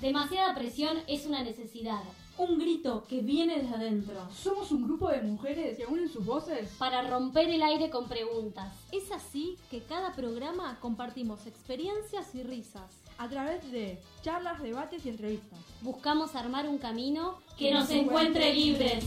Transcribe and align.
Demasiada 0.00 0.54
presión 0.54 0.96
es 1.06 1.26
una 1.26 1.42
necesidad. 1.42 2.00
Un 2.38 2.58
grito 2.58 3.04
que 3.06 3.20
viene 3.20 3.58
desde 3.58 3.74
adentro. 3.74 4.14
Somos 4.34 4.72
un 4.72 4.84
grupo 4.84 5.10
de 5.10 5.20
mujeres 5.20 5.76
que 5.76 5.84
unen 5.84 6.08
sus 6.08 6.24
voces 6.24 6.70
para 6.78 7.02
romper 7.02 7.50
el 7.50 7.62
aire 7.62 7.90
con 7.90 8.08
preguntas. 8.08 8.72
Es 8.92 9.12
así 9.12 9.58
que 9.70 9.82
cada 9.82 10.14
programa 10.14 10.78
compartimos 10.80 11.46
experiencias 11.46 12.34
y 12.34 12.42
risas. 12.42 13.02
A 13.18 13.28
través 13.28 13.70
de 13.70 13.98
charlas, 14.22 14.62
debates 14.62 15.04
y 15.04 15.10
entrevistas. 15.10 15.58
Buscamos 15.82 16.34
armar 16.34 16.66
un 16.66 16.78
camino 16.78 17.38
que 17.58 17.70
nos 17.70 17.90
encuentre 17.90 18.54
libres. 18.54 19.04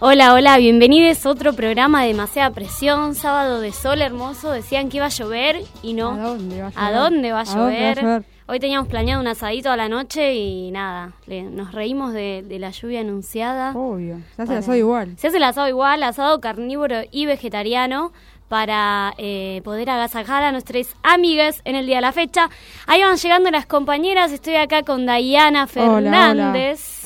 Hola, 0.00 0.32
hola, 0.34 0.56
bienvenidos 0.58 1.26
a 1.26 1.30
otro 1.30 1.54
programa 1.54 2.02
de 2.02 2.08
Demasiada 2.08 2.50
Presión, 2.50 3.16
sábado 3.16 3.60
de 3.60 3.72
sol 3.72 4.00
hermoso, 4.00 4.52
decían 4.52 4.88
que 4.90 4.98
iba 4.98 5.06
a 5.06 5.10
llover 5.10 5.60
y 5.82 5.94
no. 5.94 6.10
¿A 6.12 6.18
dónde 6.28 6.62
va 6.62 6.68
a 6.68 6.70
llover? 6.70 6.78
¿A 6.78 6.92
dónde 7.00 7.32
va 7.32 7.38
a 7.38 7.42
¿A 7.42 7.44
dónde 7.56 7.80
va 7.82 7.90
a 7.90 7.94
llover? 7.94 8.24
Hoy 8.50 8.60
teníamos 8.60 8.88
planeado 8.88 9.20
un 9.20 9.26
asadito 9.26 9.70
a 9.70 9.76
la 9.76 9.88
noche 9.88 10.34
y 10.36 10.70
nada, 10.70 11.12
le- 11.26 11.42
nos 11.42 11.72
reímos 11.72 12.12
de, 12.14 12.42
de 12.46 12.58
la 12.60 12.70
lluvia 12.70 13.00
anunciada. 13.00 13.72
Obvio, 13.74 14.16
se 14.36 14.42
hace 14.42 14.46
Para- 14.46 14.52
el 14.52 14.58
asado 14.60 14.76
igual. 14.78 15.14
Se 15.18 15.26
hace 15.26 15.36
el 15.36 15.42
asado 15.44 15.68
igual, 15.68 16.02
asado 16.04 16.40
carnívoro 16.40 17.00
y 17.10 17.26
vegetariano 17.26 18.12
para 18.48 19.12
eh, 19.18 19.60
poder 19.64 19.90
agasajar 19.90 20.42
a 20.44 20.52
nuestras 20.52 20.94
amigas 21.02 21.60
en 21.64 21.76
el 21.76 21.84
día 21.86 21.96
de 21.96 22.02
la 22.02 22.12
fecha. 22.12 22.48
Ahí 22.86 23.02
van 23.02 23.16
llegando 23.16 23.50
las 23.50 23.66
compañeras, 23.66 24.32
estoy 24.32 24.54
acá 24.54 24.82
con 24.84 25.04
Diana 25.06 25.66
Fernández. 25.66 26.97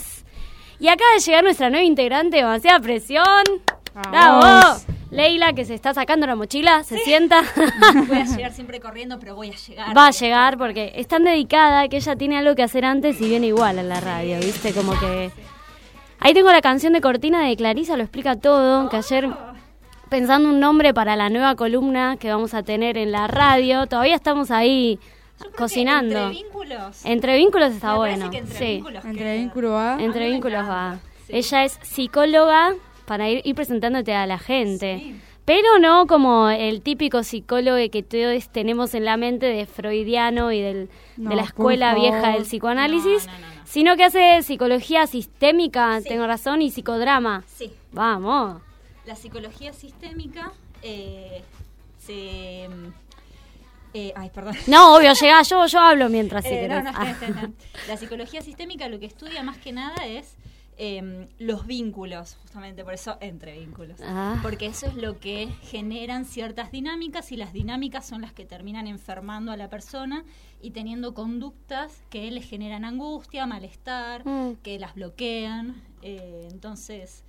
Y 0.83 0.89
acaba 0.89 1.13
de 1.15 1.21
llegar 1.21 1.45
nuestra 1.45 1.71
nueva 1.71 1.85
integrante, 1.85 2.39
demasiada 2.39 2.81
presión. 2.81 3.45
¡Bravo! 3.95 4.41
Vamos. 4.41 4.85
Leila, 5.13 5.53
que 5.53 5.65
se 5.65 5.75
está 5.75 5.95
sacando 5.95 6.27
la 6.27 6.35
mochila, 6.35 6.83
se 6.83 6.99
sienta. 6.99 7.45
Voy 8.09 8.19
a 8.19 8.25
llegar 8.25 8.53
siempre 8.53 8.81
corriendo, 8.81 9.21
pero 9.21 9.37
voy 9.37 9.51
a 9.51 9.55
llegar. 9.55 9.97
Va 9.97 10.09
a 10.09 10.11
llegar 10.11 10.59
porque 10.59 10.93
es 10.97 11.07
tan 11.07 11.23
dedicada 11.23 11.87
que 11.87 11.99
ella 11.99 12.17
tiene 12.17 12.37
algo 12.37 12.57
que 12.57 12.65
hacer 12.65 12.85
antes 12.85 13.21
y 13.21 13.29
viene 13.29 13.47
igual 13.47 13.79
a 13.79 13.85
la 13.85 14.01
radio, 14.01 14.41
¿viste? 14.41 14.73
Como 14.73 14.99
que... 14.99 15.31
Ahí 16.19 16.35
tengo 16.35 16.51
la 16.51 16.61
canción 16.61 16.95
de 16.95 17.01
Cortina 17.01 17.47
de 17.47 17.55
Clarisa, 17.57 17.97
lo 17.97 18.03
explica 18.03 18.35
todo, 18.35 18.89
que 18.89 18.97
ayer 18.97 19.29
pensando 20.09 20.49
un 20.49 20.59
nombre 20.59 20.93
para 20.93 21.15
la 21.15 21.31
nueva 21.31 21.55
columna 21.55 22.17
que 22.17 22.29
vamos 22.29 22.55
a 22.55 22.65
tener 22.65 22.99
en 22.99 23.13
la 23.13 23.29
radio, 23.29 23.87
todavía 23.87 24.17
estamos 24.17 24.51
ahí 24.51 24.99
Yo 25.45 25.51
cocinando. 25.57 26.19
Entre 26.29 26.43
vínculos. 26.43 27.05
Entre 27.05 27.37
vínculos 27.37 27.73
está 27.73 27.93
me 27.93 27.99
bueno, 27.99 28.31
que 28.31 28.39
entre 28.39 28.59
sí. 28.59 28.65
vínculos 28.77 29.05
Entre 29.05 29.23
queda. 29.25 29.35
vínculo 29.35 29.79
A. 29.79 29.97
Entre 30.01 30.31
vínculos 30.31 30.69
va. 30.69 30.99
sí. 31.27 31.33
Ella 31.37 31.65
es 31.65 31.79
psicóloga 31.83 32.75
para 33.07 33.29
ir, 33.31 33.43
ir 33.45 33.55
presentándote 33.55 34.15
a 34.15 34.27
la 34.27 34.39
gente. 34.39 34.99
Sí. 34.99 35.21
Pero 35.45 35.81
no 35.81 36.07
como 36.07 36.49
el 36.51 36.83
típico 36.83 37.25
psicólogo 37.25 37.77
que 37.91 38.05
todos 38.05 38.49
tenemos 38.51 38.95
en 38.95 39.05
la 39.05 39.17
mente 39.17 39.47
de 39.47 39.67
freudiano 39.67 40.53
y 40.53 40.61
del, 40.61 40.89
No, 41.17 41.31
de 41.31 41.37
la 41.37 41.43
escuela 41.43 41.95
vieja 41.97 42.31
del 42.31 42.43
psicoanálisis, 42.45 43.27
No, 43.27 43.33
no, 43.33 43.39
no, 43.41 43.47
no. 43.57 43.61
sino 43.65 43.97
que 43.97 44.05
hace 44.05 44.43
psicología 44.43 45.09
sistémica, 45.09 46.01
Sí. 46.01 46.09
tengo 46.11 46.29
razón, 46.29 46.63
y 46.63 46.71
psicodrama. 46.71 47.43
Sí. 47.49 47.73
Vamos. 47.91 48.63
La 49.05 49.17
psicología 49.17 49.73
sistémica 49.73 50.53
eh, 50.85 51.43
se. 51.99 52.69
Eh, 53.95 54.13
ay, 54.17 54.31
perdón. 54.31 54.57
No, 54.67 54.97
obvio, 54.97 55.13
llega 55.15 55.43
yo, 55.43 55.67
yo 55.67 55.79
hablo 55.81 56.09
mientras 56.09 56.45
Eh, 56.47 56.67
no, 56.69 56.83
no, 56.83 56.91
Ah. 56.95 57.15
La 57.89 57.97
psicología 57.97 58.41
sistémica 58.43 58.89
lo 58.89 58.99
que 58.99 59.07
estudia 59.07 59.43
más 59.43 59.59
que 59.59 59.73
nada 59.73 60.07
es 60.07 60.37
eh, 60.79 61.29
los 61.39 61.67
vínculos, 61.67 62.37
justamente 62.43 62.83
por 62.83 62.95
eso 62.95 63.19
entre 63.21 63.59
vínculos. 63.59 63.99
Ah. 64.03 64.39
Porque 64.43 64.67
eso 64.67 64.87
es 64.87 64.95
lo 64.95 65.21
que 65.21 65.49
generan 65.63 66.25
ciertas 66.25 66.73
dinámicas 66.73 67.31
y 67.31 67.37
las 67.37 67.53
dinámicas 67.53 68.07
son 68.07 68.23
las 68.23 68.33
que 68.33 68.47
terminan 68.47 68.87
enfermando 68.87 69.53
a 69.53 69.57
la 69.59 69.69
persona 69.69 70.25
y 70.63 70.71
teniendo 70.71 71.13
conductas 71.13 72.03
que 72.09 72.31
les 72.31 72.49
generan 72.49 72.85
angustia, 72.87 73.47
malestar, 73.47 74.27
Mm. 74.27 74.55
que 74.63 74.79
las 74.79 74.95
bloquean. 74.95 75.83
eh, 76.05 76.49
entonces, 76.51 77.23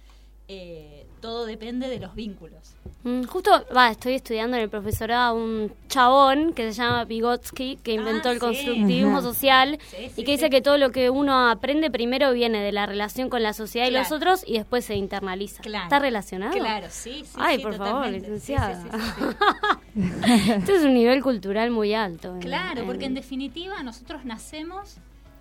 eh, 0.47 1.05
todo 1.21 1.45
depende 1.45 1.87
de 1.87 1.99
los 1.99 2.15
vínculos. 2.15 2.75
Mm, 3.03 3.23
Justo, 3.23 3.51
va, 3.75 3.89
estoy 3.89 4.13
estudiando 4.15 4.57
en 4.57 4.63
el 4.63 4.69
profesorado 4.69 5.35
un 5.35 5.73
chabón 5.87 6.53
que 6.53 6.71
se 6.73 6.81
llama 6.81 7.05
Vygotsky, 7.05 7.77
que 7.77 7.93
inventó 7.93 8.29
Ah, 8.29 8.31
el 8.33 8.37
sí. 8.39 8.45
constructivismo 8.45 9.21
social 9.21 9.77
Sí, 9.89 9.97
y 10.05 10.09
sí, 10.09 10.23
que 10.25 10.31
dice 10.31 10.45
sí. 10.45 10.49
que 10.49 10.61
todo 10.61 10.77
lo 10.77 10.91
que 10.91 11.09
uno 11.09 11.49
aprende 11.49 11.89
primero 11.91 12.31
viene 12.33 12.61
de 12.61 12.71
la 12.73 12.85
relación 12.85 13.29
con 13.29 13.41
la 13.43 13.53
sociedad 13.53 13.87
y 13.87 13.91
los 13.91 14.11
otros 14.11 14.43
y 14.47 14.53
después 14.57 14.83
se 14.85 14.95
internaliza. 14.95 15.61
Claro. 15.63 15.85
¿Está 15.85 15.99
relacionado? 15.99 16.53
Claro, 16.53 16.87
sí, 16.89 17.23
sí. 17.25 17.31
Ay, 17.35 17.57
sí, 17.57 17.63
por 17.63 17.75
favor, 17.75 17.93
totalmente. 18.05 18.39
Sí, 18.39 18.45
sí, 18.47 18.53
licenciada. 18.53 18.83
sí, 18.83 18.89
sí, 18.91 20.01
sí. 20.45 20.51
Esto 20.53 20.71
es 20.73 20.83
un 20.83 20.93
nivel 20.93 21.21
cultural 21.23 21.71
muy 21.71 21.93
alto. 21.93 22.33
en- 22.35 22.41
Claro, 22.41 22.85
porque 22.85 23.05
en 23.05 23.11
en- 23.11 23.15
definitiva 23.15 23.81
nosotros 23.83 24.25
nacemos 24.25 24.95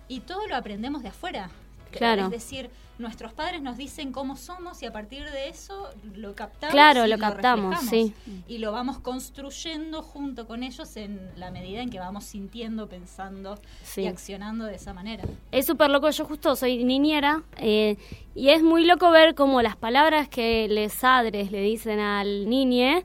y 0.07 0.21
todo 0.21 0.47
lo 0.47 0.55
aprendemos 0.55 1.01
de 1.03 1.09
afuera. 1.09 1.49
Claro. 1.91 2.25
Es 2.25 2.31
decir, 2.31 2.69
nuestros 2.99 3.33
padres 3.33 3.61
nos 3.61 3.77
dicen 3.77 4.11
cómo 4.11 4.35
somos 4.35 4.81
y 4.83 4.85
a 4.85 4.91
partir 4.91 5.29
de 5.31 5.49
eso 5.49 5.89
lo 6.15 6.35
captamos. 6.35 6.73
Claro, 6.73 7.05
y 7.05 7.09
lo 7.09 7.17
captamos, 7.17 7.79
sí. 7.89 8.13
Y 8.47 8.57
lo 8.57 8.71
vamos 8.71 8.99
construyendo 8.99 10.01
junto 10.03 10.45
con 10.47 10.63
ellos 10.63 10.95
en 10.97 11.31
la 11.35 11.51
medida 11.51 11.81
en 11.81 11.89
que 11.89 11.99
vamos 11.99 12.23
sintiendo, 12.25 12.87
pensando 12.89 13.57
Sí. 13.83 14.01
y 14.01 14.07
accionando 14.07 14.65
de 14.65 14.75
esa 14.75 14.93
manera. 14.93 15.23
Es 15.51 15.65
súper 15.65 15.89
loco, 15.89 16.09
yo 16.09 16.25
justo 16.25 16.55
soy 16.55 16.83
niñera 16.83 17.43
eh, 17.57 17.97
y 18.35 18.49
es 18.49 18.61
muy 18.61 18.85
loco 18.85 19.09
ver 19.11 19.35
cómo 19.35 19.61
las 19.61 19.75
palabras 19.75 20.27
que 20.27 20.67
les 20.67 20.93
padres 21.03 21.51
le 21.51 21.61
dicen 21.61 21.99
al 21.99 22.49
niñe 22.49 23.03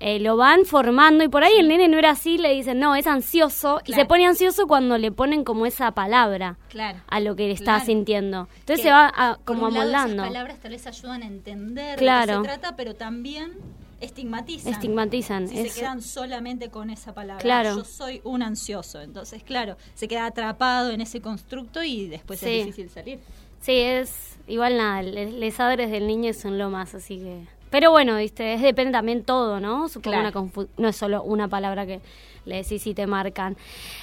eh, 0.00 0.20
lo 0.20 0.36
van 0.36 0.64
formando 0.64 1.24
y 1.24 1.28
por 1.28 1.42
ahí 1.42 1.54
el 1.58 1.66
nene 1.68 1.88
no 1.88 1.98
era 1.98 2.10
así, 2.10 2.38
le 2.38 2.54
dicen 2.54 2.78
no, 2.78 2.94
es 2.94 3.06
ansioso 3.06 3.80
y 3.84 3.92
se 3.94 4.04
pone 4.04 4.26
ansioso 4.26 4.66
cuando 4.68 4.96
le 4.98 5.10
ponen 5.10 5.42
como 5.44 5.66
esa 5.66 5.90
palabra 5.92 6.56
Claro. 6.68 7.00
a 7.08 7.18
lo 7.20 7.34
que 7.34 7.50
está 7.50 7.64
Claro. 7.64 7.84
sintiendo. 7.84 8.48
Entonces 8.60 8.76
Que, 8.76 8.82
se 8.82 8.90
va 8.90 9.08
a- 9.14 9.34
por 9.36 9.44
como 9.44 9.66
un 9.66 9.74
lado, 9.74 9.82
amoldando. 9.86 10.22
Esas 10.22 10.28
palabras 10.28 10.58
tal 10.60 10.70
vez 10.70 10.86
ayudan 10.86 11.22
a 11.22 11.26
entender 11.26 11.98
Claro. 11.98 12.42
de 12.42 12.42
qué 12.46 12.52
se 12.54 12.58
trata, 12.58 12.76
pero 12.76 12.94
también 12.94 13.52
estigmatizan. 14.00 14.72
Estigmatizan. 14.72 15.48
Si 15.48 15.58
es- 15.58 15.72
se 15.72 15.80
quedan 15.80 16.02
solamente 16.02 16.70
con 16.70 16.90
esa 16.90 17.12
palabra. 17.14 17.42
Claro. 17.42 17.76
Yo 17.76 17.84
soy 17.84 18.20
un 18.24 18.42
ansioso. 18.42 19.00
Entonces, 19.00 19.42
claro, 19.42 19.76
se 19.94 20.06
queda 20.06 20.26
atrapado 20.26 20.90
en 20.90 21.00
ese 21.00 21.20
constructo 21.20 21.82
y 21.82 22.06
después 22.08 22.38
Sí. 22.40 22.46
es 22.46 22.66
difícil 22.66 22.90
salir. 22.90 23.18
Sí, 23.60 23.72
es 23.72 24.38
igual 24.46 24.76
nada, 24.76 25.02
le- 25.02 25.32
les 25.32 25.54
padres 25.56 25.90
del 25.90 26.06
niño 26.06 26.32
son 26.32 26.58
lo 26.58 26.70
más, 26.70 26.94
así 26.94 27.18
que... 27.18 27.57
Pero 27.70 27.90
bueno, 27.90 28.16
viste, 28.16 28.54
es 28.54 28.62
depende 28.62 28.92
también 28.92 29.24
todo, 29.24 29.60
¿no? 29.60 29.88
Supongo 29.88 30.16
Claro. 30.18 30.28
una 30.28 30.32
confu- 30.32 30.68
no 30.76 30.88
es 30.88 30.96
solo 30.96 31.22
una 31.22 31.48
palabra 31.48 31.86
que 31.86 32.00
le 32.44 32.56
decís 32.62 32.86
y 32.86 32.94
te 32.94 33.06
marcan. 33.06 33.56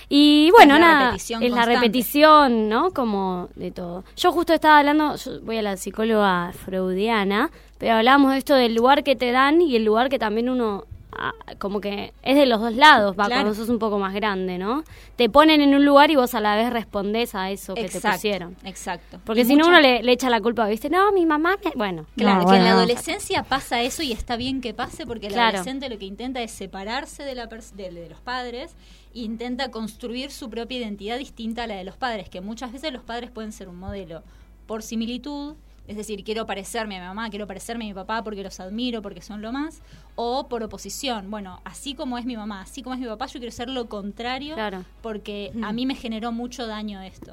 Y 0.08 0.52
bueno, 0.52 0.76
Es 0.76 0.80
la 0.82 0.88
nada, 0.88 1.06
repetición 1.08 1.42
es 1.44 1.52
la 1.52 1.66
repetición, 1.66 2.70
¿no? 2.70 2.92
Como 2.92 3.50
de 3.56 3.72
todo. 3.72 4.04
Yo 4.18 4.32
justo 4.32 4.54
estaba 4.54 4.80
hablando, 4.80 5.16
yo 5.16 5.42
voy 5.42 5.58
a 5.58 5.62
la 5.64 5.78
psicóloga 5.78 6.52
freudiana, 6.54 7.50
pero 7.80 7.94
hablamos 7.96 8.32
de 8.34 8.38
esto 8.38 8.54
del 8.56 8.76
lugar 8.76 9.04
que 9.04 9.16
te 9.16 9.32
dan 9.32 9.62
y 9.62 9.76
el 9.76 9.84
lugar 9.86 10.10
que 10.10 10.20
también 10.20 10.50
uno 10.50 10.84
como 11.60 11.80
que 11.82 12.14
es 12.24 12.36
de 12.36 12.46
los 12.46 12.60
dos 12.62 12.74
lados, 12.74 13.12
va, 13.12 13.26
Claro. 13.26 13.42
cuando 13.44 13.54
sos 13.56 13.70
un 13.70 13.80
poco 13.80 14.00
más 14.00 14.14
grande, 14.14 14.58
¿no? 14.58 14.84
Te 15.16 15.30
ponen 15.30 15.62
en 15.62 15.74
un 15.76 15.86
lugar 15.86 16.12
y 16.12 16.16
vos 16.16 16.34
a 16.36 16.40
la 16.42 16.56
vez 16.56 16.72
respondés 16.72 17.36
a 17.36 17.52
eso 17.52 17.74
que 17.76 17.88
te 17.90 18.00
pusieron. 18.02 18.56
Exacto. 18.64 19.20
Porque 19.26 19.42
Y 19.42 19.46
si 19.46 19.56
no 19.56 19.68
uno 19.68 19.80
le, 19.80 20.04
le 20.04 20.12
echa 20.12 20.30
la 20.30 20.42
culpa, 20.42 20.68
¿viste? 20.68 20.90
No, 20.90 21.12
mi 21.12 21.26
mamá, 21.26 21.58
me-". 21.64 21.72
bueno. 21.76 22.06
Claro, 22.18 22.42
No, 22.44 22.50
que 22.52 22.58
en 22.58 22.64
la 22.66 22.72
adolescencia 22.72 23.44
pasa 23.44 23.82
eso 23.82 24.04
y 24.04 24.12
está 24.12 24.36
bien 24.36 24.62
que 24.62 24.74
pase 24.74 25.06
porque 25.06 25.28
el 25.28 25.34
Claro. 25.34 25.58
adolescente 25.58 25.90
lo 25.90 25.98
que 25.98 26.06
intenta 26.06 26.42
es 26.42 26.52
separarse 26.52 27.24
de, 27.24 27.36
la 27.36 27.48
de, 27.48 27.92
de 27.92 28.10
los 28.10 28.20
padres 28.20 28.74
e 29.14 29.20
intenta 29.20 29.72
construir 29.72 30.32
su 30.32 30.50
propia 30.50 30.78
identidad 30.80 31.18
distinta 31.18 31.64
a 31.64 31.68
la 31.68 31.76
de 31.76 31.84
los 31.86 31.96
padres, 31.98 32.30
que 32.30 32.42
muchas 32.42 32.72
veces 32.74 32.92
los 32.92 33.04
padres 33.04 33.32
pueden 33.32 33.52
ser 33.52 33.70
un 33.70 33.78
modelo 33.80 34.24
por 34.68 34.82
similitud, 34.84 35.56
es 35.88 35.98
decir, 35.98 36.24
quiero 36.24 36.46
parecerme 36.46 36.98
a 36.98 37.02
mi 37.02 37.06
mamá, 37.08 37.30
quiero 37.30 37.46
parecerme 37.48 37.86
a 37.86 37.88
mi 37.88 37.94
papá 37.94 38.24
porque 38.24 38.42
los 38.44 38.60
admiro, 38.60 39.02
porque 39.02 39.22
son 39.22 39.42
lo 39.42 39.52
más, 39.52 39.82
o 40.16 40.48
por 40.48 40.64
oposición, 40.64 41.30
bueno, 41.30 41.60
así 41.64 41.94
como 41.94 42.18
es 42.18 42.26
mi 42.26 42.36
mamá, 42.36 42.62
así 42.62 42.82
como 42.82 42.96
es 42.96 43.02
mi 43.02 43.08
papá, 43.08 43.28
yo 43.28 43.40
quiero 43.40 43.52
ser 43.52 43.70
lo 43.70 43.88
contrario 43.88 44.56
Claro. 44.56 44.84
porque 45.02 45.52
a 45.62 45.72
mí 45.74 45.86
me 45.86 45.96
generó 45.96 46.32
mucho 46.32 46.66
daño 46.68 47.02
esto. 47.02 47.32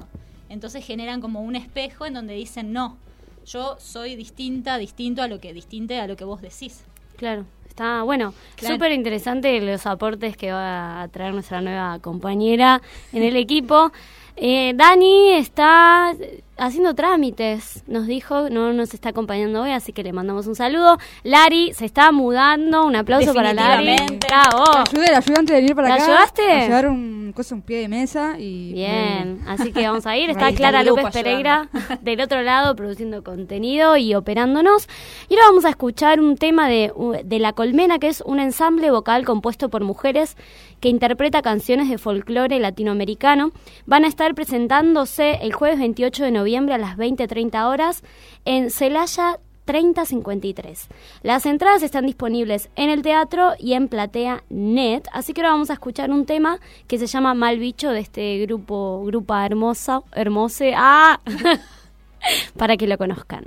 Entonces 0.49 0.85
generan 0.85 1.19
como 1.21 1.41
un 1.41 1.55
espejo 1.55 2.05
en 2.05 2.13
donde 2.13 2.35
dicen, 2.35 2.73
no, 2.73 2.97
yo 3.45 3.75
soy 3.79 4.15
distinta, 4.15 4.77
distinto 4.77 5.21
a 5.23 5.27
lo 5.27 5.39
que 5.39 5.51
distinte 5.53 5.99
a 5.99 6.07
lo 6.07 6.15
que 6.15 6.23
vos 6.25 6.41
decís. 6.41 6.83
Claro. 7.17 7.45
Está 7.67 8.03
bueno, 8.03 8.35
Claro. 8.55 8.75
súper 8.75 8.91
interesante 8.91 9.59
los 9.59 9.87
aportes 9.87 10.37
que 10.37 10.51
va 10.51 11.01
a 11.01 11.07
traer 11.07 11.33
nuestra 11.33 11.59
nueva 11.59 11.97
compañera 11.97 12.83
en 13.11 13.23
el 13.23 13.35
equipo. 13.35 13.91
Eh, 14.35 14.73
Dani 14.75 15.31
está 15.31 16.13
haciendo 16.57 16.93
trámites, 16.93 17.83
nos 17.87 18.07
dijo, 18.07 18.49
no 18.49 18.73
nos 18.73 18.93
está 18.93 19.09
acompañando 19.09 19.63
hoy, 19.63 19.71
así 19.71 19.91
que 19.91 20.03
le 20.03 20.13
mandamos 20.13 20.47
un 20.47 20.55
saludo. 20.55 20.97
Lari 21.23 21.73
se 21.73 21.85
está 21.85 22.11
mudando, 22.11 22.85
un 22.85 22.95
aplauso 22.95 23.33
para 23.33 23.53
Lari. 23.53 23.95
Bravo. 24.27 24.63
La 24.73 24.83
ayudé, 24.87 25.11
la 25.11 25.17
ayudé 25.17 25.39
antes 25.39 25.55
de 25.55 25.61
venir 25.61 25.75
para 25.75 25.89
¿La 25.89 25.95
acá. 25.95 26.03
ayudaste? 26.05 26.51
A 26.51 26.65
llevar 26.65 26.87
un, 26.89 27.33
cosa, 27.35 27.55
un 27.55 27.61
pie 27.61 27.79
de 27.79 27.87
mesa 27.87 28.35
y... 28.37 28.73
Bien, 28.73 29.41
así 29.47 29.71
que 29.71 29.87
vamos 29.87 30.05
a 30.05 30.15
ir. 30.15 30.29
Está 30.33 30.53
Clara 30.53 30.83
López 30.83 31.07
Pereira 31.11 31.69
del 32.01 32.21
otro 32.21 32.41
lado 32.41 32.75
produciendo 32.75 33.23
contenido 33.23 33.97
y 33.97 34.13
operándonos. 34.13 34.87
Y 35.29 35.35
ahora 35.35 35.47
vamos 35.47 35.65
a 35.65 35.69
escuchar 35.69 36.19
un 36.19 36.37
tema 36.37 36.67
de, 36.69 36.91
de 37.23 37.39
La 37.39 37.53
Colmena, 37.53 37.99
que 37.99 38.07
es 38.07 38.21
un 38.21 38.39
ensamble 38.39 38.91
vocal 38.91 39.25
compuesto 39.25 39.69
por 39.69 39.83
mujeres 39.83 40.37
que 40.79 40.89
interpreta 40.89 41.41
canciones 41.41 41.89
de 41.89 41.97
folclore 41.97 42.59
latinoamericano. 42.59 43.51
Van 43.85 44.03
a 44.05 44.07
estar 44.07 44.35
presentándose 44.35 45.39
el 45.41 45.53
jueves 45.53 45.79
28 45.79 46.25
de 46.25 46.31
noviembre 46.31 46.42
a 46.43 46.77
las 46.77 46.97
20.30 46.97 47.67
horas 47.67 48.03
en 48.45 48.69
Celaya 48.69 49.39
3053. 49.65 50.89
Las 51.21 51.45
entradas 51.45 51.83
están 51.83 52.05
disponibles 52.05 52.69
en 52.75 52.89
el 52.89 53.01
teatro 53.01 53.53
y 53.57 53.73
en 53.73 53.87
Platea 53.87 54.43
Net, 54.49 55.07
así 55.13 55.33
que 55.33 55.41
ahora 55.41 55.53
vamos 55.53 55.69
a 55.69 55.73
escuchar 55.73 56.11
un 56.11 56.25
tema 56.25 56.59
que 56.87 56.97
se 56.97 57.07
llama 57.07 57.33
Mal 57.33 57.59
Bicho 57.59 57.91
de 57.91 58.01
este 58.01 58.39
grupo, 58.39 59.03
Grupa 59.05 59.45
Hermosa, 59.45 60.01
Hermose, 60.11 60.73
¡ah! 60.75 61.21
para 62.57 62.75
que 62.77 62.87
lo 62.87 62.97
conozcan. 62.97 63.45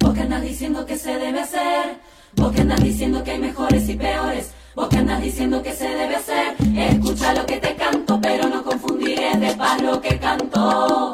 Vos 0.00 0.14
que 0.14 0.20
andas 0.20 0.42
diciendo 0.42 0.84
que 0.84 0.98
se 0.98 1.14
debe 1.18 1.40
hacer, 1.40 1.96
vos 2.36 2.52
que 2.52 2.60
andas 2.60 2.82
diciendo 2.82 3.24
que 3.24 3.30
hay 3.32 3.38
mejores 3.38 3.88
y 3.88 3.94
peores, 3.94 4.50
vos 4.74 4.88
que 4.88 4.98
andas 4.98 5.22
diciendo 5.22 5.62
que 5.62 5.72
se 5.72 5.88
debe 5.88 6.16
hacer, 6.16 6.54
escucha 6.76 7.32
lo 7.34 7.46
que 7.46 7.56
te 7.58 7.74
canto, 7.74 8.20
pero 8.20 8.48
no 8.48 8.62
confundiré 8.62 9.36
de 9.38 9.54
paz 9.54 9.80
lo 9.82 10.00
que 10.00 10.18
canto. 10.18 11.12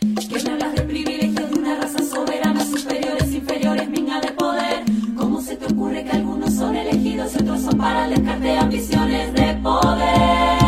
Que 0.00 0.42
me 0.44 0.50
hablas 0.50 0.74
de 0.74 0.82
privilegio 0.82 1.46
de 1.46 1.54
una 1.58 1.74
raza 1.76 2.02
soberana, 2.04 2.64
superiores, 2.64 3.32
inferiores, 3.32 3.88
minga 3.88 4.20
de 4.20 4.32
poder. 4.32 4.84
¿Cómo 5.16 5.40
se 5.40 5.56
te 5.56 5.66
ocurre 5.72 6.04
que 6.04 6.10
algunos 6.10 6.54
son 6.54 6.76
elegidos 6.76 7.34
y 7.34 7.42
otros 7.42 7.60
son 7.62 7.78
para 7.78 8.06
el 8.06 8.58
ambiciones 8.58 9.32
de 9.34 9.54
poder? 9.62 10.63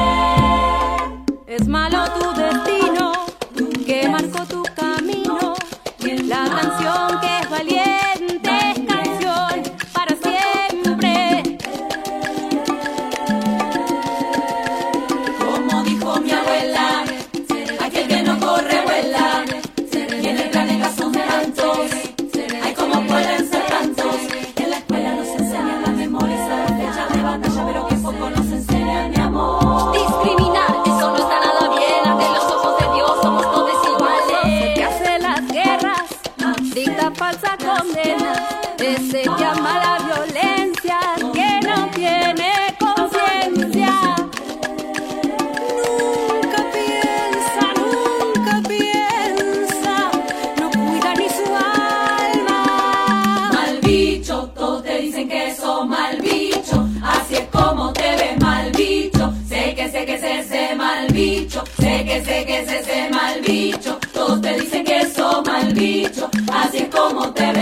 Como 67.16 67.55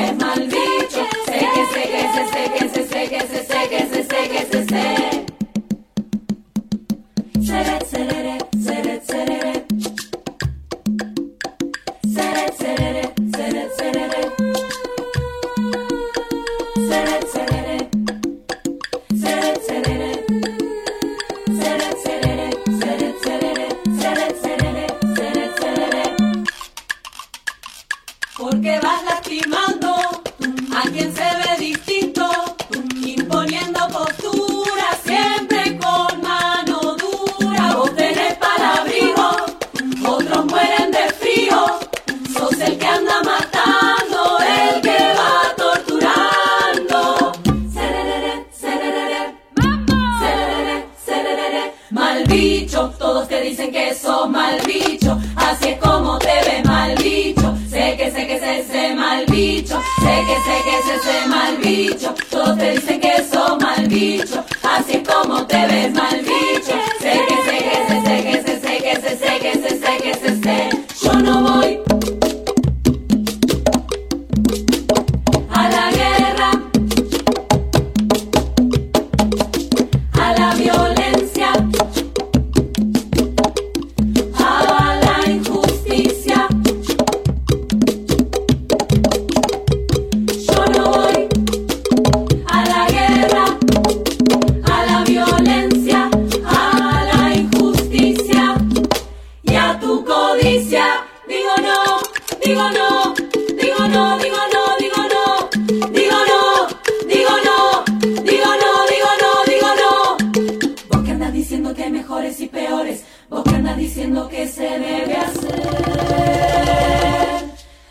diciendo 111.44 111.74
que 111.74 111.84
hay 111.84 111.91
mejores 111.91 112.41
y 112.41 112.46
peores, 112.46 113.05
vos 113.29 113.44
que 113.44 113.51
andas 113.51 113.77
diciendo 113.77 114.31
que 114.31 114.48
se 114.48 114.63
debe 114.63 115.15
hacer. 115.15 115.53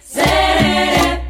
Seré. 0.03 1.22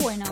Bueno, 0.00 0.24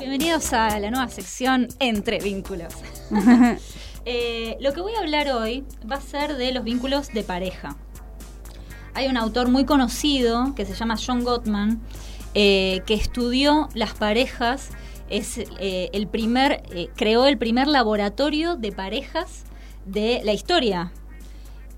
bienvenidos 0.00 0.52
a 0.52 0.80
la 0.80 0.90
nueva 0.90 1.08
sección 1.08 1.68
Entre 1.78 2.18
Vínculos. 2.18 2.74
Eh, 4.04 4.56
lo 4.58 4.72
que 4.72 4.80
voy 4.80 4.96
a 4.96 4.98
hablar 4.98 5.28
hoy 5.28 5.64
va 5.88 5.94
a 5.94 6.00
ser 6.00 6.36
de 6.36 6.50
los 6.50 6.64
vínculos 6.64 7.12
de 7.12 7.22
pareja. 7.22 7.76
Hay 8.94 9.06
un 9.06 9.16
autor 9.16 9.48
muy 9.48 9.64
conocido 9.64 10.54
que 10.54 10.66
se 10.66 10.74
llama 10.74 10.96
John 11.04 11.24
Gottman 11.24 11.80
eh, 12.34 12.82
que 12.86 12.94
estudió 12.94 13.68
las 13.74 13.92
parejas, 13.92 14.70
es 15.10 15.36
eh, 15.36 15.90
el 15.92 16.06
primer, 16.06 16.62
eh, 16.70 16.88
creó 16.96 17.26
el 17.26 17.36
primer 17.36 17.68
laboratorio 17.68 18.56
de 18.56 18.72
parejas 18.72 19.44
de 19.84 20.22
la 20.24 20.32
historia. 20.32 20.92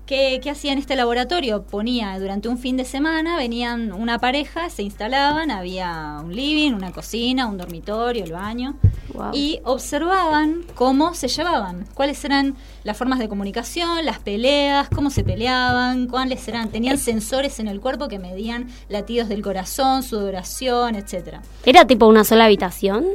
¿Qué, 0.05 0.39
¿Qué 0.43 0.51
hacía 0.51 0.71
en 0.71 0.77
este 0.77 0.95
laboratorio? 0.95 1.63
Ponía 1.63 2.19
durante 2.19 2.47
un 2.47 2.59
fin 2.59 2.77
de 2.77 2.85
semana, 2.85 3.37
venían 3.37 3.91
una 3.91 4.19
pareja, 4.19 4.69
se 4.69 4.83
instalaban, 4.83 5.49
había 5.49 6.17
un 6.23 6.35
living, 6.35 6.73
una 6.73 6.91
cocina, 6.91 7.47
un 7.47 7.57
dormitorio, 7.57 8.23
el 8.23 8.31
baño, 8.31 8.75
Wow. 9.13 9.31
y 9.33 9.61
observaban 9.63 10.63
cómo 10.75 11.13
se 11.15 11.27
llevaban, 11.29 11.85
cuáles 11.93 12.23
eran 12.25 12.55
las 12.83 12.97
formas 12.97 13.17
de 13.17 13.29
comunicación, 13.29 14.03
las 14.05 14.19
peleas, 14.19 14.89
cómo 14.89 15.09
se 15.09 15.23
peleaban, 15.23 16.07
cuáles 16.07 16.45
eran, 16.49 16.69
tenían 16.69 16.97
sensores 16.97 17.59
en 17.59 17.67
el 17.69 17.79
cuerpo 17.79 18.07
que 18.09 18.19
medían 18.19 18.67
latidos 18.89 19.29
del 19.29 19.41
corazón, 19.41 20.03
sudoración, 20.03 20.95
etcétera. 20.95 21.41
¿Era 21.65 21.87
tipo 21.87 22.07
una 22.07 22.25
sola 22.25 22.45
habitación? 22.45 23.05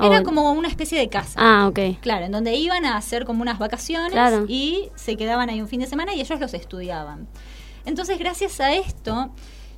Era 0.00 0.20
O- 0.20 0.22
como 0.24 0.52
una 0.52 0.68
especie 0.68 0.98
de 0.98 1.08
casa. 1.08 1.38
Ah, 1.42 1.66
ok. 1.68 1.98
Claro, 2.00 2.26
en 2.26 2.32
donde 2.32 2.54
iban 2.54 2.84
a 2.84 2.96
hacer 2.96 3.24
como 3.24 3.42
unas 3.42 3.58
vacaciones 3.58 4.12
Claro. 4.12 4.44
y 4.48 4.90
se 4.94 5.16
quedaban 5.16 5.48
ahí 5.48 5.60
un 5.60 5.68
fin 5.68 5.80
de 5.80 5.86
semana 5.86 6.14
y 6.14 6.20
ellos 6.20 6.38
los 6.40 6.52
estudiaban. 6.54 7.26
Entonces, 7.86 8.18
gracias 8.18 8.60
a 8.60 8.74
esto, 8.74 9.30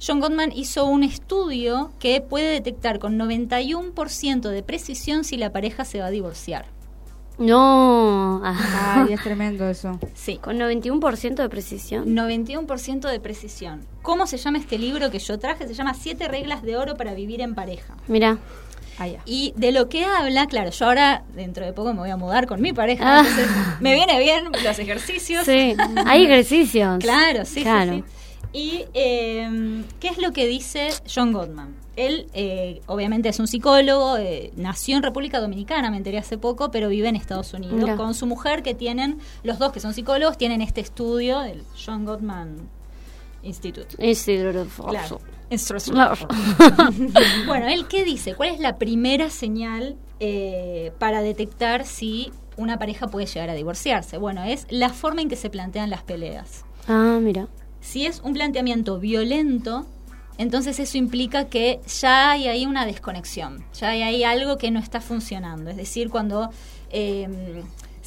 John 0.05 0.21
Gottman 0.21 0.53
hizo 0.53 0.87
un 0.87 1.03
estudio 1.05 1.91
que 1.99 2.21
puede 2.21 2.51
detectar 2.53 2.99
con 2.99 3.17
91% 3.19 4.49
de 4.49 4.63
precisión 4.63 5.25
si 5.25 5.37
la 5.37 5.53
pareja 5.53 5.85
se 5.85 6.01
va 6.01 6.07
a 6.07 6.11
divorciar. 6.11 6.67
No. 7.39 8.41
Ah. 8.45 9.05
Ay, 9.07 9.13
es 9.15 9.23
tremendo 9.23 9.69
eso. 9.69 9.99
Sí. 10.15 10.39
Con 10.39 10.59
91% 10.59 11.35
de 11.37 11.49
precisión. 11.49 12.07
91% 12.17 13.09
de 13.09 13.21
precisión. 13.21 13.87
¿Cómo 14.03 14.27
se 14.27 14.39
llama 14.39 14.59
este 14.59 14.79
libro 14.79 15.11
que 15.11 15.19
yo 15.21 15.39
traje? 15.39 15.67
Se 15.69 15.75
llama 15.75 15.95
Siete 15.95 16.27
reglas 16.29 16.63
de 16.63 16.77
oro 16.77 16.97
para 16.97 17.15
vivir 17.15 17.41
en 17.41 17.55
pareja. 17.55 17.97
Mira. 18.09 18.39
Ah. 19.01 19.07
Y 19.27 19.53
de 19.57 19.73
lo 19.73 19.89
que 19.89 20.05
habla, 20.05 20.47
claro, 20.47 20.71
yo 20.71 20.87
ahora 20.87 21.25
dentro 21.35 21.65
de 21.65 21.73
poco 21.73 21.93
me 21.95 22.01
voy 22.01 22.11
a 22.11 22.17
mudar 22.17 22.47
con 22.47 22.61
mi 22.61 22.73
pareja, 22.73 23.19
Ah. 23.19 23.21
entonces 23.21 23.49
me 23.81 23.95
viene 23.95 24.19
bien 24.19 24.45
los 24.65 24.79
ejercicios. 24.79 25.45
Sí. 25.45 25.75
Hay 26.07 26.25
ejercicios. 26.25 26.99
Claro, 26.99 27.45
sí, 27.45 27.55
sí, 27.55 27.63
Claro. 27.63 27.93
sí. 27.95 28.05
Y 28.53 28.85
eh, 28.95 29.85
¿qué 30.01 30.09
es 30.09 30.19
lo 30.19 30.33
que 30.33 30.47
dice 30.47 30.89
John 31.13 31.33
Gottman? 31.33 31.77
Él, 31.97 32.29
eh, 32.33 32.81
obviamente, 32.87 33.29
es 33.29 33.39
un 33.41 33.49
psicólogo, 33.49 34.17
eh, 34.19 34.53
nació 34.57 34.97
en 34.97 35.03
República 35.03 35.41
Dominicana, 35.41 35.91
me 35.91 35.97
enteré 35.97 36.19
hace 36.19 36.39
poco, 36.39 36.71
pero 36.71 36.89
vive 36.89 37.09
en 37.09 37.17
Estados 37.17 37.53
Unidos 37.55 37.75
Mira. 37.77 37.97
con 37.97 38.15
su 38.15 38.25
mujer, 38.27 38.63
que 38.63 38.73
tienen, 38.75 39.19
los 39.43 39.59
dos 39.59 39.73
que 39.73 39.81
son 39.81 39.93
psicólogos, 39.95 40.39
tienen 40.39 40.63
este 40.63 40.81
estudio, 40.81 41.43
el 41.43 41.63
John 41.85 42.05
Gottman 42.05 42.69
Institute. 43.49 43.97
Instituto 44.07 44.67
Claro. 44.89 45.21
Claro. 45.91 46.29
Bueno, 47.47 47.67
él 47.69 47.87
qué 47.89 48.05
dice? 48.05 48.35
¿Cuál 48.35 48.51
es 48.51 48.61
la 48.61 48.77
primera 48.77 49.31
señal 49.31 49.97
eh, 50.21 50.93
para 50.99 51.23
detectar 51.23 51.87
si 51.87 52.31
una 52.57 52.79
pareja 52.79 53.09
puede 53.09 53.27
llegar 53.27 53.49
a 53.51 53.55
divorciarse? 53.55 54.19
Bueno, 54.19 54.45
es 54.45 54.67
la 54.69 54.91
forma 54.91 55.23
en 55.23 55.29
que 55.29 55.37
se 55.37 55.49
plantean 55.49 55.91
las 55.91 56.03
peleas. 56.03 56.65
Ah, 56.87 57.19
mira. 57.21 57.49
Si 57.81 58.05
es 58.05 58.21
un 58.21 58.35
planteamiento 58.35 58.99
violento, 58.99 59.87
entonces 60.37 60.79
eso 60.79 60.99
implica 60.99 61.47
que 61.47 61.81
ya 62.01 62.33
hay 62.33 62.49
ahí 62.49 62.67
una 62.67 62.85
desconexión, 62.85 63.65
ya 63.73 63.91
hay 63.91 64.03
ahí 64.03 64.25
algo 64.25 64.59
que 64.59 64.71
no 64.71 64.81
está 64.81 65.01
funcionando. 65.01 65.71
Es 65.71 65.77
decir, 65.77 66.11
cuando 66.11 66.51
eh, 66.91 67.63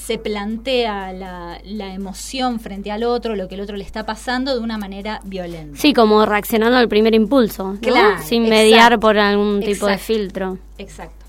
se 0.06 0.18
plantea 0.18 1.14
la, 1.14 1.60
la 1.64 1.94
emoción 1.94 2.60
frente 2.60 2.92
al 2.92 3.04
otro, 3.04 3.36
lo 3.36 3.48
que 3.48 3.56
el 3.56 3.62
otro 3.62 3.78
le 3.78 3.84
está 3.84 4.06
pasando 4.06 4.54
de 4.54 4.60
una 4.60 4.78
manera 4.78 5.22
violenta. 5.24 5.78
Sí, 5.78 5.94
como 5.94 6.26
reaccionando 6.26 6.78
al 6.78 6.90
primer 6.90 7.14
impulso, 7.14 7.74
¿no? 7.74 7.80
Claro, 7.80 8.22
Sin 8.24 8.46
exacto. 8.46 8.64
mediar 8.64 9.00
por 9.00 9.18
algún 9.18 9.62
tipo 9.62 9.86
de 9.86 9.98
filtro. 9.98 10.58
Exacto. 10.78 11.26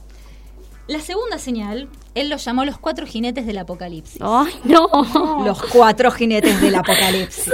La 0.88 1.00
segunda 1.00 1.38
señal, 1.38 1.88
él 2.14 2.28
lo 2.28 2.36
llamó 2.36 2.64
los 2.64 2.78
cuatro 2.78 3.06
jinetes 3.06 3.46
del 3.46 3.58
apocalipsis. 3.58 4.20
¡Ay, 4.20 4.52
no! 4.64 4.88
Los 5.46 5.62
cuatro 5.62 6.10
jinetes 6.10 6.60
del 6.60 6.74
apocalipsis. 6.74 7.50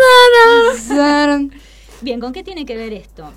Bien, 2.01 2.21
¿con 2.21 2.33
qué 2.33 2.43
tiene 2.43 2.65
que 2.65 2.77
ver 2.77 2.93
esto? 2.93 3.31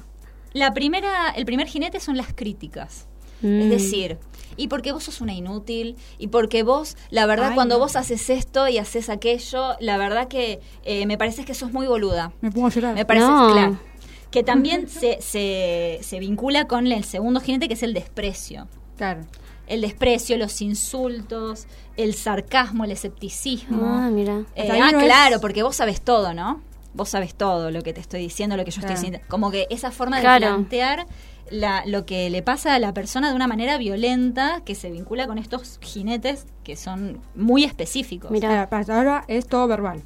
La 0.54 0.74
primera, 0.74 1.30
el 1.36 1.46
primer 1.46 1.68
jinete 1.68 2.00
son 2.00 2.16
las 2.16 2.34
críticas. 2.34 3.08
Mm. 3.42 3.62
Es 3.62 3.70
decir, 3.70 4.18
y 4.58 4.68
porque 4.68 4.92
vos 4.92 5.04
sos 5.04 5.22
una 5.22 5.34
inútil, 5.34 5.96
y 6.18 6.28
porque 6.28 6.64
vos, 6.64 6.98
la 7.10 7.26
verdad, 7.26 7.50
Ay, 7.50 7.56
cuando 7.56 7.76
no. 7.76 7.80
vos 7.80 7.96
haces 7.96 8.30
esto 8.30 8.68
y 8.68 8.78
haces 8.78 9.10
aquello, 9.10 9.76
la 9.80 9.98
verdad 9.98 10.28
que 10.28 10.60
eh, 10.84 11.06
me 11.06 11.18
parece 11.18 11.46
que 11.46 11.54
sos 11.54 11.72
muy 11.72 11.88
boluda. 11.88 12.32
Me 12.42 12.52
pongo 12.52 12.68
a 12.68 12.70
llorar. 12.70 12.94
Me 12.96 13.06
parece, 13.06 13.26
No. 13.28 13.52
claro. 13.54 13.80
Que 14.32 14.44
también 14.44 14.88
se, 14.88 15.22
se, 15.22 16.00
se 16.02 16.20
vincula 16.20 16.66
con 16.66 16.88
el 16.88 17.04
segundo 17.04 17.40
jinete, 17.42 17.68
que 17.68 17.74
es 17.74 17.84
el 17.84 17.94
desprecio. 17.94 18.68
Claro. 18.96 19.22
El 19.68 19.82
desprecio, 19.82 20.38
los 20.38 20.62
insultos, 20.62 21.66
el 21.98 22.14
sarcasmo, 22.14 22.84
el 22.86 22.92
escepticismo. 22.92 23.82
Ah, 23.86 24.10
mira. 24.12 24.44
Eh, 24.56 24.70
ah, 24.72 24.92
no 24.92 25.00
es- 25.00 25.06
claro, 25.06 25.40
porque 25.42 25.64
vos 25.64 25.76
sabes 25.76 26.02
todo, 26.02 26.34
¿no? 26.34 26.62
Vos 26.94 27.10
sabes 27.10 27.36
todo 27.36 27.72
lo 27.72 27.82
que 27.84 27.94
te 27.94 28.02
estoy 28.02 28.20
diciendo, 28.22 28.58
lo 28.58 28.66
que 28.66 28.72
yo 28.72 28.80
Claro. 28.82 28.94
estoy 28.96 29.10
diciendo. 29.10 29.28
Como 29.30 29.50
que 29.52 29.68
esa 29.70 29.92
forma 29.92 30.18
de 30.18 30.24
Claro. 30.24 30.48
plantear 30.48 31.06
la, 31.52 31.84
lo 31.86 32.06
que 32.06 32.30
le 32.30 32.42
pasa 32.42 32.74
a 32.76 32.80
la 32.80 32.94
persona 32.94 33.30
de 33.30 33.36
una 33.36 33.48
manera 33.48 33.78
violenta 33.78 34.62
que 34.66 34.74
se 34.76 34.90
vincula 34.90 35.28
con 35.28 35.38
estos 35.38 35.78
jinetes 35.82 36.46
que 36.64 36.76
son 36.76 37.20
muy 37.36 37.64
específicos. 37.64 38.32
Mira. 38.32 38.48
Para, 38.70 38.70
para 38.86 38.98
ahora 38.98 39.26
es 39.28 39.48
todo 39.48 39.68
verbal. 39.68 40.02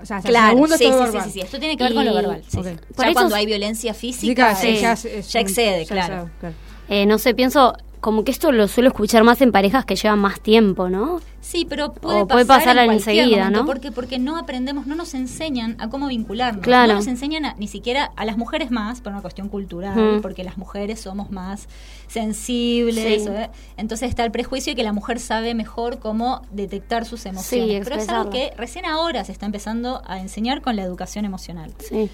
O 0.00 0.04
sea, 0.06 0.20
Claro, 0.20 0.48
segundo 0.54 0.76
sí, 0.76 0.84
todo 0.84 0.92
sí, 0.92 0.98
sí, 0.98 1.04
verbal. 1.12 1.24
sí, 1.24 1.30
sí. 1.32 1.40
Esto 1.40 1.58
tiene 1.60 1.76
que 1.76 1.84
ver 1.84 1.94
con 1.94 2.04
lo 2.04 2.14
verbal. 2.14 2.42
sí, 2.48 2.58
Ok. 2.58 2.64
sí. 2.66 2.70
Por 2.96 3.04
Ya 3.04 3.10
eso 3.10 3.12
cuando 3.14 3.34
es- 3.36 3.38
hay 3.40 3.46
violencia 3.46 3.94
Sí, 3.94 4.00
física, 4.12 4.34
claro, 4.52 4.58
sí, 4.60 4.76
sí. 4.76 5.30
ya, 5.30 5.40
excede, 5.40 5.84
ya 5.84 5.94
claro. 5.94 6.30
claro. 6.40 6.54
Eh, 6.88 7.06
no 7.06 7.18
sé, 7.18 7.34
pienso 7.34 7.74
como 8.02 8.24
que 8.24 8.32
esto 8.32 8.50
lo 8.52 8.66
suelo 8.68 8.88
escuchar 8.90 9.22
más 9.24 9.40
en 9.40 9.52
parejas 9.52 9.84
que 9.86 9.96
llevan 9.96 10.18
más 10.18 10.40
tiempo, 10.40 10.90
¿no? 10.90 11.20
Sí, 11.40 11.64
pero 11.68 11.92
puede 11.92 12.22
O 12.22 12.26
puede 12.28 12.44
pasar, 12.44 12.74
pasar 12.74 12.84
en 12.84 12.92
enseguida, 12.92 13.44
momento, 13.44 13.60
¿no? 13.60 13.66
Porque, 13.66 13.90
porque 13.92 14.18
no 14.18 14.36
aprendemos, 14.36 14.86
no 14.86 14.94
nos 14.96 15.14
enseñan 15.14 15.76
a 15.80 15.88
cómo 15.88 16.08
vincularnos. 16.08 16.62
Claro. 16.62 16.88
No 16.92 16.98
nos 16.98 17.06
enseñan 17.06 17.44
a- 17.46 17.54
ni 17.58 17.68
siquiera 17.68 18.10
a 18.16 18.24
las 18.24 18.36
mujeres 18.36 18.70
más, 18.70 19.00
por 19.00 19.12
una 19.12 19.22
cuestión 19.22 19.48
cultural, 19.48 20.18
porque 20.20 20.44
las 20.44 20.58
mujeres 20.58 21.00
somos 21.00 21.30
más 21.30 21.68
sensibles. 22.08 23.22
Sí. 23.24 23.28
¿eh? 23.30 23.50
Entonces 23.76 24.08
está 24.08 24.24
el 24.24 24.30
prejuicio 24.30 24.72
de 24.72 24.76
que 24.76 24.82
la 24.84 24.92
mujer 24.92 25.18
sabe 25.18 25.54
mejor 25.54 25.98
cómo 25.98 26.42
detectar 26.50 27.04
sus 27.04 27.24
emociones. 27.26 27.82
Pero 27.84 27.96
es 28.00 28.08
algo 28.08 28.30
que 28.30 28.52
recién 28.56 28.84
ahora 28.84 29.24
se 29.24 29.32
está 29.32 29.46
empezando 29.46 30.02
a 30.06 30.20
enseñar 30.20 30.60
con 30.60 30.76
la 30.76 30.82
educación 30.82 31.24
emocional. 31.24 31.72
Sí. 31.78 32.10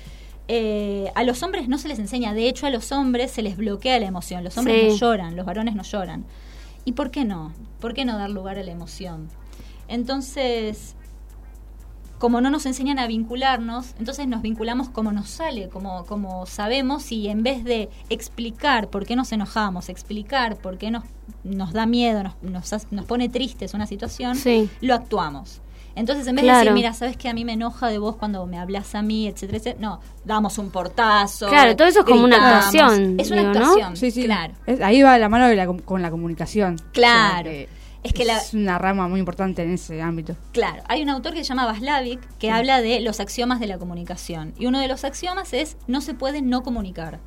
Eh, 0.48 1.12
a 1.14 1.24
los 1.24 1.42
hombres 1.42 1.68
no 1.68 1.76
se 1.78 1.88
les 1.88 1.98
enseña, 1.98 2.32
de 2.32 2.48
hecho 2.48 2.66
a 2.66 2.70
los 2.70 2.90
hombres 2.90 3.30
se 3.30 3.42
les 3.42 3.56
bloquea 3.58 3.98
la 4.00 4.06
emoción, 4.06 4.42
los 4.44 4.56
hombres 4.56 4.80
Sí. 4.80 4.88
no 4.88 4.96
lloran, 4.96 5.36
los 5.36 5.44
varones 5.44 5.74
no 5.74 5.82
lloran. 5.82 6.24
¿Y 6.86 6.92
por 6.92 7.10
qué 7.10 7.24
no? 7.26 7.52
¿Por 7.80 7.92
qué 7.92 8.04
no 8.06 8.16
dar 8.16 8.30
lugar 8.30 8.58
a 8.58 8.62
la 8.62 8.70
emoción? 8.72 9.28
Entonces, 9.88 10.94
como 12.18 12.40
no 12.40 12.50
nos 12.50 12.66
enseñan 12.66 12.98
a 12.98 13.06
vincularnos, 13.06 13.94
entonces 13.98 14.26
nos 14.26 14.42
vinculamos 14.42 14.88
como 14.88 15.12
nos 15.12 15.28
sale, 15.28 15.68
como, 15.68 16.04
como 16.06 16.46
sabemos, 16.46 17.12
y 17.12 17.28
en 17.28 17.42
vez 17.42 17.62
de 17.64 17.88
explicar 18.08 18.88
por 18.88 19.04
qué 19.06 19.16
nos 19.16 19.30
enojamos, 19.32 19.88
explicar 19.88 20.56
por 20.56 20.78
qué 20.78 20.90
nos, 20.90 21.04
nos 21.44 21.72
da 21.72 21.86
miedo, 21.86 22.22
nos, 22.22 22.42
nos, 22.42 22.90
nos 22.92 23.04
pone 23.04 23.28
tristes 23.28 23.74
una 23.74 23.86
situación, 23.86 24.34
Sí. 24.36 24.68
lo 24.80 24.94
actuamos. 24.94 25.60
Entonces, 25.98 26.26
en 26.26 26.36
vez 26.36 26.44
de 26.44 26.52
decir, 26.52 26.72
mira, 26.72 26.92
sabes 26.94 27.16
que 27.16 27.28
a 27.28 27.34
mí 27.34 27.44
me 27.44 27.52
enoja 27.54 27.88
de 27.88 27.98
vos 27.98 28.16
cuando 28.16 28.46
me 28.46 28.58
hablas 28.58 28.94
a 28.94 29.02
mí, 29.02 29.26
etcétera, 29.26 29.58
etcétera, 29.58 29.80
no, 29.80 30.00
damos 30.24 30.56
un 30.58 30.70
portazo. 30.70 31.48
Claro, 31.48 31.74
todo 31.76 31.88
eso 31.88 32.00
es 32.00 32.04
como 32.06 32.24
una 32.24 32.36
actuación, 32.36 33.18
Es 33.20 33.30
una 33.30 33.40
digo, 33.40 33.52
¿no? 33.54 33.60
actuación, 33.60 33.96
Sí, 33.96 34.10
sí. 34.10 34.24
claro. 34.24 34.54
Es- 34.66 34.80
ahí 34.80 35.02
va 35.02 35.18
la 35.18 35.28
mano 35.28 35.48
de 35.48 35.56
la 35.56 35.66
com- 35.66 35.78
con 35.80 36.00
la 36.02 36.10
comunicación. 36.10 36.76
Claro. 36.92 37.50
O 37.50 37.52
sea, 37.52 37.66
Es 38.04 38.12
que 38.12 38.24
la- 38.24 38.38
es 38.38 38.54
una 38.54 38.78
rama 38.78 39.08
muy 39.08 39.18
importante 39.18 39.62
en 39.64 39.72
ese 39.72 40.00
ámbito. 40.00 40.36
Claro, 40.52 40.82
hay 40.88 41.02
un 41.02 41.08
autor 41.10 41.32
que 41.34 41.40
se 41.40 41.48
llama 41.48 41.66
Vaslavic 41.66 42.20
que 42.38 42.50
habla 42.50 42.80
de 42.80 43.00
los 43.00 43.18
axiomas 43.20 43.58
de 43.58 43.66
la 43.66 43.76
comunicación. 43.76 44.54
Y 44.56 44.66
uno 44.66 44.78
de 44.78 44.86
los 44.88 45.04
axiomas 45.04 45.52
es 45.52 45.76
no 45.88 46.00
se 46.00 46.14
puede 46.14 46.40
no 46.40 46.62
comunicar. 46.62 47.18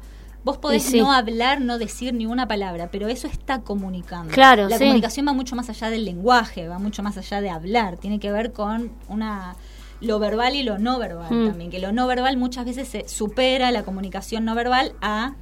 Vos 0.44 0.58
podés 0.58 0.84
sí. 0.84 1.00
no 1.00 1.12
hablar, 1.14 1.62
no 1.62 1.78
decir 1.78 2.14
ni 2.14 2.26
una 2.26 2.48
palabra, 2.48 2.90
pero 2.92 3.08
eso 3.08 3.28
está 3.28 3.62
comunicando. 3.62 4.34
Claro, 4.34 4.68
La 4.68 4.78
sí. 4.78 4.84
comunicación 4.86 5.28
va 5.28 5.34
mucho 5.34 5.56
más 5.56 5.70
allá 5.70 5.90
del 5.90 6.04
lenguaje, 6.06 6.68
va 6.68 6.80
mucho 6.80 7.04
más 7.04 7.18
allá 7.18 7.42
de 7.42 7.50
hablar. 7.52 7.98
Tiene 7.98 8.20
que 8.20 8.32
ver 8.32 8.52
con 8.52 8.92
una 9.08 9.56
lo 10.00 10.18
verbal 10.18 10.56
y 10.56 10.64
lo 10.64 10.80
no 10.80 10.98
verbal 10.98 11.32
Mm. 11.32 11.48
también. 11.50 11.70
Que 11.70 11.78
lo 11.80 11.92
no 11.92 12.08
verbal 12.08 12.38
muchas 12.38 12.66
veces 12.66 12.88
se 12.88 13.08
supera 13.08 13.70
la 13.72 13.84
comunicación 13.84 14.44
no 14.46 14.56
verbal 14.56 14.94
a 15.02 15.36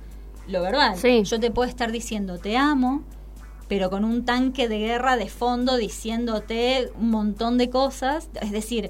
lo 0.48 0.62
verbal. 0.62 0.98
Sí. 0.98 1.24
Yo 1.24 1.40
te 1.40 1.50
puedo 1.50 1.70
estar 1.70 1.92
diciendo 1.92 2.38
te 2.38 2.58
amo 2.58 3.04
pero 3.70 3.92
con 3.92 4.04
un 4.04 4.26
tanque 4.26 4.68
de 4.68 4.80
guerra 4.80 5.16
de 5.16 5.30
fondo 5.30 5.78
diciéndote 5.78 6.92
un 7.00 7.12
montón 7.12 7.58
de 7.60 7.70
cosas. 7.70 8.28
Es 8.42 8.52
decir, 8.52 8.90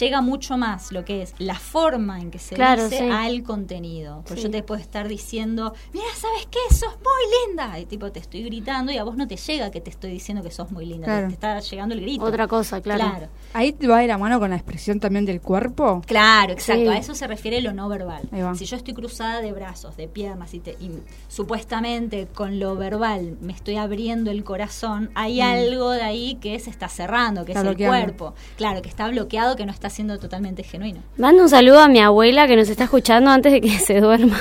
llega 0.00 0.20
mucho 0.20 0.56
más 0.56 0.92
lo 0.92 1.04
que 1.04 1.22
es 1.22 1.34
la 1.38 1.54
forma 1.58 2.20
en 2.20 2.30
que 2.30 2.38
se 2.38 2.54
Claro, 2.54 2.84
dice 2.84 2.98
sí. 2.98 3.08
al 3.10 3.42
contenido. 3.42 4.22
Porque 4.26 4.36
Sí. 4.36 4.42
yo 4.42 4.50
te 4.50 4.62
puedo 4.62 4.80
estar 4.80 5.08
diciendo, 5.08 5.72
mira, 5.92 6.06
¿sabes 6.16 6.46
qué? 6.50 6.58
Sos 6.74 6.94
muy 6.96 7.48
linda. 7.48 7.78
Y 7.78 7.86
tipo, 7.86 8.10
te 8.12 8.20
estoy 8.20 8.42
gritando 8.44 8.92
y 8.92 8.98
a 8.98 9.04
vos 9.04 9.16
no 9.16 9.26
te 9.26 9.36
llega 9.36 9.70
que 9.70 9.80
te 9.80 9.90
estoy 9.90 10.10
diciendo 10.10 10.42
que 10.42 10.50
sos 10.50 10.70
muy 10.70 10.84
linda. 10.86 11.06
te- 11.06 11.12
Claro. 11.12 11.28
Te, 11.28 11.34
está 11.34 11.60
llegando 11.60 11.94
el 11.94 12.00
grito. 12.02 12.24
Otra 12.24 12.46
cosa, 12.46 12.80
claro. 12.80 13.04
Claro. 13.04 13.28
Ahí 13.54 13.72
te 13.72 13.86
va 13.88 13.98
de 14.00 14.06
la 14.06 14.18
mano 14.18 14.38
con 14.38 14.50
la 14.50 14.56
expresión 14.56 15.00
también 15.00 15.24
del 15.24 15.40
cuerpo. 15.40 16.02
Claro, 16.06 16.52
exacto. 16.52 16.82
Sí. 16.82 16.88
A 16.88 16.98
eso 16.98 17.14
se 17.14 17.26
refiere 17.26 17.60
lo 17.60 17.72
no 17.72 17.88
verbal. 17.88 18.28
Si 18.56 18.64
yo 18.66 18.76
estoy 18.76 18.94
cruzada 18.94 19.40
de 19.40 19.52
brazos, 19.52 19.96
de 19.96 20.08
piernas 20.08 20.52
y, 20.54 20.60
te- 20.60 20.76
y 20.80 20.90
supuestamente 21.28 22.26
con 22.34 22.58
lo 22.60 22.76
verbal 22.76 23.36
me 23.40 23.52
estoy 23.52 23.76
abriendo 23.76 24.30
el 24.30 24.44
corazón, 24.44 25.10
hay 25.14 25.40
algo 25.40 25.90
de 25.92 26.02
ahí 26.02 26.34
que 26.40 26.58
se 26.58 26.68
está 26.70 26.88
cerrando, 26.88 27.44
que 27.44 27.52
Mm. 27.54 27.56
Está 27.56 27.60
es 27.60 27.64
bloqueando. 27.76 27.96
el 27.96 28.02
cuerpo. 28.04 28.34
Claro, 28.56 28.82
que 28.82 28.88
está 28.88 29.08
bloqueado, 29.08 29.56
que 29.56 29.64
no 29.64 29.72
está 29.78 29.90
siendo 29.90 30.18
totalmente 30.18 30.64
genuino. 30.64 31.00
Mando 31.16 31.44
un 31.44 31.48
saludo 31.48 31.78
a 31.78 31.88
mi 31.88 32.00
abuela 32.00 32.48
que 32.48 32.56
nos 32.56 32.68
está 32.68 32.84
escuchando 32.84 33.30
antes 33.30 33.52
de 33.52 33.60
que 33.60 33.78
se 33.78 34.00
duerma. 34.00 34.36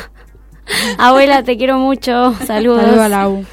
abuela, 0.98 1.44
te 1.44 1.58
quiero 1.58 1.78
mucho. 1.78 2.34
Saludos. 2.46 2.82
Saludo 2.82 3.04
a 3.04 3.08
la 3.08 3.30
U. 3.30 3.46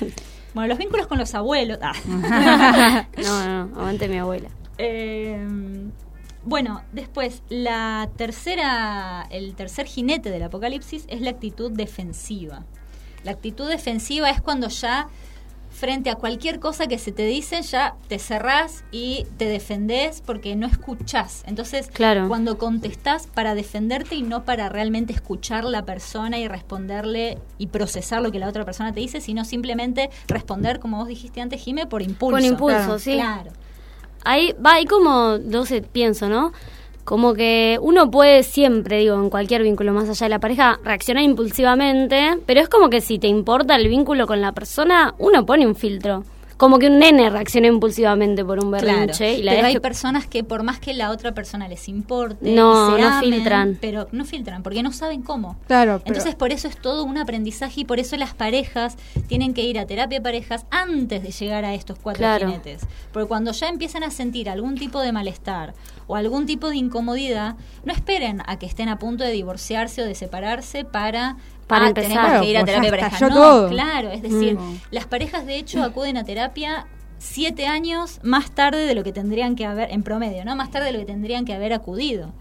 Bueno, 0.55 0.69
los 0.69 0.79
vínculos 0.79 1.07
con 1.07 1.19
los 1.19 1.35
abuelos. 1.35 1.79
ah. 1.83 1.93
No, 3.23 3.47
no, 3.47 3.79
aguante 3.79 4.09
mi 4.09 4.17
abuela. 4.17 4.49
Eh, 4.79 5.38
bueno, 6.45 6.83
después, 6.93 7.43
la 7.50 8.09
tercera, 8.17 9.26
el 9.31 9.55
tercer 9.55 9.85
jinete 9.85 10.31
del 10.31 10.45
apocalipsis 10.45 11.05
es 11.09 11.21
la 11.21 11.31
actitud 11.31 11.71
defensiva. 11.71 12.64
La 13.25 13.33
actitud 13.33 13.69
defensiva 13.69 14.31
es 14.31 14.41
cuando 14.41 14.69
ya 14.69 15.09
frente 15.75 16.09
a 16.09 16.14
cualquier 16.14 16.61
cosa 16.61 16.87
que 16.87 16.99
se 16.99 17.11
te 17.11 17.26
dice, 17.26 17.61
ya 17.62 17.97
te 18.09 18.19
cerrás 18.21 18.85
y 18.93 19.26
te 19.37 19.47
defendés 19.47 20.23
porque 20.25 20.54
no 20.54 20.66
escuchás. 20.69 21.43
Entonces, 21.47 21.88
Claro. 21.93 22.28
cuando 22.28 22.59
contestás 22.59 23.26
para 23.26 23.54
defenderte 23.57 24.14
y 24.14 24.23
no 24.23 24.45
para 24.45 24.69
realmente 24.69 25.12
escuchar 25.12 25.64
la 25.64 25.85
persona 25.85 26.38
y 26.38 26.47
responderle 26.47 27.38
y 27.59 27.66
procesar 27.66 28.23
lo 28.23 28.31
que 28.31 28.38
la 28.38 28.49
otra 28.49 28.64
persona 28.64 28.93
te 28.93 29.00
dice, 29.00 29.21
sino 29.21 29.45
simplemente 29.45 30.11
responder, 30.28 30.78
como 30.78 30.99
vos 30.99 31.09
dijiste 31.09 31.40
antes, 31.40 31.61
Jime, 31.61 31.87
por 31.87 32.02
impulso. 32.02 32.37
Por 32.37 32.43
impulso, 32.45 32.76
Claro. 32.78 32.99
sí. 33.00 33.12
Claro. 33.14 33.50
Ahí 34.25 34.54
va, 34.64 34.75
hay 34.75 34.87
como, 34.87 35.38
no 35.45 35.66
sé, 35.66 35.83
pienso, 35.83 36.28
¿no? 36.31 36.52
Como 37.04 37.34
que 37.34 37.78
uno 37.82 38.11
puede 38.11 38.42
siempre, 38.42 38.99
digo, 38.99 39.16
en 39.16 39.28
cualquier 39.28 39.62
vínculo 39.62 39.92
más 39.92 40.08
allá 40.08 40.25
de 40.25 40.30
la 40.30 40.38
pareja, 40.38 40.80
reaccionar 40.82 41.23
impulsivamente, 41.23 42.38
pero 42.46 42.61
es 42.61 42.68
como 42.70 42.88
que 42.88 43.02
si 43.02 43.18
te 43.18 43.26
importa 43.26 43.76
el 43.76 43.88
vínculo 43.88 44.26
con 44.26 44.40
la 44.40 44.52
persona, 44.52 45.14
uno 45.18 45.44
pone 45.44 45.66
un 45.66 45.76
filtro. 45.76 46.25
Como 46.56 46.78
que 46.78 46.87
un 46.87 46.99
nene 46.99 47.30
reacciona 47.30 47.66
impulsivamente 47.66 48.44
por 48.44 48.62
un 48.62 48.70
Claro, 48.70 48.87
berrinche 48.87 49.34
y 49.34 49.42
la 49.42 49.52
pero 49.52 49.66
hay 49.66 49.75
que- 49.75 49.80
personas 49.80 50.26
que 50.26 50.44
por 50.44 50.62
más 50.62 50.78
que 50.78 50.94
la 50.94 51.11
otra 51.11 51.32
persona 51.32 51.66
les 51.68 51.88
importe, 51.88 52.50
No, 52.54 52.94
se 52.94 53.00
no 53.02 53.08
amen, 53.08 53.32
filtran. 53.34 53.78
pero 53.80 54.08
no 54.12 54.25
filtran 54.25 54.62
porque 54.62 54.82
no 54.82 54.92
saben 54.92 55.23
cómo. 55.23 55.56
Claro, 55.66 55.99
pero- 55.99 56.14
Entonces 56.14 56.34
por 56.37 56.52
eso 56.52 56.68
es 56.68 56.76
todo 56.76 57.04
un 57.04 57.18
aprendizaje 57.18 57.80
y 57.80 57.84
por 57.84 57.99
eso 57.99 58.16
las 58.16 58.34
parejas 58.34 58.96
tienen 59.26 59.52
que 59.52 59.62
ir 59.62 59.78
a 59.78 59.87
terapia 59.87 60.18
de 60.18 60.23
parejas 60.23 60.64
antes 60.70 61.23
de 61.23 61.30
llegar 61.32 61.64
a 61.64 61.75
estos 61.75 61.99
cuatro 61.99 62.20
Claro. 62.20 62.46
jinetes, 62.46 62.82
porque 63.12 63.26
cuando 63.28 63.50
ya 63.52 63.68
empiezan 63.68 64.04
a 64.04 64.11
sentir 64.11 64.49
algún 64.49 64.76
tipo 64.76 65.00
de 65.00 65.11
malestar 65.12 65.75
o 66.06 66.16
algún 66.16 66.46
tipo 66.46 66.68
de 66.68 66.76
incomodidad, 66.76 67.56
no 67.84 67.92
esperen 67.92 68.42
a 68.46 68.58
que 68.58 68.66
estén 68.66 68.88
a 68.88 68.99
punto 68.99 69.25
de 69.25 69.32
divorciarse 69.32 70.02
o 70.02 70.04
de 70.04 70.14
separarse 70.14 70.84
para 70.84 71.37
Para 71.66 71.87
"Ah, 71.87 71.88
empezar". 71.88 72.09
tenemos 72.11 72.28
Claro, 72.30 72.42
que 72.44 72.50
ir 72.50 72.56
a 72.59 72.64
terapia 72.64 72.90
de 72.90 72.99
pareja. 72.99 73.28
No, 73.28 73.35
todo. 73.35 73.68
claro, 73.68 74.11
es 74.11 74.23
decir, 74.23 74.54
Mm. 74.59 74.80
las 74.90 75.06
parejas 75.06 75.47
de 75.47 75.56
hecho 75.56 75.83
acuden 75.83 76.16
a 76.16 76.25
terapia 76.25 76.87
siete 77.18 77.66
años 77.66 78.21
más 78.23 78.50
tarde 78.50 78.87
de 78.87 78.94
lo 78.94 79.02
que 79.02 79.12
tendrían 79.12 79.56
que 79.56 79.64
haber, 79.64 79.90
en 79.92 80.02
promedio, 80.02 80.44
¿no? 80.44 80.56
Más 80.56 80.71
tarde 80.71 80.87
de 80.87 80.92
lo 80.92 80.99
que 80.99 81.06
tendrían 81.06 81.44
que 81.47 81.54
haber 81.54 81.73
acudido. 81.73 82.33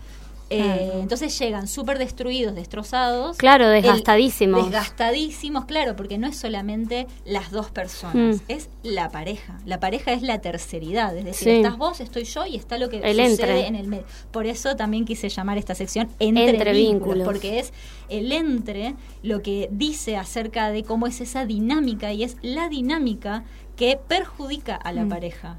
Eh, 0.61 0.91
entonces 1.01 1.37
llegan 1.39 1.67
súper 1.67 1.97
destruidos, 1.97 2.55
destrozados. 2.55 3.37
Claro, 3.37 3.65
El- 3.71 3.81
desgastadísimos. 3.81 4.63
desgastadísimos, 4.65 5.65
claro, 5.65 5.95
porque 5.95 6.17
no 6.17 6.27
es 6.27 6.37
solamente 6.37 7.07
las 7.25 7.51
dos 7.51 7.71
personas, 7.71 8.37
Mm. 8.37 8.41
es 8.47 8.69
la 8.83 9.09
pareja. 9.09 9.59
La 9.65 9.79
pareja 9.79 10.13
es 10.13 10.21
la 10.21 10.39
terceridad, 10.41 11.15
es 11.17 11.25
decir, 11.25 11.47
Sí. 11.47 11.49
estás 11.57 11.77
vos, 11.77 11.99
estoy 11.99 12.23
yo 12.25 12.45
y 12.45 12.55
está 12.55 12.77
lo 12.77 12.89
que 12.89 12.97
El 12.97 13.15
sucede 13.17 13.31
entre. 13.31 13.67
en 13.67 13.75
el 13.75 13.87
medio. 13.87 14.05
Por 14.31 14.45
eso 14.45 14.75
también 14.75 15.05
quise 15.05 15.29
llamar 15.29 15.57
esta 15.57 15.75
sección 15.75 16.09
Entre, 16.19 16.49
Entre 16.49 16.71
vínculos, 16.73 17.15
vínculos. 17.15 17.25
porque 17.25 17.59
es 17.59 17.73
el 18.09 18.31
entre 18.31 18.95
lo 19.23 19.41
que 19.41 19.69
dice 19.71 20.17
acerca 20.17 20.69
de 20.71 20.83
cómo 20.83 21.07
es 21.07 21.21
esa 21.21 21.45
dinámica 21.45 22.11
y 22.13 22.23
es 22.23 22.37
la 22.41 22.69
dinámica 22.69 23.43
que 23.75 23.97
perjudica 24.07 24.75
a 24.75 24.91
la 24.91 25.05
pareja. 25.07 25.57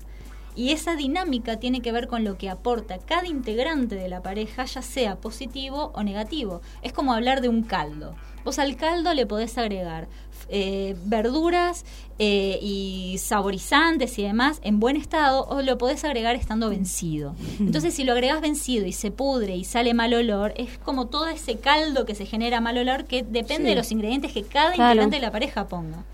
Y 0.56 0.70
esa 0.70 0.94
dinámica 0.94 1.58
tiene 1.58 1.80
que 1.80 1.90
ver 1.92 2.06
con 2.06 2.22
lo 2.24 2.38
que 2.38 2.48
aporta 2.48 2.98
cada 2.98 3.26
integrante 3.26 3.96
de 3.96 4.08
la 4.08 4.22
pareja, 4.22 4.64
ya 4.64 4.82
sea 4.82 5.16
positivo 5.16 5.90
o 5.94 6.02
negativo. 6.02 6.60
Es 6.82 6.92
como 6.92 7.12
hablar 7.12 7.40
de 7.40 7.48
un 7.48 7.62
caldo. 7.62 8.14
Vos 8.44 8.58
al 8.58 8.76
caldo 8.76 9.14
le 9.14 9.26
podés 9.26 9.56
agregar 9.58 10.06
eh, 10.50 10.94
verduras 11.06 11.84
eh, 12.18 12.58
y 12.60 13.16
saborizantes 13.18 14.18
y 14.18 14.22
demás 14.22 14.60
en 14.62 14.78
buen 14.78 14.96
estado 14.96 15.44
o 15.46 15.62
lo 15.62 15.78
podés 15.78 16.04
agregar 16.04 16.36
estando 16.36 16.68
vencido. 16.68 17.34
Entonces 17.58 17.94
si 17.94 18.04
lo 18.04 18.12
agregás 18.12 18.42
vencido 18.42 18.84
y 18.86 18.92
se 18.92 19.10
pudre 19.10 19.56
y 19.56 19.64
sale 19.64 19.94
mal 19.94 20.12
olor, 20.12 20.52
es 20.56 20.76
como 20.78 21.06
todo 21.06 21.26
ese 21.28 21.56
caldo 21.56 22.04
que 22.04 22.14
se 22.14 22.26
genera 22.26 22.60
mal 22.60 22.76
olor 22.76 23.06
que 23.06 23.22
depende 23.22 23.64
Sí. 23.64 23.70
de 23.70 23.74
los 23.76 23.90
ingredientes 23.90 24.32
que 24.32 24.42
cada 24.44 24.72
Claro. 24.72 24.90
integrante 24.92 25.16
de 25.16 25.22
la 25.22 25.32
pareja 25.32 25.66
ponga. 25.66 26.04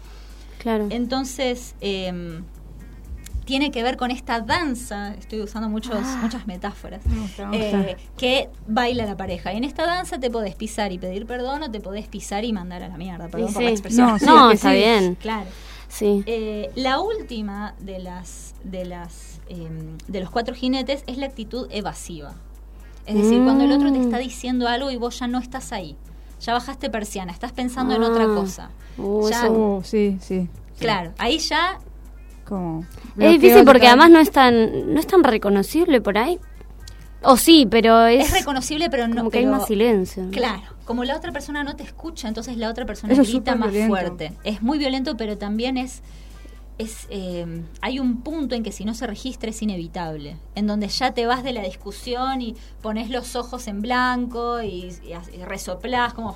Claro. 0.58 0.86
Entonces, 0.90 1.74
eh, 1.80 2.40
tiene 3.50 3.72
que 3.72 3.82
ver 3.82 3.96
con 3.96 4.12
esta 4.12 4.40
danza, 4.40 5.12
estoy 5.14 5.40
usando 5.40 5.68
muchos, 5.68 5.98
muchas 6.22 6.46
metáforas, 6.46 7.04
Me 7.04 7.18
gusta, 7.20 7.46
me 7.48 7.58
gusta. 7.58 7.80
eh, 7.80 7.96
que 8.16 8.48
baila 8.68 9.04
la 9.06 9.16
pareja. 9.16 9.52
Y 9.52 9.56
en 9.56 9.64
esta 9.64 9.84
danza 9.86 10.20
te 10.20 10.30
podés 10.30 10.54
pisar 10.54 10.92
y 10.92 10.98
pedir 10.98 11.26
perdón 11.26 11.64
o 11.64 11.70
te 11.70 11.80
podés 11.80 12.06
pisar 12.06 12.44
y 12.44 12.52
mandar 12.52 12.84
a 12.84 12.88
la 12.88 12.96
mierda, 12.96 13.26
perdón 13.28 13.52
por 13.52 13.62
la 13.64 13.70
expresión. 13.70 14.18
No, 14.24 14.50
sí, 14.50 14.54
está 14.54 14.70
sí. 14.70 14.76
bien. 14.76 15.14
Claro. 15.16 15.50
Sí. 15.88 16.22
Eh, 16.26 16.70
la 16.76 17.00
última 17.00 17.74
de 17.80 17.98
las 17.98 18.54
de 18.62 18.84
las 18.84 19.40
eh, 19.48 19.68
de 20.06 20.20
los 20.20 20.30
cuatro 20.30 20.54
jinetes 20.54 21.02
es 21.08 21.18
la 21.18 21.26
actitud 21.26 21.66
evasiva. 21.72 22.34
Es 23.06 23.16
decir, 23.16 23.42
cuando 23.42 23.64
el 23.64 23.72
otro 23.72 23.90
te 23.92 23.98
Mm. 23.98 24.02
está 24.02 24.18
diciendo 24.18 24.68
algo 24.68 24.92
y 24.92 24.96
vos 24.96 25.18
ya 25.18 25.26
no 25.26 25.38
estás 25.40 25.72
ahí. 25.72 25.96
Ya 26.40 26.52
bajaste 26.52 26.88
persiana, 26.88 27.32
estás 27.32 27.50
pensando 27.50 27.94
en 27.96 28.04
Ah. 28.04 28.08
otra 28.10 28.26
cosa. 28.26 28.70
Uh, 28.96 29.28
Ya- 29.28 29.40
eso- 29.46 29.52
Uh, 29.52 29.82
sí, 29.82 30.18
sí. 30.20 30.48
Claro, 30.78 31.12
ahí 31.18 31.38
ya 31.40 31.78
Como 32.50 32.84
Es 33.16 33.40
difícil 33.40 33.64
porque 33.64 33.86
además 33.86 34.10
no 34.10 34.18
es 34.18 34.32
tan, 34.32 34.92
no 34.92 34.98
es 34.98 35.06
tan 35.06 35.22
reconocible 35.22 36.00
por 36.00 36.18
ahí. 36.18 36.38
O 37.22 37.36
sí, 37.36 37.66
pero 37.70 38.06
es, 38.06 38.26
es, 38.26 38.32
reconocible, 38.32 38.90
pero 38.90 39.06
no 39.06 39.16
como 39.16 39.30
que 39.30 39.38
hay 39.38 39.46
más 39.46 39.66
silencio. 39.66 40.24
¿no? 40.24 40.30
Claro, 40.30 40.62
como 40.84 41.04
la 41.04 41.16
otra 41.16 41.30
persona 41.30 41.62
no 41.62 41.76
te 41.76 41.84
escucha, 41.84 42.26
entonces 42.26 42.56
la 42.56 42.68
otra 42.68 42.86
persona 42.86 43.12
Eso 43.12 43.22
grita 43.22 43.54
más 43.54 43.70
violento. 43.70 43.94
fuerte. 43.94 44.32
Es 44.42 44.62
muy 44.62 44.78
violento, 44.78 45.16
pero 45.16 45.38
también 45.38 45.76
es 45.76 46.02
es 46.78 47.06
eh, 47.10 47.62
hay 47.82 48.00
un 48.00 48.22
punto 48.22 48.54
en 48.54 48.62
que 48.62 48.72
si 48.72 48.84
no 48.84 48.94
se 48.94 49.06
registra 49.06 49.50
es 49.50 49.62
inevitable, 49.62 50.38
en 50.56 50.66
donde 50.66 50.88
ya 50.88 51.12
te 51.12 51.26
vas 51.26 51.44
de 51.44 51.52
la 51.52 51.62
discusión 51.62 52.40
y 52.40 52.56
pones 52.80 53.10
los 53.10 53.36
ojos 53.36 53.68
en 53.68 53.82
blanco 53.82 54.62
y, 54.62 54.86
y, 55.04 55.12
y 55.36 55.44
resoplás 55.44 56.14
como 56.14 56.34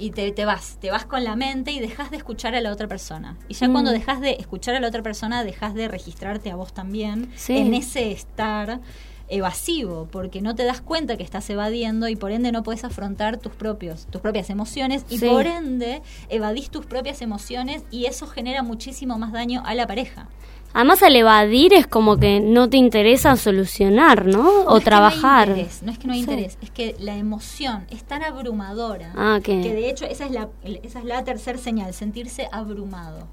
y 0.00 0.10
te, 0.10 0.32
te 0.32 0.44
vas, 0.46 0.78
te 0.80 0.90
vas 0.90 1.04
con 1.04 1.22
la 1.22 1.36
mente 1.36 1.70
y 1.70 1.78
dejas 1.78 2.10
de 2.10 2.16
escuchar 2.16 2.54
a 2.54 2.60
la 2.60 2.72
otra 2.72 2.88
persona. 2.88 3.36
Y 3.48 3.54
ya 3.54 3.68
Mm. 3.68 3.72
cuando 3.72 3.90
dejas 3.92 4.20
de 4.20 4.32
escuchar 4.32 4.74
a 4.74 4.80
la 4.80 4.88
otra 4.88 5.02
persona, 5.02 5.44
dejas 5.44 5.74
de 5.74 5.86
registrarte 5.88 6.50
a 6.50 6.56
vos 6.56 6.72
también 6.72 7.30
Sí. 7.36 7.56
en 7.58 7.74
ese 7.74 8.10
estar 8.10 8.80
evasivo, 9.28 10.08
porque 10.10 10.40
no 10.42 10.54
te 10.56 10.64
das 10.64 10.80
cuenta 10.80 11.16
que 11.16 11.22
estás 11.22 11.48
evadiendo 11.50 12.08
y 12.08 12.16
por 12.16 12.32
ende 12.32 12.50
no 12.50 12.62
puedes 12.64 12.82
afrontar 12.82 13.36
tus 13.38 13.52
propios, 13.52 14.06
tus 14.10 14.20
propias 14.20 14.50
emociones 14.50 15.04
y 15.08 15.18
Sí. 15.18 15.26
por 15.28 15.46
ende 15.46 16.02
evadís 16.28 16.70
tus 16.70 16.84
propias 16.86 17.22
emociones 17.22 17.84
y 17.92 18.06
eso 18.06 18.26
genera 18.26 18.62
muchísimo 18.64 19.18
más 19.18 19.30
daño 19.32 19.62
a 19.64 19.74
la 19.74 19.86
pareja. 19.86 20.26
Además 20.72 21.02
al 21.02 21.16
evadir 21.16 21.74
es 21.74 21.86
como 21.86 22.16
que 22.18 22.38
no 22.40 22.68
te 22.70 22.76
interesa 22.76 23.36
solucionar, 23.36 24.26
¿no? 24.26 24.42
No 24.44 24.48
O 24.50 24.52
es 24.52 24.64
que 24.64 24.68
no 24.68 24.74
hay 24.74 24.80
trabajar. 24.82 25.48
interés, 25.48 25.82
no 25.82 25.90
es 25.90 25.98
que 25.98 26.06
no 26.06 26.12
hay 26.12 26.22
Sí. 26.22 26.30
interés, 26.30 26.58
es 26.62 26.70
que 26.70 26.94
la 27.00 27.16
emoción 27.16 27.86
es 27.90 28.04
tan 28.04 28.22
abrumadora 28.22 29.12
Ah, 29.16 29.40
que- 29.42 29.60
que 29.60 29.72
de 29.74 29.90
hecho 29.90 30.04
esa 30.04 30.26
es 30.26 30.30
la 30.30 30.48
esa 30.64 31.00
es 31.00 31.04
la 31.04 31.24
tercera 31.24 31.58
señal, 31.58 31.92
sentirse 31.92 32.48
abrumado. 32.52 33.26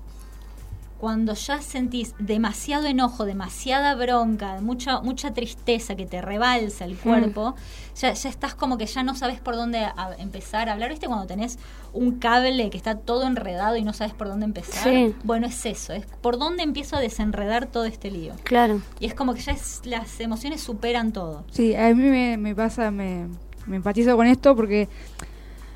Cuando 0.98 1.36
ya 1.36 1.62
sentís 1.62 2.16
demasiado 2.18 2.88
enojo, 2.88 3.26
demasiada 3.26 3.94
bronca, 3.94 4.60
mucha 4.62 5.00
mucha 5.02 5.32
tristeza 5.32 5.96
que 5.96 6.08
te 6.08 6.22
rebalsa 6.24 6.86
Mm. 6.86 6.90
el 6.90 6.98
cuerpo, 6.98 7.56
ya, 7.96 8.14
ya 8.14 8.30
estás 8.30 8.56
como 8.56 8.78
que 8.80 8.88
ya 8.88 9.04
no 9.04 9.14
sabes 9.14 9.40
por 9.40 9.56
dónde 9.56 9.80
a- 9.80 10.16
empezar 10.18 10.70
a 10.70 10.74
hablar. 10.74 10.90
¿Viste 10.90 11.06
cuando 11.06 11.28
tenés 11.28 11.60
un 11.94 12.18
cable 12.18 12.70
que 12.72 12.78
está 12.78 12.96
todo 12.96 13.28
enredado 13.28 13.76
y 13.78 13.84
no 13.84 13.94
sabes 13.94 14.14
por 14.16 14.28
dónde 14.28 14.46
empezar? 14.46 14.84
Sí. 14.84 15.14
Bueno, 15.24 15.46
es 15.46 15.64
eso, 15.68 15.94
es 15.94 16.06
por 16.22 16.40
dónde 16.40 16.64
empiezo 16.64 16.96
a 16.96 17.00
desenredar 17.00 17.68
todo 17.68 17.86
este 17.86 18.10
lío. 18.10 18.34
Claro. 18.44 18.82
Y 19.00 19.06
es 19.06 19.14
como 19.14 19.36
que 19.36 19.42
ya 19.42 19.52
es, 19.52 19.82
las 19.86 20.20
emociones 20.20 20.62
superan 20.62 21.12
todo. 21.12 21.44
Sí, 21.52 21.76
a 21.76 21.94
mí 21.94 22.04
me, 22.04 22.38
me 22.38 22.56
pasa, 22.56 22.90
me, 22.90 23.28
me 23.68 23.76
empatizo 23.76 24.16
con 24.16 24.26
esto 24.26 24.56
porque 24.56 24.90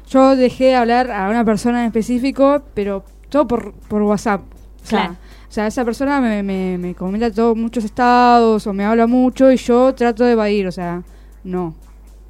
yo 0.10 0.36
dejé 0.36 0.65
de 0.65 0.75
hablar 0.75 1.12
a 1.12 1.29
una 1.29 1.45
persona 1.45 1.81
en 1.81 1.86
específico, 1.88 2.63
pero 2.73 3.03
todo 3.29 3.45
por, 3.47 3.73
por 3.73 4.01
WhatsApp. 4.01 4.41
O 4.84 4.86
sea, 4.88 5.00
Claro. 5.00 5.13
o 5.50 5.52
sea, 5.52 5.67
esa 5.67 5.86
persona 5.86 6.20
me, 6.22 6.44
me, 6.44 6.78
me 6.78 6.96
comenta 6.96 7.32
todos 7.32 7.56
muchos 7.58 7.84
estados 7.84 8.65
o 8.67 8.74
me 8.74 8.84
habla 8.86 9.08
mucho 9.08 9.52
y 9.52 9.58
yo 9.58 9.94
trato 9.96 10.24
de 10.24 10.32
evadir, 10.34 10.67
o 10.67 10.72
sea, 10.72 11.04
no. 11.44 11.76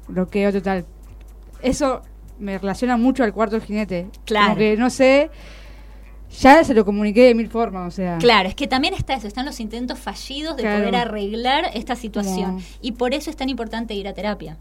Bloqueo 0.08 0.52
total. 0.52 0.84
Eso 1.62 2.02
me 2.38 2.58
relaciona 2.58 2.96
mucho 2.96 3.22
al 3.24 3.32
cuarto 3.32 3.56
del 3.56 3.64
jinete. 3.64 4.08
Claro. 4.24 4.46
Como 4.48 4.58
que 4.58 4.76
no 4.76 4.90
sé, 4.90 5.30
ya 6.40 6.64
se 6.64 6.74
lo 6.74 6.84
comuniqué 6.84 7.24
de 7.24 7.34
mil 7.34 7.48
formas, 7.48 7.86
o 7.92 7.94
sea. 7.94 8.18
Claro, 8.18 8.48
es 8.48 8.54
que 8.54 8.66
también 8.66 8.94
está 8.94 9.14
eso, 9.14 9.28
están 9.28 9.44
los 9.46 9.60
intentos 9.60 9.98
fallidos 9.98 10.56
de 10.56 10.62
Claro. 10.62 10.78
poder 10.80 10.96
arreglar 10.96 11.66
esta 11.74 11.94
situación. 11.94 12.58
Y 12.80 12.92
por 12.92 13.14
eso 13.14 13.30
es 13.30 13.36
tan 13.36 13.48
importante 13.48 13.94
ir 13.94 14.08
a 14.08 14.14
terapia. 14.14 14.56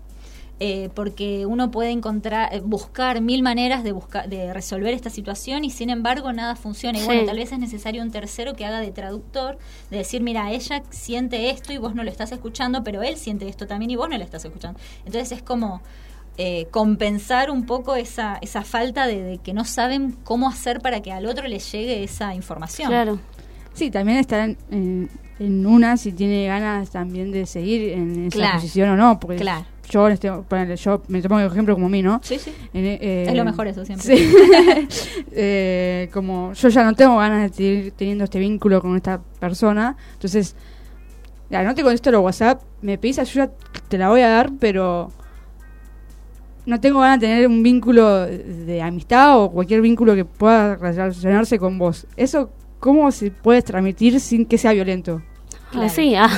Eh, 0.64 0.90
porque 0.94 1.48
uno 1.48 1.72
puede 1.72 1.90
encontrar, 1.90 2.54
eh, 2.54 2.60
buscar 2.64 3.20
mil 3.20 3.42
maneras 3.42 3.84
de, 3.84 3.94
buscar, 3.94 4.30
de 4.30 4.54
resolver 4.54 4.94
esta 4.94 5.10
situación 5.10 5.64
y 5.64 5.72
sin 5.72 5.90
embargo 5.90 6.32
nada 6.34 6.56
funciona. 6.56 7.00
Y 7.00 7.02
Sí. 7.02 7.08
bueno, 7.08 7.26
tal 7.26 7.38
vez 7.38 7.52
es 7.52 7.58
necesario 7.58 8.04
un 8.04 8.12
tercero 8.12 8.54
que 8.54 8.64
haga 8.64 8.80
de 8.80 8.92
traductor, 8.92 9.58
de 9.90 9.98
decir, 9.98 10.22
mira, 10.22 10.52
ella 10.52 10.84
siente 10.92 11.50
esto 11.50 11.74
y 11.74 11.78
vos 11.80 11.96
no 11.96 12.04
lo 12.04 12.12
estás 12.12 12.32
escuchando, 12.32 12.84
pero 12.84 13.02
él 13.02 13.18
siente 13.18 13.48
esto 13.50 13.66
también 13.66 13.90
y 13.90 13.96
vos 13.96 14.08
no 14.08 14.16
lo 14.20 14.24
estás 14.24 14.46
escuchando. 14.46 14.80
Entonces 15.04 15.32
es 15.32 15.42
como 15.42 15.82
eh, 16.38 16.68
compensar 16.70 17.50
un 17.50 17.66
poco 17.66 17.96
esa, 17.96 18.38
esa 18.44 18.62
falta 18.64 19.08
de, 19.08 19.24
de 19.24 19.38
que 19.40 19.54
no 19.54 19.66
saben 19.66 20.12
cómo 20.24 20.48
hacer 20.48 20.80
para 20.80 21.02
que 21.02 21.12
al 21.12 21.26
otro 21.26 21.48
le 21.48 21.58
llegue 21.58 22.04
esa 22.04 22.36
información. 22.36 22.88
Claro. 22.90 23.20
Sí, 23.74 23.90
también 23.90 24.20
está 24.20 24.44
en, 24.46 24.58
en- 24.70 25.10
en 25.40 25.66
una 25.66 25.98
si 25.98 26.12
tiene 26.12 26.46
ganas 26.46 26.92
también 26.92 27.32
de 27.32 27.48
seguir 27.48 27.94
en 27.94 28.28
esa 28.28 28.36
Claro. 28.38 28.56
posición 28.60 28.90
o 28.90 28.96
no, 28.96 29.20
porque 29.20 29.38
Claro. 29.38 29.66
Yo, 29.92 30.08
este, 30.08 30.32
ponele, 30.32 30.78
yo 30.78 31.02
me 31.10 31.22
tomo 31.22 31.40
el 31.40 31.48
ejemplo 31.48 31.76
como 31.76 31.90
mí, 31.90 32.02
¿no? 32.02 32.22
Sí, 32.24 32.40
sí. 32.40 32.54
En, 32.74 32.86
eh, 32.86 33.26
Es 33.28 33.36
lo 33.36 33.44
mejor 33.44 33.68
eso 33.68 33.86
siempre. 33.86 34.18
Sí. 34.18 34.34
Eh, 35.34 36.10
como 36.14 36.52
yo 36.54 36.68
ya 36.68 36.84
no 36.84 36.94
tengo 36.94 37.18
ganas 37.18 37.50
de 37.50 37.56
seguir 37.56 37.94
teniendo 37.94 38.26
este 38.26 38.38
vínculo 38.40 38.82
con 38.82 38.96
esta 38.98 39.22
persona, 39.40 39.96
entonces, 40.14 40.56
ya, 41.50 41.64
no 41.64 41.74
te 41.74 41.84
contesto 41.84 42.12
los 42.12 42.22
WhatsApp, 42.22 42.62
me 42.82 42.98
pedís 42.98 43.20
ayuda, 43.20 43.50
te 43.88 43.98
la 43.98 44.10
voy 44.10 44.22
a 44.22 44.30
dar, 44.30 44.52
pero 44.60 45.12
no 46.66 46.80
tengo 46.80 47.00
ganas 47.00 47.20
de 47.20 47.28
tener 47.28 47.48
un 47.48 47.64
vínculo 47.64 48.26
de 48.26 48.82
amistad 48.82 49.42
o 49.42 49.52
cualquier 49.52 49.82
vínculo 49.82 50.16
que 50.16 50.26
pueda 50.26 50.76
relacionarse 50.76 51.58
con 51.60 51.78
vos. 51.78 52.08
Eso, 52.18 52.52
¿cómo 52.80 53.10
se 53.12 53.32
puede 53.32 53.62
transmitir 53.62 54.20
sin 54.20 54.46
que 54.46 54.58
sea 54.58 54.74
violento? 54.74 55.22
Claro. 55.72 55.88
Así, 55.88 56.16
ah. 56.16 56.30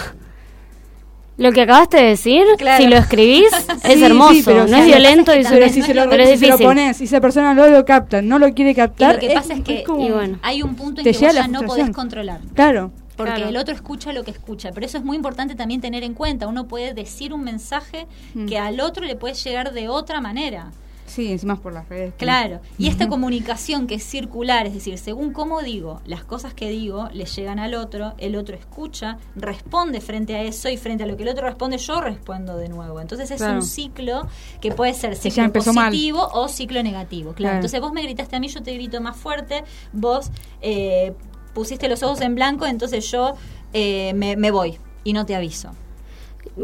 Lo 1.37 1.51
que 1.51 1.61
acabaste 1.63 1.97
de 1.97 2.03
decir, 2.03 2.43
Claro. 2.57 2.83
si 2.83 2.89
lo 2.89 2.97
escribís, 2.97 3.45
es 3.83 3.93
Sí, 3.93 4.03
hermoso. 4.03 4.33
sí, 4.33 4.43
pero 4.45 4.67
no 4.67 4.77
es 4.77 4.85
violento 4.85 5.33
y 5.35 5.39
es 5.39 5.47
que 5.47 5.53
Pero 5.55 5.69
si 5.69 5.79
no 5.79 5.85
se 5.87 5.93
lo, 5.95 6.09
pero 6.09 6.23
es 6.23 6.29
si 6.39 6.45
se 6.45 6.47
lo 6.47 6.57
pones, 6.59 6.97
si 6.97 7.03
esa 7.05 7.19
persona 7.21 7.53
no 7.53 7.67
lo 7.67 7.85
capta, 7.85 8.21
no 8.21 8.37
lo 8.39 8.53
quiere 8.53 8.71
Y 8.71 8.75
captar, 8.75 9.15
lo 9.15 9.19
que 9.19 9.29
pasa 9.33 9.53
es 9.53 9.61
que 9.61 9.83
como- 9.83 10.05
Y 10.07 10.11
bueno. 10.11 10.39
hay 10.43 10.61
un 10.61 10.75
punto 10.75 11.01
en 11.01 11.05
que 11.05 11.11
vos 11.11 11.33
ya 11.33 11.47
no 11.47 11.63
podés 11.63 11.89
controlar. 11.89 12.39
Claro. 12.53 12.91
Porque 13.15 13.33
Claro. 13.33 13.49
el 13.49 13.57
otro 13.57 13.75
escucha 13.75 14.11
lo 14.11 14.23
que 14.23 14.31
escucha. 14.31 14.71
Pero 14.73 14.85
eso 14.87 14.97
es 14.97 15.03
muy 15.03 15.15
importante 15.15 15.53
también 15.53 15.81
tener 15.81 16.03
en 16.03 16.15
cuenta. 16.15 16.47
Uno 16.47 16.67
puede 16.67 16.95
decir 16.95 17.31
un 17.31 17.43
mensaje 17.43 18.07
Mm. 18.33 18.47
que 18.47 18.57
al 18.57 18.79
otro 18.79 19.05
le 19.05 19.15
puede 19.15 19.35
llegar 19.35 19.71
de 19.71 19.87
otra 19.87 20.19
manera. 20.19 20.71
Sí, 21.13 21.31
encima 21.31 21.53
es 21.53 21.59
por 21.59 21.73
las 21.73 21.87
redes. 21.89 22.13
Claro. 22.17 22.59
Y 22.79 22.87
esta 22.87 23.07
comunicación 23.07 23.85
que 23.85 23.95
es 23.95 24.03
circular, 24.03 24.65
es 24.65 24.73
decir, 24.73 24.97
según 24.97 25.31
cómo 25.31 25.61
digo, 25.61 26.01
las 26.05 26.23
cosas 26.23 26.55
que 26.55 26.69
digo 26.69 27.07
le 27.13 27.25
llegan 27.25 27.59
al 27.59 27.75
otro, 27.75 28.13
el 28.17 28.35
otro 28.35 28.55
escucha, 28.55 29.17
responde 29.35 30.01
frente 30.01 30.35
a 30.35 30.41
eso 30.41 30.69
y 30.69 30.77
frente 30.77 31.03
a 31.03 31.05
lo 31.05 31.15
que 31.15 31.21
el 31.21 31.29
otro 31.29 31.45
responde, 31.45 31.77
yo 31.77 32.01
respondo 32.01 32.57
de 32.57 32.67
nuevo. 32.69 32.99
Entonces 32.99 33.29
es 33.29 33.37
Claro. 33.37 33.55
un 33.57 33.61
ciclo 33.61 34.27
que 34.59 34.71
puede 34.71 34.95
ser 34.95 35.13
ya 35.13 35.21
ciclo 35.21 35.43
empezó 35.43 35.71
mal. 35.71 35.89
positivo 35.91 36.27
o 36.33 36.47
ciclo 36.47 36.81
negativo. 36.81 37.33
Claro. 37.33 37.35
Claro. 37.43 37.55
Entonces 37.57 37.79
vos 37.79 37.93
me 37.93 38.01
gritaste 38.01 38.35
a 38.35 38.39
mí, 38.39 38.47
yo 38.47 38.63
te 38.63 38.73
grito 38.73 38.99
más 38.99 39.15
fuerte, 39.15 39.63
vos 39.91 40.31
eh, 40.61 41.13
pusiste 41.53 41.87
los 41.89 42.01
ojos 42.01 42.21
en 42.21 42.33
blanco, 42.33 42.65
entonces 42.65 43.09
yo 43.11 43.33
eh, 43.73 44.13
me, 44.15 44.35
me 44.35 44.49
voy 44.49 44.79
y 45.03 45.13
no 45.13 45.25
te 45.27 45.35
aviso. 45.35 45.69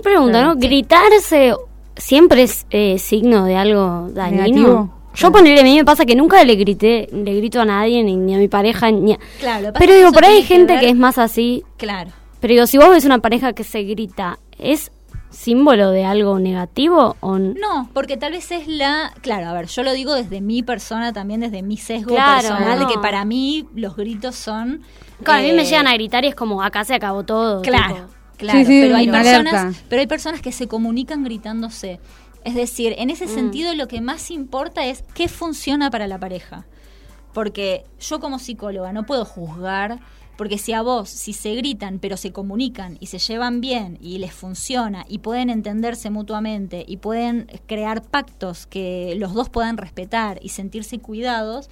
Pregunta, 0.03 0.43
¿no? 0.43 0.55
Gritarse 0.55 1.53
siempre 1.99 2.43
es 2.43 2.65
eh, 2.71 2.97
signo 2.97 3.45
de 3.45 3.55
algo 3.55 4.09
dañino. 4.11 4.43
Negativo. 4.43 4.99
Yo 5.15 5.31
ponerle, 5.31 5.61
a 5.61 5.63
mí 5.63 5.75
me 5.75 5.85
pasa 5.85 6.05
que 6.05 6.15
nunca 6.15 6.43
le 6.43 6.55
grité, 6.55 7.09
le 7.11 7.35
grito 7.35 7.59
a 7.59 7.65
nadie, 7.65 8.03
ni, 8.03 8.15
ni 8.15 8.35
a 8.35 8.37
mi 8.37 8.47
pareja, 8.47 8.91
ni 8.91 9.13
a... 9.13 9.19
Claro, 9.39 9.73
Pero 9.77 9.95
digo, 9.95 10.11
por 10.11 10.23
ahí 10.23 10.35
hay 10.35 10.41
que 10.41 10.47
gente 10.47 10.79
que 10.79 10.89
es 10.89 10.95
más 10.95 11.17
así. 11.17 11.63
Claro. 11.77 12.11
Pero 12.39 12.53
digo, 12.53 12.67
si 12.67 12.77
vos 12.77 12.89
ves 12.89 13.05
una 13.05 13.19
pareja 13.19 13.53
que 13.53 13.63
se 13.63 13.83
grita, 13.83 14.39
¿es 14.57 14.91
símbolo 15.29 15.91
de 15.91 16.05
algo 16.05 16.39
negativo 16.39 17.17
o 17.19 17.37
No, 17.37 17.89
porque 17.93 18.17
tal 18.17 18.31
vez 18.33 18.51
es 18.51 18.67
la... 18.67 19.13
Claro, 19.21 19.47
a 19.47 19.53
ver, 19.53 19.67
yo 19.67 19.83
lo 19.83 19.93
digo 19.93 20.13
desde 20.13 20.41
mi 20.41 20.63
persona, 20.63 21.11
también 21.11 21.41
desde 21.41 21.63
mi 21.63 21.77
sesgo 21.77 22.15
Claro, 22.15 22.47
personal, 22.47 22.79
de 22.79 22.87
que 22.87 22.99
para 22.99 23.25
mí 23.25 23.67
los 23.75 23.95
gritos 23.95 24.35
son... 24.35 24.83
Claro, 25.23 25.39
a 25.39 25.43
mí 25.43 25.53
me 25.53 25.63
eh, 25.63 25.65
llegan 25.65 25.87
a 25.87 25.93
gritar 25.95 26.23
y 26.23 26.29
es 26.29 26.35
como, 26.35 26.63
acá 26.63 26.85
se 26.85 26.93
acabó 26.93 27.23
todo. 27.23 27.61
Claro, 27.61 27.95
tipo. 27.95 28.18
Claro. 28.39 28.59
Sí, 28.59 28.65
sí, 28.65 28.79
pero, 28.81 28.95
hay 28.95 29.07
personas, 29.07 29.83
pero 29.87 29.99
hay 29.99 30.07
personas 30.07 30.41
que 30.41 30.51
se 30.51 30.67
comunican 30.67 31.23
gritándose. 31.23 31.99
Es 32.43 32.55
decir, 32.55 32.95
en 32.97 33.09
Mm. 33.09 33.11
ese 33.11 33.27
sentido 33.27 33.75
lo 33.75 33.87
que 33.87 34.01
más 34.01 34.31
importa 34.31 34.85
es 34.85 35.03
qué 35.13 35.27
funciona 35.27 35.91
para 35.91 36.07
la 36.07 36.17
pareja. 36.17 36.65
Porque 37.33 37.83
yo 37.99 38.19
como 38.19 38.39
psicóloga 38.39 38.91
no 38.91 39.05
puedo 39.05 39.23
juzgar, 39.25 39.99
porque 40.37 40.57
si 40.57 40.71
a 40.71 40.81
vos, 40.81 41.09
si 41.09 41.33
se 41.33 41.53
gritan, 41.55 41.99
pero 41.99 42.15
se 42.17 42.31
comunican 42.31 42.97
y 43.01 43.07
se 43.07 43.19
llevan 43.19 43.59
bien 43.61 43.97
y 44.01 44.17
les 44.19 44.33
funciona 44.33 45.05
y 45.09 45.19
pueden 45.19 45.49
entenderse 45.49 46.09
mutuamente 46.09 46.85
y 46.87 46.97
pueden 46.97 47.47
crear 47.67 48.01
pactos 48.01 48.65
que 48.65 49.15
los 49.17 49.33
dos 49.33 49.49
puedan 49.49 49.75
respetar 49.77 50.39
y 50.41 50.49
sentirse 50.49 50.99
cuidados, 50.99 51.69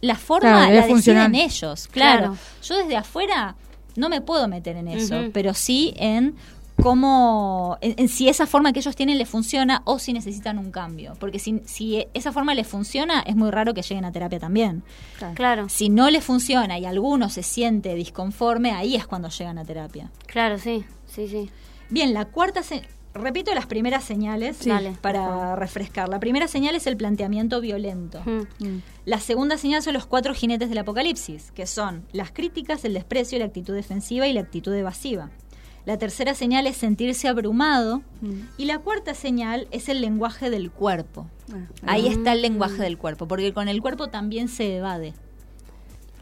la 0.00 0.14
forma 0.16 0.66
Claro, 0.66 0.74
la 0.74 0.86
deciden 0.86 1.34
ellos. 1.34 1.88
Claro. 1.88 2.18
Claro. 2.20 2.36
Yo 2.62 2.78
desde 2.78 2.96
afuera 2.96 3.54
no 3.96 4.08
me 4.08 4.20
puedo 4.20 4.48
meter 4.48 4.76
en 4.76 4.88
eso, 4.88 5.16
pero 5.32 5.54
sí 5.54 5.92
en 5.96 6.34
cómo, 6.82 7.76
en, 7.80 7.94
en 7.98 8.08
si 8.08 8.28
esa 8.28 8.46
forma 8.46 8.72
que 8.72 8.80
ellos 8.80 8.96
tienen 8.96 9.18
les 9.18 9.28
funciona 9.28 9.82
o 9.84 9.98
si 9.98 10.12
necesitan 10.12 10.58
un 10.58 10.70
cambio. 10.70 11.14
Porque 11.20 11.38
si, 11.38 11.60
si 11.66 12.06
esa 12.14 12.32
forma 12.32 12.54
les 12.54 12.66
funciona, 12.66 13.20
es 13.20 13.36
muy 13.36 13.50
raro 13.50 13.74
que 13.74 13.82
lleguen 13.82 14.04
a 14.04 14.12
terapia 14.12 14.38
también. 14.38 14.82
Claro, 15.34 15.68
Si 15.68 15.88
no 15.88 16.10
les 16.10 16.24
funciona 16.24 16.78
y 16.78 16.86
alguno 16.86 17.28
se 17.28 17.42
siente 17.42 17.94
disconforme, 17.94 18.72
ahí 18.72 18.96
es 18.96 19.06
cuando 19.06 19.28
llegan 19.28 19.58
a 19.58 19.64
terapia. 19.64 20.10
claro, 20.26 20.58
sí, 20.58 20.84
sí, 21.06 21.28
sí. 21.28 21.50
Bien, 21.90 22.14
la 22.14 22.24
cuarta, 22.26 22.62
repito 23.14 23.54
las 23.54 23.66
primeras 23.66 24.04
señales 24.04 24.56
Sí. 24.58 24.70
Dale, 24.70 24.96
para 25.00 25.56
refrescar. 25.56 26.08
La 26.08 26.20
primera 26.20 26.48
señal 26.48 26.74
es 26.74 26.86
el 26.86 26.96
planteamiento 26.96 27.60
violento. 27.60 28.22
Mm. 28.24 28.78
La 29.04 29.20
segunda 29.20 29.58
señal 29.58 29.82
son 29.82 29.94
los 29.94 30.06
cuatro 30.06 30.34
jinetes 30.34 30.68
del 30.68 30.78
apocalipsis, 30.78 31.52
que 31.52 31.66
son 31.66 32.04
las 32.12 32.30
críticas, 32.32 32.84
el 32.84 32.94
desprecio, 32.94 33.38
la 33.38 33.46
actitud 33.46 33.74
defensiva 33.74 34.26
y 34.26 34.32
la 34.32 34.40
actitud 34.40 34.74
evasiva. 34.74 35.30
La 35.86 35.96
tercera 35.96 36.34
señal 36.34 36.66
es 36.66 36.76
sentirse 36.76 37.26
abrumado. 37.28 38.02
Y 38.58 38.66
la 38.66 38.78
cuarta 38.78 39.14
señal 39.14 39.66
es 39.70 39.88
el 39.88 40.00
lenguaje 40.02 40.50
del 40.50 40.70
cuerpo. 40.70 41.26
Ahí 41.86 42.06
está 42.06 42.32
el 42.32 42.42
lenguaje 42.42 42.82
del 42.82 42.98
cuerpo, 42.98 43.26
porque 43.26 43.52
con 43.54 43.68
el 43.68 43.80
cuerpo 43.80 44.08
también 44.08 44.48
se 44.48 44.76
evade. 44.76 45.14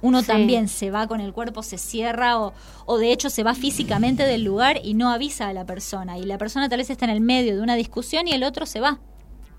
Uno 0.00 0.20
Sí. 0.20 0.26
también 0.28 0.68
se 0.68 0.90
va 0.90 1.06
con 1.08 1.20
el 1.20 1.32
cuerpo, 1.32 1.62
se 1.62 1.76
cierra 1.78 2.40
o, 2.40 2.52
o 2.86 2.98
de 2.98 3.12
hecho 3.12 3.30
se 3.30 3.42
va 3.42 3.54
físicamente 3.54 4.22
del 4.24 4.44
lugar 4.44 4.80
y 4.82 4.94
no 4.94 5.10
avisa 5.10 5.48
a 5.48 5.52
la 5.52 5.64
persona. 5.66 6.18
Y 6.18 6.22
la 6.24 6.38
persona 6.38 6.68
tal 6.68 6.78
vez 6.78 6.90
está 6.90 7.04
en 7.04 7.10
el 7.10 7.20
medio 7.20 7.56
de 7.56 7.62
una 7.62 7.74
discusión 7.74 8.28
y 8.28 8.32
el 8.32 8.44
otro 8.44 8.64
se 8.66 8.80
va. 8.80 9.00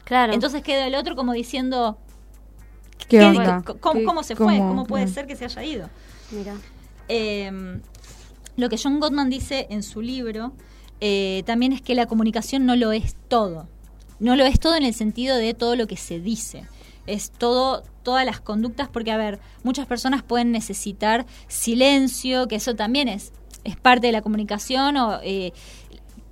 Claro. 0.05 0.33
Entonces 0.33 0.63
queda 0.63 0.87
el 0.87 0.95
otro 0.95 1.15
como 1.15 1.33
diciendo, 1.33 1.97
¿Qué, 3.07 3.17
¿Qué- 3.19 3.25
onda? 3.25 3.63
¿Cómo, 3.79 3.99
¿Qué- 3.99 4.05
cómo 4.05 4.23
se 4.23 4.35
fue? 4.35 4.57
¿Cómo 4.57 4.85
puede 4.85 5.07
ser 5.07 5.27
que 5.27 5.35
se 5.35 5.45
haya 5.45 5.63
ido? 5.63 5.89
Mira. 6.31 6.55
Eh, 7.07 7.79
lo 8.55 8.69
que 8.69 8.77
John 8.81 8.99
Gottman 8.99 9.29
dice 9.29 9.67
en 9.69 9.83
su 9.83 10.01
libro 10.01 10.51
eh, 11.01 11.43
también 11.45 11.71
es 11.73 11.81
que 11.81 11.95
la 11.95 12.07
comunicación 12.07 12.65
no 12.65 12.75
lo 12.75 12.91
es 12.91 13.15
todo. 13.29 13.67
No 14.19 14.35
lo 14.35 14.45
es 14.45 14.59
todo 14.59 14.75
en 14.75 14.83
el 14.83 14.93
sentido 14.93 15.37
de 15.37 15.53
todo 15.53 15.75
lo 15.77 15.87
que 15.87 15.95
se 15.95 16.19
dice. 16.19 16.65
Es 17.07 17.31
todo, 17.31 17.83
todas 18.09 18.25
las 18.25 18.41
conductas, 18.41 18.87
porque 18.89 19.11
a 19.11 19.17
ver, 19.17 19.39
muchas 19.61 19.85
personas 19.85 20.23
pueden 20.23 20.51
necesitar 20.51 21.27
silencio, 21.47 22.47
que 22.47 22.55
eso 22.55 22.73
también 22.73 23.07
es, 23.07 23.31
es 23.63 23.75
parte 23.75 24.07
de 24.07 24.13
la 24.13 24.23
comunicación, 24.23 24.97
o 24.97 25.19
eh, 25.21 25.53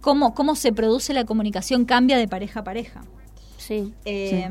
cómo, 0.01 0.33
cómo 0.33 0.55
se 0.55 0.73
produce 0.73 1.13
la 1.13 1.23
comunicación 1.23 1.85
cambia 1.85 2.17
de 2.17 2.27
pareja 2.27 2.61
a 2.61 2.63
pareja. 2.63 3.03
Sí. 3.57 3.93
Eh, 4.05 4.49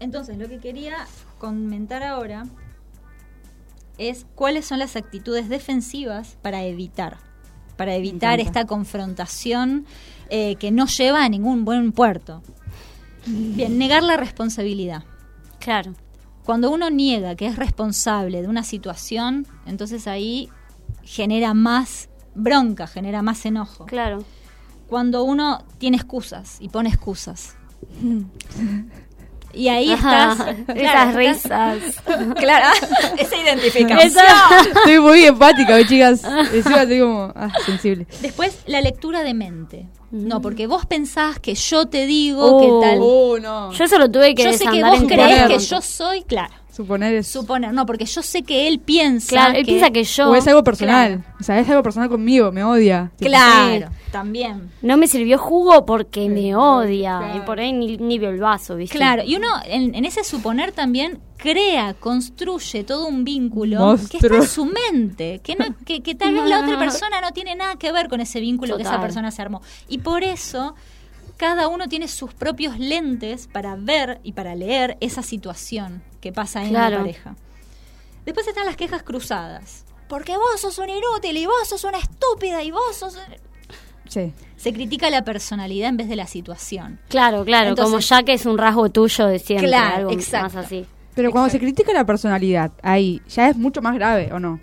Entonces, 0.00 0.36
lo 0.36 0.46
que 0.50 0.58
quería 0.58 1.06
comentar 1.38 2.02
ahora 2.02 2.44
es 3.96 4.26
cuáles 4.34 4.66
son 4.66 4.80
las 4.80 4.96
actitudes 4.96 5.48
defensivas 5.48 6.36
para 6.42 6.62
evitar, 6.64 7.16
para 7.78 7.94
evitar 7.94 8.38
esta 8.38 8.66
confrontación 8.66 9.86
eh, 10.28 10.56
que 10.56 10.70
no 10.70 10.88
lleva 10.88 11.24
a 11.24 11.28
ningún 11.30 11.64
buen 11.64 11.92
puerto. 11.92 12.42
Bien, 13.24 13.78
negar 13.78 14.02
la 14.02 14.18
responsabilidad. 14.18 15.04
Claro. 15.58 15.94
Cuando 16.44 16.70
uno 16.70 16.90
niega 16.90 17.36
que 17.36 17.46
es 17.46 17.56
responsable 17.56 18.42
de 18.42 18.48
una 18.48 18.62
situación, 18.62 19.46
entonces 19.66 20.06
ahí 20.06 20.50
genera 21.02 21.54
más 21.54 22.08
bronca, 22.34 22.86
genera 22.86 23.22
más 23.22 23.46
enojo. 23.46 23.86
Claro. 23.86 24.24
Cuando 24.88 25.24
uno 25.24 25.64
tiene 25.78 25.96
excusas 25.96 26.58
y 26.60 26.68
pone 26.68 26.90
excusas. 26.90 27.56
Y 29.54 29.68
ahí 29.68 29.92
estás. 29.92 30.40
Esas 30.40 30.74
claro, 30.74 31.18
risas. 31.18 31.76
estás- 31.82 32.34
Claro, 32.36 32.66
esa 33.18 33.36
identificación. 33.36 34.24
Estoy 34.76 35.00
muy 35.00 35.24
empática, 35.24 35.74
hoy, 35.74 35.86
chicas. 35.86 36.22
Encima 36.52 36.82
estoy 36.82 37.00
como 37.00 37.32
ah, 37.34 37.48
sensible. 37.64 38.06
Después, 38.20 38.58
la 38.66 38.80
lectura 38.80 39.22
de 39.22 39.34
mente. 39.34 39.86
No, 40.10 40.40
porque 40.40 40.66
vos 40.68 40.86
pensás 40.86 41.40
que 41.40 41.54
yo 41.56 41.86
te 41.86 42.06
digo 42.06 42.40
Oh. 42.44 42.60
que 42.80 42.86
tal. 42.86 42.98
Oh, 43.02 43.38
no. 43.40 43.72
Yo 43.72 43.84
eso 43.84 43.98
lo 43.98 44.08
tuve 44.10 44.34
que 44.34 44.44
yo 44.44 44.52
sé 44.52 44.58
que 44.64 44.76
desandar 44.76 44.90
vos 45.00 45.08
creés 45.08 45.42
que 45.48 45.58
yo 45.58 45.80
soy, 45.80 46.22
claro. 46.22 46.54
Suponer 46.72 47.14
es. 47.14 47.26
Suponer, 47.28 47.72
no, 47.72 47.84
porque 47.86 48.04
yo 48.04 48.22
sé 48.22 48.42
que 48.42 48.66
él 48.68 48.80
piensa. 48.80 49.28
Claro, 49.28 49.54
él 49.58 49.64
piensa 49.64 49.90
que 49.90 50.04
yo... 50.04 50.30
o 50.30 50.34
es 50.34 50.46
algo 50.48 50.62
personal. 50.64 51.24
O 51.40 51.42
sea, 51.44 51.58
es 51.58 51.68
algo 51.68 51.82
personal 51.82 52.08
conmigo, 52.08 52.50
me 52.52 52.64
odia. 52.64 53.12
Claro, 53.18 53.88
también. 54.14 54.70
No 54.80 54.96
me 54.96 55.08
sirvió 55.08 55.38
jugo 55.38 55.84
porque 55.84 56.28
me 56.28 56.54
odia. 56.54 57.18
claro. 57.18 57.36
Y 57.36 57.40
por 57.40 57.58
ahí 57.58 57.72
ni, 57.72 57.96
ni 57.96 58.20
vio 58.20 58.30
el 58.30 58.38
vaso, 58.38 58.76
¿viste? 58.76 58.96
Claro, 58.96 59.24
y 59.26 59.34
uno 59.34 59.48
en, 59.64 59.92
en 59.96 60.04
ese 60.04 60.22
suponer 60.22 60.70
también 60.70 61.18
crea, 61.36 61.94
construye 61.94 62.84
todo 62.84 63.08
un 63.08 63.24
vínculo 63.24 63.96
que 64.08 64.18
está 64.18 64.36
en 64.36 64.46
su 64.46 64.66
mente, 64.66 65.40
que, 65.42 65.56
no, 65.56 65.64
que, 65.84 66.00
que 66.00 66.14
tal 66.14 66.32
vez 66.32 66.44
la 66.44 66.60
otra 66.60 66.78
persona 66.78 67.20
no 67.20 67.32
tiene 67.32 67.56
nada 67.56 67.74
que 67.74 67.90
ver 67.90 68.08
con 68.08 68.20
ese 68.20 68.38
vínculo 68.38 68.76
que 68.76 68.84
esa 68.84 69.00
persona 69.00 69.32
se 69.32 69.42
armó. 69.42 69.62
Y 69.88 69.98
por 69.98 70.22
eso 70.22 70.76
cada 71.36 71.66
uno 71.66 71.88
tiene 71.88 72.06
sus 72.06 72.32
propios 72.34 72.78
lentes 72.78 73.48
para 73.48 73.74
ver 73.74 74.20
y 74.22 74.30
para 74.32 74.54
leer 74.54 74.96
esa 75.00 75.24
situación 75.24 76.04
que 76.20 76.32
pasa 76.32 76.62
en 76.62 76.68
Claro. 76.68 76.98
la 76.98 77.02
pareja. 77.02 77.34
Después 78.24 78.46
están 78.46 78.66
las 78.66 78.76
quejas 78.76 79.02
cruzadas. 79.02 79.84
Porque 80.08 80.36
vos 80.36 80.60
sos 80.60 80.78
un 80.78 80.88
inútil 80.90 81.36
y 81.36 81.46
vos 81.46 81.66
sos 81.66 81.82
una 81.82 81.98
estúpida 81.98 82.62
y 82.62 82.70
vos 82.70 82.94
sos... 82.94 83.18
Sí. 84.08 84.32
Se 84.56 84.72
critica 84.72 85.10
la 85.10 85.22
personalidad 85.24 85.88
en 85.88 85.96
vez 85.96 86.08
de 86.08 86.16
la 86.16 86.26
situación. 86.26 87.00
Claro, 87.08 87.44
claro, 87.44 87.70
Entonces- 87.70 87.90
como 87.90 88.00
ya 88.00 88.22
que 88.22 88.34
es 88.34 88.46
un 88.46 88.58
rasgo 88.58 88.88
tuyo 88.90 89.26
de 89.26 89.38
siempre, 89.38 89.68
Claro, 89.68 89.96
algo 90.08 90.10
exacto. 90.12 90.56
más 90.56 90.66
así. 90.66 90.86
Pero 91.14 91.30
cuando 91.30 91.50
se 91.50 91.58
critica 91.58 91.92
la 91.92 92.04
personalidad, 92.04 92.72
ahí 92.82 93.20
ya 93.28 93.48
es 93.48 93.56
mucho 93.56 93.80
más 93.82 93.94
grave, 93.94 94.30
¿o 94.32 94.38
no? 94.40 94.58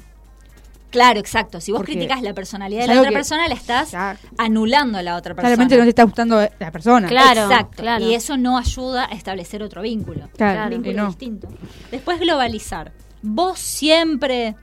Claro, 0.89 1.21
exacto. 1.21 1.61
Si 1.61 1.71
vos 1.71 1.79
Porque 1.79 1.93
criticas 1.93 2.21
la 2.21 2.33
personalidad 2.33 2.81
de 2.81 2.93
la 2.93 2.99
otra 2.99 3.11
persona, 3.13 3.47
la 3.47 3.53
estás 3.53 3.91
ya- 3.91 4.17
anulando 4.37 4.97
a 4.97 5.01
la 5.01 5.15
otra 5.15 5.33
persona. 5.33 5.47
Claramente 5.55 5.77
no 5.77 5.83
te 5.83 5.89
está 5.89 6.03
gustando 6.03 6.41
la 6.59 6.71
persona. 6.71 7.07
Claro. 7.07 7.43
Exacto. 7.43 7.81
claro. 7.81 8.03
Y 8.05 8.13
eso 8.13 8.35
no 8.35 8.57
ayuda 8.57 9.05
a 9.09 9.13
establecer 9.15 9.63
otro 9.63 9.81
vínculo. 9.81 10.27
Claro, 10.35 10.63
Un 10.75 10.81
vínculo 10.83 11.03
no. 11.03 11.07
distinto. 11.07 11.47
Después 11.91 12.19
globalizar. 12.19 12.91
Vos 13.21 13.57
siempre, 13.59 14.55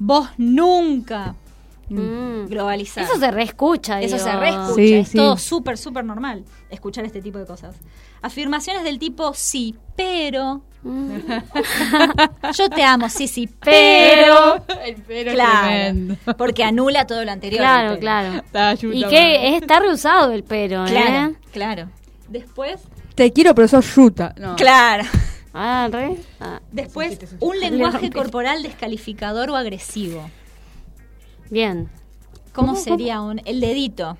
vos 0.00 0.28
nunca. 0.38 1.36
Mm. 1.88 2.46
Globalizar. 2.48 3.04
Eso 3.04 3.18
se 3.18 3.30
reescucha, 3.30 4.00
Eso 4.00 4.18
se 4.18 4.32
reescucha. 4.36 4.74
Sí, 4.74 4.94
es 4.94 5.08
sí. 5.08 5.16
todo 5.16 5.36
súper, 5.36 5.78
súper 5.78 6.04
normal 6.04 6.44
escuchar 6.70 7.04
este 7.04 7.22
tipo 7.22 7.38
de 7.38 7.46
cosas. 7.46 7.76
Afirmaciones 8.20 8.84
del 8.84 8.98
tipo 8.98 9.32
sí, 9.34 9.74
pero. 9.96 10.62
Mm. 10.82 11.16
Yo 12.56 12.68
te 12.70 12.82
amo, 12.82 13.08
sí, 13.08 13.28
sí, 13.28 13.48
pero. 13.60 14.62
El 14.84 14.96
pero 15.06 15.32
Claro. 15.32 15.96
Porque 16.36 16.64
anula 16.64 17.06
todo 17.06 17.24
lo 17.24 17.30
anterior. 17.30 17.60
Claro, 17.60 17.98
claro. 17.98 18.42
Y 18.92 19.04
que 19.04 19.56
está 19.56 19.80
reusado 19.80 20.32
el 20.32 20.44
pero, 20.44 20.84
Claro, 20.84 21.32
¿eh? 21.32 21.36
claro. 21.52 21.90
Después. 22.28 22.80
Te 23.14 23.32
quiero, 23.32 23.54
pero 23.54 23.66
sos 23.66 23.94
yuta. 23.96 24.34
No. 24.38 24.54
Claro. 24.56 25.04
Ah, 25.52 25.88
re. 25.90 26.16
Ah, 26.40 26.60
Después, 26.70 27.18
un 27.40 27.58
lenguaje 27.58 28.10
corporal 28.10 28.62
descalificador 28.62 29.50
o 29.50 29.56
agresivo. 29.56 30.30
Bien. 31.50 31.88
¿Cómo 32.52 32.74
sería 32.76 33.20
un 33.20 33.40
el 33.44 33.60
dedito 33.60 34.16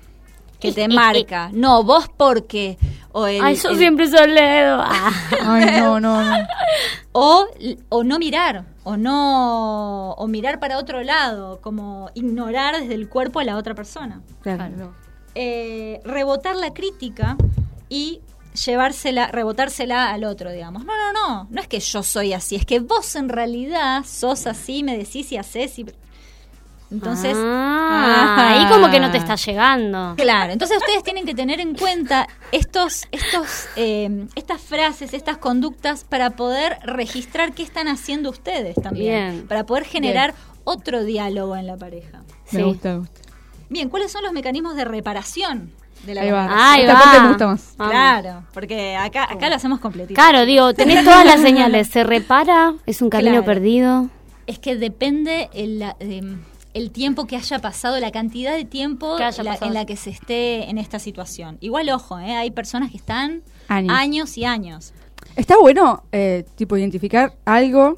que 0.59 0.71
te 0.71 0.87
marca? 0.87 1.49
No, 1.53 1.83
vos 1.83 2.09
porque 2.15 2.77
o 3.11 3.27
el, 3.27 3.41
Ay, 3.43 3.55
yo 3.55 3.69
el- 3.69 3.77
siempre 3.77 4.07
soy 4.07 4.31
Ledo. 4.31 4.79
Ah. 4.81 5.11
Ay, 5.45 5.79
no, 5.79 5.99
no, 5.99 6.21
no. 6.23 6.47
o, 7.11 7.45
o 7.89 8.03
no 8.03 8.19
mirar 8.19 8.65
o 8.83 8.95
no 8.97 10.11
o 10.13 10.27
mirar 10.27 10.59
para 10.59 10.77
otro 10.77 11.03
lado, 11.03 11.59
como 11.61 12.09
ignorar 12.13 12.79
desde 12.79 12.93
el 12.93 13.09
cuerpo 13.09 13.39
a 13.39 13.43
la 13.43 13.57
otra 13.57 13.75
persona. 13.75 14.21
Claro. 14.41 14.93
Eh, 15.35 15.99
rebotar 16.05 16.55
la 16.55 16.73
crítica 16.73 17.35
y 17.89 18.21
llevársela, 18.65 19.27
rebotársela 19.27 20.11
al 20.11 20.23
otro, 20.23 20.51
digamos. 20.51 20.85
No, 20.85 20.93
no, 20.95 21.13
no, 21.13 21.47
no 21.49 21.61
es 21.61 21.67
que 21.67 21.79
yo 21.79 22.03
soy 22.03 22.33
así, 22.33 22.55
es 22.55 22.65
que 22.65 22.79
vos 22.79 23.15
en 23.15 23.29
realidad 23.29 24.03
sos 24.05 24.47
así, 24.47 24.83
me 24.83 24.97
decís 24.97 25.31
y 25.31 25.37
haces 25.37 25.77
y... 25.79 25.85
Entonces, 26.91 27.37
Ah, 27.39 28.47
ahí 28.49 28.65
como 28.67 28.89
que 28.89 28.99
no 28.99 29.11
te 29.11 29.17
está 29.17 29.35
llegando. 29.35 30.15
Claro, 30.17 30.51
entonces 30.53 30.77
ustedes 30.77 31.03
tienen 31.03 31.25
que 31.25 31.35
tener 31.35 31.59
en 31.59 31.75
cuenta 31.75 32.27
estos, 32.51 33.07
estos, 33.11 33.67
eh, 33.75 34.25
estas 34.35 34.61
frases, 34.61 35.13
estas 35.13 35.37
conductas 35.37 36.03
para 36.03 36.31
poder 36.31 36.79
registrar 36.83 37.53
qué 37.53 37.61
están 37.63 37.87
haciendo 37.87 38.29
ustedes 38.31 38.75
también, 38.75 39.33
Bien. 39.35 39.47
para 39.47 39.65
poder 39.65 39.85
generar 39.85 40.33
otro 40.63 41.03
diálogo 41.03 41.55
en 41.55 41.67
la 41.67 41.77
pareja. 41.77 42.21
Me 42.51 42.59
Sí. 42.59 42.63
gusta, 42.63 42.89
me 42.93 42.97
gusta. 42.99 43.21
Bien, 43.69 43.89
¿cuáles 43.89 44.11
son 44.11 44.23
los 44.23 44.33
mecanismos 44.33 44.75
de 44.75 44.85
reparación 44.85 45.71
de 46.05 46.15
la 46.15 46.21
Ahí 46.21 46.31
va. 46.31 46.73
Ahí 46.73 46.81
Esta 46.81 46.93
va. 46.93 46.99
parte 47.01 47.19
me 47.21 47.27
gusta 47.29 47.47
más. 47.47 47.73
Vamos. 47.77 47.91
Claro, 47.91 48.43
porque 48.53 48.95
acá, 48.95 49.27
acá 49.31 49.49
lo 49.49 49.55
hacemos 49.55 49.79
completito. 49.79 50.15
Claro, 50.19 50.45
digo, 50.45 50.73
tenés 50.73 51.03
todas 51.03 51.25
las 51.25 51.39
señales. 51.41 51.87
Se 51.89 52.03
repara, 52.03 52.73
es 52.87 53.01
un 53.03 53.09
camino 53.11 53.31
Claro. 53.31 53.45
perdido. 53.45 54.07
Es 54.47 54.57
que 54.57 54.75
depende 54.75 55.49
el, 55.53 55.77
la- 55.79 55.95
em, 55.99 56.39
el 56.73 56.91
tiempo 56.91 57.25
que 57.25 57.35
haya 57.35 57.59
pasado, 57.59 57.99
la 57.99 58.11
cantidad 58.11 58.55
de 58.55 58.63
tiempo 58.65 59.15
Que 59.17 59.43
la- 59.43 59.57
en 59.61 59.73
la 59.73 59.85
que 59.85 59.95
se 59.95 60.09
esté 60.11 60.69
en 60.69 60.77
esta 60.77 60.99
situación. 60.99 61.57
Igual, 61.61 61.89
ojo, 61.89 62.19
¿eh? 62.19 62.35
hay 62.35 62.51
personas 62.51 62.91
que 62.91 62.97
están 62.97 63.41
Años. 63.67 63.93
años 63.97 64.37
y 64.37 64.45
años. 64.45 64.93
Está 65.35 65.57
bueno, 65.59 66.03
eh, 66.11 66.45
tipo, 66.55 66.77
identificar 66.77 67.35
algo 67.45 67.97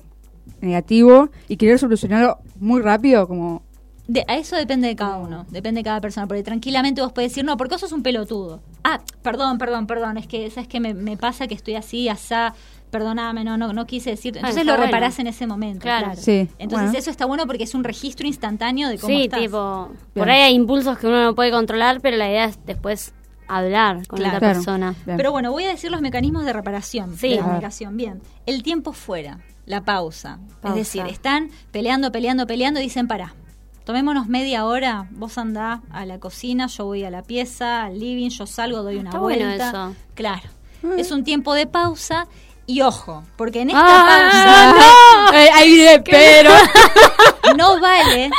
negativo 0.62 1.30
y 1.48 1.58
querer 1.58 1.80
solucionarlo 1.80 2.40
muy 2.60 2.82
rápido, 2.82 3.28
como... 3.28 3.64
De, 4.08 4.26
a 4.28 4.36
eso 4.38 4.56
depende 4.58 4.88
de 4.88 4.96
cada 4.96 5.18
uno, 5.18 5.46
depende 5.52 5.80
de 5.80 5.84
cada 5.86 6.02
persona, 6.02 6.28
porque 6.28 6.44
tranquilamente 6.44 7.02
vos 7.02 7.14
podés 7.14 7.32
decir, 7.32 7.46
no, 7.46 7.56
porque 7.56 7.76
vos 7.76 7.82
sos 7.82 7.92
un 7.94 8.04
pelotudo. 8.04 8.62
Ah, 8.84 9.00
perdón, 9.22 9.58
perdón, 9.58 9.88
perdón, 9.88 10.18
es 10.18 10.28
que, 10.28 10.50
¿sabes 10.50 10.68
qué? 10.68 10.80
Me, 10.82 10.94
me 10.94 11.16
pasa 11.18 11.48
que 11.48 11.54
estoy 11.54 11.76
así, 11.76 12.10
asá, 12.10 12.54
perdóname, 12.92 13.44
no, 13.44 13.58
no, 13.58 13.74
no 13.74 13.88
quise 13.88 14.12
decir. 14.12 14.36
Entonces 14.38 14.58
está 14.62 14.72
lo 14.72 14.78
bueno. 14.78 14.86
reparás 14.86 15.18
en 15.20 15.28
ese 15.28 15.48
momento, 15.48 15.82
Claro. 15.82 16.08
claro. 16.08 16.22
Sí, 16.22 16.48
Entonces 16.60 16.88
bueno. 16.90 17.00
eso 17.00 17.10
está 17.10 17.26
bueno 17.26 17.48
porque 17.48 17.64
es 17.64 17.74
un 17.74 17.84
registro 17.84 18.28
instantáneo 18.28 18.90
de 18.90 19.00
cómo 19.00 19.16
Sí, 19.16 19.24
estás. 19.24 19.40
tipo, 19.40 19.88
Bien. 19.88 20.00
por 20.14 20.30
ahí 20.30 20.42
hay 20.42 20.54
impulsos 20.54 20.98
que 21.00 21.08
uno 21.08 21.24
no 21.24 21.34
puede 21.36 21.50
controlar, 21.52 22.02
pero 22.02 22.18
la 22.18 22.30
idea 22.30 22.46
es 22.46 22.60
después 22.66 23.14
hablar 23.48 24.06
con 24.08 24.18
Claro. 24.20 24.34
la 24.34 24.40
Claro. 24.40 24.54
persona. 24.56 24.96
Bien. 25.06 25.18
Pero 25.18 25.32
bueno, 25.32 25.52
voy 25.52 25.64
a 25.66 25.70
decir 25.70 25.90
los 25.92 26.02
mecanismos 26.02 26.46
de 26.46 26.54
reparación 26.54 27.18
Sí. 27.18 27.30
de 27.30 27.36
la 27.38 27.42
comunicación. 27.44 27.98
Bien, 27.98 28.22
el 28.46 28.62
tiempo 28.64 28.94
fuera, 28.94 29.40
la 29.66 29.82
pausa. 29.84 30.40
Pausa. 30.62 30.78
Es 30.80 30.86
decir, 30.88 31.06
están 31.10 31.50
peleando, 31.72 32.12
peleando, 32.12 32.46
peleando 32.48 32.80
y 32.80 32.84
dicen, 32.84 33.08
pará, 33.08 33.36
tomémonos 33.84 34.28
media 34.28 34.66
hora, 34.66 35.08
vos 35.12 35.38
andás 35.38 35.80
a 35.90 36.06
la 36.06 36.20
cocina, 36.20 36.68
yo 36.68 36.86
voy 36.86 37.04
a 37.04 37.10
la 37.10 37.24
pieza, 37.24 37.84
al 37.84 38.00
living, 38.00 38.30
yo 38.30 38.46
salgo, 38.46 38.84
doy 38.84 38.98
una 38.98 39.10
Está 39.10 39.20
bueno 39.20 39.46
vuelta. 39.46 39.70
eso. 39.70 39.96
Claro, 40.14 40.50
es 40.98 41.12
un 41.12 41.24
tiempo 41.24 41.54
de 41.54 41.68
pausa 41.68 42.28
y 42.74 42.82
ojo, 42.82 43.24
porque 43.38 43.62
en 43.62 43.70
esta 43.70 43.82
Ah, 43.84 45.32
Eh, 45.34 45.50
ahí 45.54 45.72
viene, 45.76 46.02
pero... 46.04 46.50
pausa 46.52 46.72
no 47.58 47.80
vale, 47.80 48.30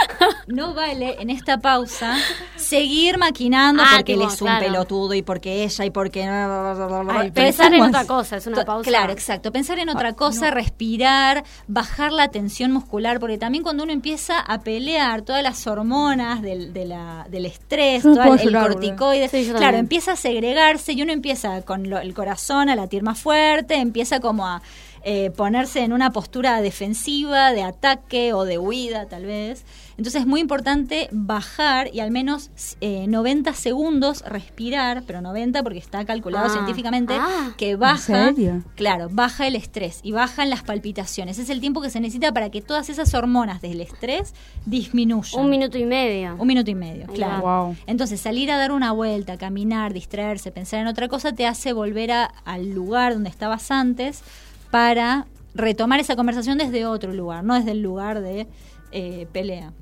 no 0.46 0.74
vale 0.74 1.16
en 1.20 1.30
esta 1.30 1.58
pausa 1.58 2.16
seguir 2.56 3.18
maquinando 3.18 3.82
Ah, 3.84 3.92
porque 3.96 4.12
él 4.14 4.20
tipo, 4.20 4.32
es 4.32 4.40
un 4.42 4.46
claro. 4.48 4.64
pelotudo 4.66 5.14
y 5.14 5.22
porque 5.22 5.64
ella 5.64 5.84
y 5.84 5.90
porque... 5.90 6.22
Ay, 6.24 7.30
Pensar 7.32 7.72
en 7.74 7.82
otra 7.82 8.04
cosa, 8.06 8.36
es 8.36 8.46
una 8.46 8.64
pausa. 8.64 8.88
Claro, 8.88 9.12
exacto. 9.12 9.52
Pensar 9.52 9.78
en 9.78 9.88
otra 9.88 10.12
cosa, 10.14 10.50
respirar, 10.50 11.44
bajar 11.66 12.12
la 12.12 12.28
tensión 12.28 12.72
muscular, 12.72 13.20
porque 13.20 13.38
también 13.38 13.62
cuando 13.62 13.82
uno 13.84 13.92
empieza 13.92 14.38
a 14.40 14.60
pelear 14.60 15.22
todas 15.22 15.42
las 15.42 15.66
hormonas 15.66 16.40
del, 16.42 16.72
de 16.72 16.84
la- 16.86 17.26
del 17.28 17.46
estrés, 17.46 18.04
no 18.04 18.14
todo 18.14 18.34
el, 18.34 18.40
llorar, 18.40 18.72
corticoide, 18.72 19.28
Sí, 19.28 19.50
claro, 19.56 19.76
empieza 19.76 20.12
a 20.12 20.16
segregarse 20.16 20.92
y 20.92 21.02
uno 21.02 21.12
empieza 21.12 21.62
con 21.62 21.88
lo- 21.90 21.98
el 21.98 22.14
corazón 22.14 22.68
a 22.68 22.76
latir 22.76 23.02
más 23.02 23.18
fuerte, 23.18 23.74
empieza 23.76 24.20
como 24.22 24.46
a 24.46 24.62
eh, 25.04 25.30
ponerse 25.32 25.80
en 25.80 25.92
una 25.92 26.12
postura 26.12 26.62
defensiva, 26.62 27.52
de 27.52 27.62
ataque 27.62 28.32
o 28.32 28.44
de 28.44 28.56
huida 28.56 29.06
tal 29.08 29.26
vez. 29.26 29.64
Entonces 29.96 30.22
es 30.22 30.26
muy 30.26 30.40
importante 30.40 31.08
bajar 31.12 31.90
y 31.92 32.00
al 32.00 32.10
menos 32.10 32.50
eh, 32.80 33.06
90 33.08 33.52
segundos 33.54 34.22
respirar, 34.26 35.02
pero 35.06 35.20
90 35.20 35.62
porque 35.62 35.78
está 35.78 36.04
calculado 36.04 36.46
Ah. 36.46 36.50
científicamente 36.50 37.14
Ah. 37.18 37.52
que 37.56 37.76
baja, 37.76 38.26
serio? 38.32 38.62
claro, 38.74 39.08
baja 39.10 39.46
el 39.46 39.54
estrés 39.56 40.00
y 40.02 40.12
bajan 40.12 40.50
las 40.50 40.62
palpitaciones. 40.62 41.38
Es 41.38 41.50
el 41.50 41.60
tiempo 41.60 41.80
que 41.80 41.90
se 41.90 42.00
necesita 42.00 42.32
para 42.32 42.50
que 42.50 42.62
todas 42.62 42.88
esas 42.88 43.12
hormonas 43.14 43.60
del 43.60 43.80
estrés 43.80 44.34
disminuyan. 44.66 45.40
Un 45.42 45.50
minuto 45.50 45.78
y 45.78 45.84
medio. 45.84 46.36
Un 46.38 46.46
minuto 46.46 46.70
y 46.70 46.74
medio, 46.74 47.06
claro. 47.08 47.42
Wow. 47.42 47.76
Entonces, 47.86 48.20
salir 48.20 48.50
a 48.50 48.56
dar 48.56 48.72
una 48.72 48.92
vuelta, 48.92 49.36
caminar, 49.36 49.92
distraerse, 49.92 50.50
pensar 50.50 50.80
en 50.80 50.86
otra 50.86 51.08
cosa, 51.08 51.32
te 51.32 51.46
hace 51.46 51.72
volver 51.72 52.12
a- 52.12 52.24
al 52.44 52.70
lugar 52.70 53.14
donde 53.14 53.28
estabas 53.30 53.70
antes 53.70 54.22
para 54.70 55.26
retomar 55.54 56.00
esa 56.00 56.16
conversación 56.16 56.56
desde 56.58 56.86
otro 56.86 57.12
lugar, 57.12 57.44
no 57.44 57.54
desde 57.54 57.72
el 57.72 57.82
lugar 57.82 58.20
de 58.22 58.46
eh, 58.94 59.26
pelea. 59.32 59.72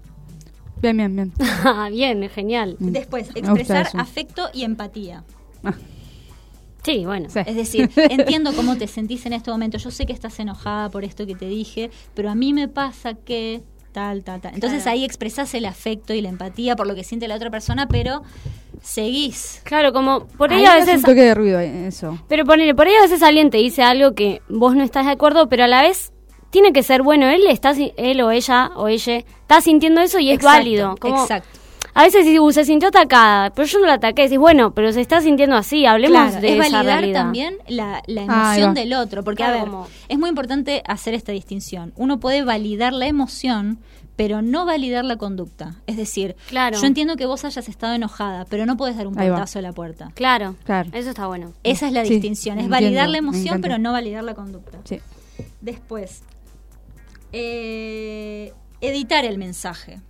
Bien, 0.80 0.96
bien, 0.96 1.14
bien. 1.14 1.32
Bien, 1.92 2.28
genial. 2.30 2.76
Mm. 2.78 2.90
Después, 2.92 3.30
expresar 3.34 3.88
afecto 3.94 4.48
y 4.52 4.64
empatía. 4.64 5.24
Ah. 5.62 5.74
Sí, 6.82 7.04
bueno. 7.04 7.28
Sí. 7.28 7.40
Es 7.44 7.54
decir, 7.56 7.90
entiendo 7.96 8.52
cómo 8.54 8.76
te 8.76 8.86
sentís 8.86 9.26
en 9.26 9.34
este 9.34 9.50
momento. 9.50 9.76
Yo 9.78 9.90
sé 9.90 10.06
que 10.06 10.12
estás 10.12 10.38
enojada 10.40 10.88
por 10.88 11.04
esto 11.04 11.26
que 11.26 11.34
te 11.34 11.46
dije, 11.46 11.90
pero 12.14 12.30
a 12.30 12.34
mí 12.34 12.54
me 12.54 12.68
pasa 12.68 13.14
que 13.14 13.62
tal, 13.92 14.22
tal, 14.24 14.40
tal. 14.40 14.54
Entonces 14.54 14.82
Claro. 14.84 14.94
ahí 14.96 15.04
expresás 15.04 15.52
el 15.54 15.66
afecto 15.66 16.14
y 16.14 16.22
la 16.22 16.28
empatía 16.30 16.76
por 16.76 16.86
lo 16.86 16.94
que 16.94 17.04
siente 17.04 17.28
la 17.28 17.34
otra 17.34 17.50
persona, 17.50 17.86
pero 17.88 18.22
seguís. 18.82 19.60
Claro, 19.64 19.92
como 19.92 20.26
por 20.26 20.52
ahí 20.52 20.60
Ahí 20.60 20.66
a 20.66 20.74
veces... 20.76 20.96
un 20.96 21.02
toque 21.02 21.22
de 21.22 21.34
ruido 21.34 21.60
eh, 21.60 21.88
eso. 21.88 22.18
Pero 22.28 22.44
ponele, 22.46 22.74
por 22.74 22.86
ahí 22.86 22.94
a 22.94 23.02
veces 23.02 23.22
alguien 23.22 23.50
te 23.50 23.58
dice 23.58 23.82
algo 23.82 24.14
que 24.14 24.40
vos 24.48 24.74
no 24.74 24.82
estás 24.82 25.04
de 25.06 25.12
acuerdo, 25.12 25.48
pero 25.48 25.64
a 25.64 25.68
la 25.68 25.82
vez 25.82 26.12
tiene 26.50 26.72
que 26.72 26.82
ser 26.82 27.02
bueno. 27.02 27.26
Él 27.28 27.42
está, 27.48 27.72
él 27.96 28.20
o 28.22 28.30
ella 28.30 28.70
o 28.76 28.88
ella 28.88 29.16
está 29.18 29.60
sintiendo 29.60 30.00
eso 30.00 30.18
y 30.18 30.30
es 30.30 30.36
Exacto, 30.36 30.58
válido. 30.58 30.94
Como, 31.00 31.22
Exacto. 31.22 31.58
A 31.92 32.04
veces 32.04 32.24
dices, 32.24 32.38
"Uh, 32.40 32.52
se 32.52 32.64
sintió 32.64 32.88
atacada, 32.88 33.50
pero 33.50 33.66
yo 33.66 33.80
no 33.80 33.86
la 33.86 33.94
ataqué. 33.94 34.22
Decís, 34.22 34.38
bueno, 34.38 34.72
pero 34.74 34.92
se 34.92 35.00
está 35.00 35.20
sintiendo 35.20 35.56
así, 35.56 35.86
hablemos 35.86 36.28
Claro, 36.30 36.40
de 36.40 36.48
es 36.48 36.52
esa 36.54 36.76
validar 36.76 36.84
realidad. 37.00 37.20
también 37.22 37.56
la, 37.66 38.00
emoción 38.06 38.74
del 38.74 38.92
otro, 38.94 39.24
porque 39.24 39.42
a 39.42 39.50
ver, 39.50 39.60
como- 39.62 39.88
es 40.08 40.16
muy 40.18 40.28
importante 40.28 40.82
hacer 40.86 41.14
esta 41.14 41.32
distinción. 41.32 41.92
Uno 41.96 42.20
puede 42.20 42.44
validar 42.44 42.92
la 42.92 43.06
emoción, 43.06 43.80
pero 44.14 44.40
no 44.40 44.66
validar 44.66 45.04
la 45.04 45.16
conducta. 45.16 45.74
Es 45.88 45.96
decir, 45.96 46.36
Claro. 46.48 46.78
yo 46.80 46.86
entiendo 46.86 47.16
que 47.16 47.26
vos 47.26 47.44
hayas 47.44 47.68
estado 47.68 47.94
enojada, 47.94 48.44
pero 48.48 48.66
no 48.66 48.76
puedes 48.76 48.96
dar 48.96 49.08
un 49.08 49.14
portazo 49.16 49.58
a 49.58 49.62
la 49.62 49.72
puerta. 49.72 50.12
Claro, 50.14 50.54
Claro. 50.64 50.90
eso 50.92 51.08
está 51.08 51.26
bueno. 51.26 51.52
Esa 51.64 51.88
es 51.88 51.92
la 51.92 52.04
Sí, 52.04 52.10
distinción, 52.12 52.58
es 52.58 52.64
entiendo, 52.66 52.86
validar 52.86 53.08
la 53.08 53.18
emoción, 53.18 53.60
pero 53.60 53.78
no 53.78 53.90
validar 53.92 54.22
la 54.22 54.34
conducta. 54.34 54.78
Sí. 54.84 55.00
Después, 55.60 56.22
eh, 57.32 58.52
editar 58.80 59.24
el 59.24 59.38
mensaje. 59.38 60.00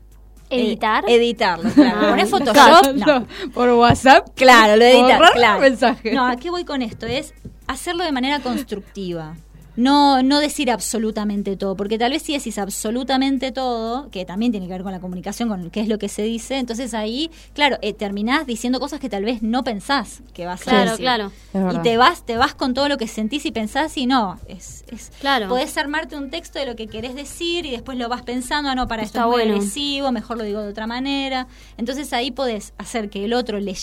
¿Editar? 0.49 1.05
Eh, 1.09 1.15
editarlo, 1.15 1.71
claro. 1.71 1.99
Ah, 2.03 2.11
Poner 2.11 2.27
Photoshop, 2.29 2.95
no. 2.97 3.27
Por 3.53 3.69
WhatsApp. 3.71 4.29
Claro, 4.35 4.77
lo 4.77 4.85
editas, 4.85 5.19
Borrar 5.19 5.33
claro. 5.35 5.61
mensaje. 5.61 6.13
No, 6.13 6.27
¿a 6.27 6.37
qué 6.37 6.51
voy 6.51 6.65
con 6.65 6.83
esto? 6.83 7.07
Es 7.07 7.35
hacerlo 7.69 8.03
de 8.05 8.11
manera 8.13 8.41
constructiva. 8.41 9.37
No, 9.81 10.23
no 10.23 10.39
decir 10.41 10.71
absolutamente 10.71 11.57
todo, 11.57 11.77
porque 11.77 11.99
tal 11.99 12.13
vez 12.13 12.23
si 12.23 12.35
decís 12.35 12.59
absolutamente 12.59 13.53
todo, 13.53 14.11
que 14.11 14.25
también 14.25 14.53
tiene 14.53 14.67
que 14.67 14.73
ver 14.73 14.83
con 14.83 14.93
la 14.93 15.01
comunicación, 15.01 15.49
con 15.49 15.71
qué 15.71 15.81
es 15.81 15.89
lo 15.89 15.99
que 15.99 16.09
se 16.09 16.23
dice, 16.23 16.59
entonces 16.59 16.93
ahí, 16.95 17.31
claro, 17.55 17.79
eh, 17.81 17.93
terminás 17.95 18.47
diciendo 18.47 18.81
cosas 18.81 19.01
que 19.01 19.09
tal 19.09 19.25
vez 19.25 19.43
no 19.43 19.65
pensás 19.65 20.23
que 20.35 20.45
vas 20.47 20.61
a 20.63 20.65
Claro, 20.65 20.91
decir. 20.93 21.05
claro. 21.05 21.33
Es 21.55 21.75
Y 21.75 21.79
te 21.83 21.97
vas, 21.97 22.27
te 22.27 22.37
vas 22.37 22.55
con 22.55 22.75
todo 22.75 22.89
lo 22.89 22.99
que 22.99 23.07
sentís 23.09 23.47
y 23.47 23.53
pensás 23.53 23.97
y 23.97 24.07
no, 24.07 24.39
es, 24.49 24.85
es 24.93 25.13
Claro. 25.21 25.49
podés 25.49 25.77
armarte 25.79 26.17
un 26.17 26.31
texto 26.31 26.59
de 26.59 26.67
lo 26.67 26.77
que 26.77 26.87
querés 26.87 27.15
decir 27.15 27.65
y 27.67 27.71
después 27.71 27.97
lo 27.97 28.09
vas 28.09 28.23
pensando, 28.23 28.71
ah 28.71 28.75
no, 28.75 28.87
para 28.89 29.03
esto 29.03 29.19
Está 29.19 29.21
es 29.21 29.27
muy 29.33 29.41
bueno. 29.43 29.55
agresivo, 29.55 30.13
mejor 30.13 30.37
lo 30.37 30.45
digo 30.45 30.61
de 30.63 30.69
otra 30.69 30.87
manera. 30.87 31.47
Entonces 31.79 32.13
ahí 32.13 32.31
podés 32.31 32.75
hacer 32.79 33.09
que 33.09 33.25
el 33.25 33.33
otro 33.33 33.59
le, 33.61 33.75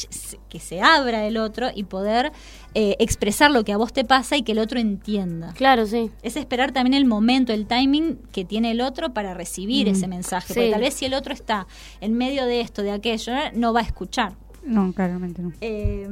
que 0.49 0.59
se 0.59 0.81
abra 0.81 1.25
el 1.25 1.37
otro 1.37 1.69
y 1.73 1.83
poder 1.83 2.31
eh, 2.73 2.95
expresar 2.99 3.51
lo 3.51 3.63
que 3.63 3.73
a 3.73 3.77
vos 3.77 3.93
te 3.93 4.03
pasa 4.03 4.37
y 4.37 4.43
que 4.43 4.51
el 4.51 4.59
otro 4.59 4.79
entienda. 4.79 5.53
Claro, 5.53 5.85
sí. 5.85 6.11
Es 6.21 6.35
esperar 6.35 6.71
también 6.71 6.93
el 6.93 7.05
momento, 7.05 7.53
el 7.53 7.65
timing 7.65 8.17
que 8.31 8.45
tiene 8.45 8.71
el 8.71 8.81
otro 8.81 9.13
para 9.13 9.33
recibir 9.33 9.87
ese 9.87 10.07
mensaje. 10.07 10.53
Porque 10.53 10.71
tal 10.71 10.81
vez 10.81 10.93
si 10.93 11.05
el 11.05 11.13
otro 11.13 11.33
está 11.33 11.67
en 12.01 12.13
medio 12.13 12.45
de 12.45 12.61
esto, 12.61 12.83
de 12.83 12.91
aquello, 12.91 13.33
no 13.53 13.73
va 13.73 13.79
a 13.79 13.83
escuchar. 13.83 14.35
No, 14.63 14.91
claramente 14.93 15.41
no. 15.41 15.53
Eh, 15.61 16.07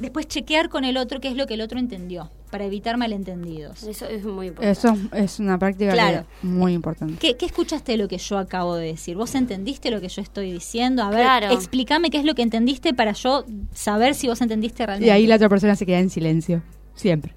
después 0.00 0.26
chequear 0.26 0.68
con 0.68 0.84
el 0.84 0.96
otro 0.96 1.20
qué 1.20 1.28
es 1.28 1.36
lo 1.36 1.46
que 1.46 1.54
el 1.54 1.60
otro 1.60 1.78
entendió, 1.78 2.28
para 2.50 2.64
evitar 2.64 2.96
malentendidos. 2.96 3.84
Eso 3.84 4.06
es 4.06 4.24
muy 4.24 4.48
importante. 4.48 4.70
Eso 4.72 4.96
es 5.12 5.38
una 5.38 5.58
práctica 5.58 5.92
Claro. 5.92 6.24
muy 6.42 6.72
importante. 6.72 7.14
¿Qué, 7.20 7.36
qué 7.36 7.46
escuchaste 7.46 7.92
de 7.92 7.98
lo 7.98 8.08
que 8.08 8.18
yo 8.18 8.38
acabo 8.38 8.74
de 8.74 8.86
decir? 8.88 9.16
¿Vos 9.16 9.34
entendiste 9.36 9.90
lo 9.92 10.00
que 10.00 10.08
yo 10.08 10.22
estoy 10.22 10.50
diciendo? 10.52 11.02
A 11.04 11.10
ver, 11.10 11.22
Claro. 11.22 11.50
explícame 11.50 12.10
qué 12.10 12.18
es 12.18 12.24
lo 12.24 12.34
que 12.34 12.42
entendiste 12.42 12.94
para 12.94 13.12
yo 13.12 13.44
saber 13.72 14.14
si 14.16 14.26
vos 14.26 14.40
entendiste 14.40 14.84
realmente. 14.84 15.06
Y 15.06 15.10
ahí 15.10 15.26
la 15.28 15.36
otra 15.36 15.48
persona 15.48 15.76
se 15.76 15.86
queda 15.86 16.00
en 16.00 16.10
silencio. 16.10 16.62
Siempre. 16.94 17.34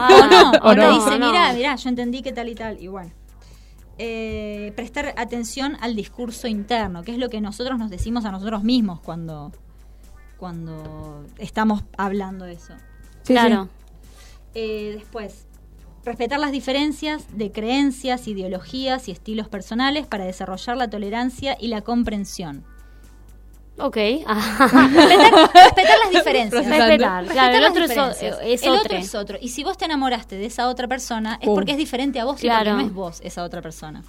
Ah, 0.00 0.52
o 0.62 0.74
no, 0.74 0.82
o, 0.88 0.90
no. 0.92 0.94
dice, 1.04 1.18
no. 1.18 1.26
mira, 1.26 1.52
mira, 1.52 1.76
yo 1.76 1.88
entendí 1.90 2.22
que 2.22 2.32
tal 2.32 2.48
y 2.48 2.54
tal, 2.54 2.80
y 2.82 2.88
bueno. 2.88 3.10
Eh, 3.98 4.72
prestar 4.76 5.14
atención 5.16 5.76
al 5.80 5.94
discurso 5.96 6.48
interno, 6.48 7.02
que 7.02 7.12
es 7.12 7.18
lo 7.18 7.30
que 7.30 7.40
nosotros 7.40 7.78
nos 7.78 7.90
decimos 7.90 8.24
a 8.26 8.30
nosotros 8.30 8.62
mismos 8.62 9.00
cuando, 9.00 9.52
cuando 10.38 11.24
estamos 11.38 11.82
hablando 11.96 12.44
de 12.44 12.54
eso. 12.54 12.74
Sí, 13.22 13.32
claro. 13.32 13.68
Eh, 14.54 14.94
después, 14.98 15.46
respetar 16.04 16.38
las 16.38 16.52
diferencias 16.52 17.24
de 17.36 17.52
creencias, 17.52 18.26
ideologías 18.28 19.08
y 19.08 19.12
estilos 19.12 19.48
personales 19.48 20.06
para 20.06 20.24
desarrollar 20.24 20.76
la 20.76 20.88
tolerancia 20.88 21.56
y 21.60 21.68
la 21.68 21.82
comprensión. 21.82 22.64
Ok. 23.78 23.96
Respetar, 23.96 25.50
respetar 25.52 25.98
las 26.02 26.10
diferencias. 26.10 26.66
Respetar, 26.66 27.26
claro, 27.26 27.56
el 27.56 27.62
las 27.62 27.70
otro 27.70 27.84
es 27.84 27.90
el 28.62 28.70
otro. 28.70 28.80
otro 28.80 28.96
es 28.96 29.14
otro. 29.14 29.38
Y 29.40 29.48
si 29.50 29.64
vos 29.64 29.76
te 29.76 29.84
enamoraste 29.84 30.36
de 30.36 30.46
esa 30.46 30.68
otra 30.68 30.88
persona, 30.88 31.38
es 31.42 31.48
porque 31.48 31.72
es 31.72 31.78
diferente 31.78 32.18
a 32.18 32.24
vos 32.24 32.38
y 32.42 32.46
Claro. 32.46 32.70
porque 32.70 32.82
no 32.82 32.88
es 32.88 32.94
vos 32.94 33.20
esa 33.22 33.42
otra 33.44 33.60
persona. 33.60 34.02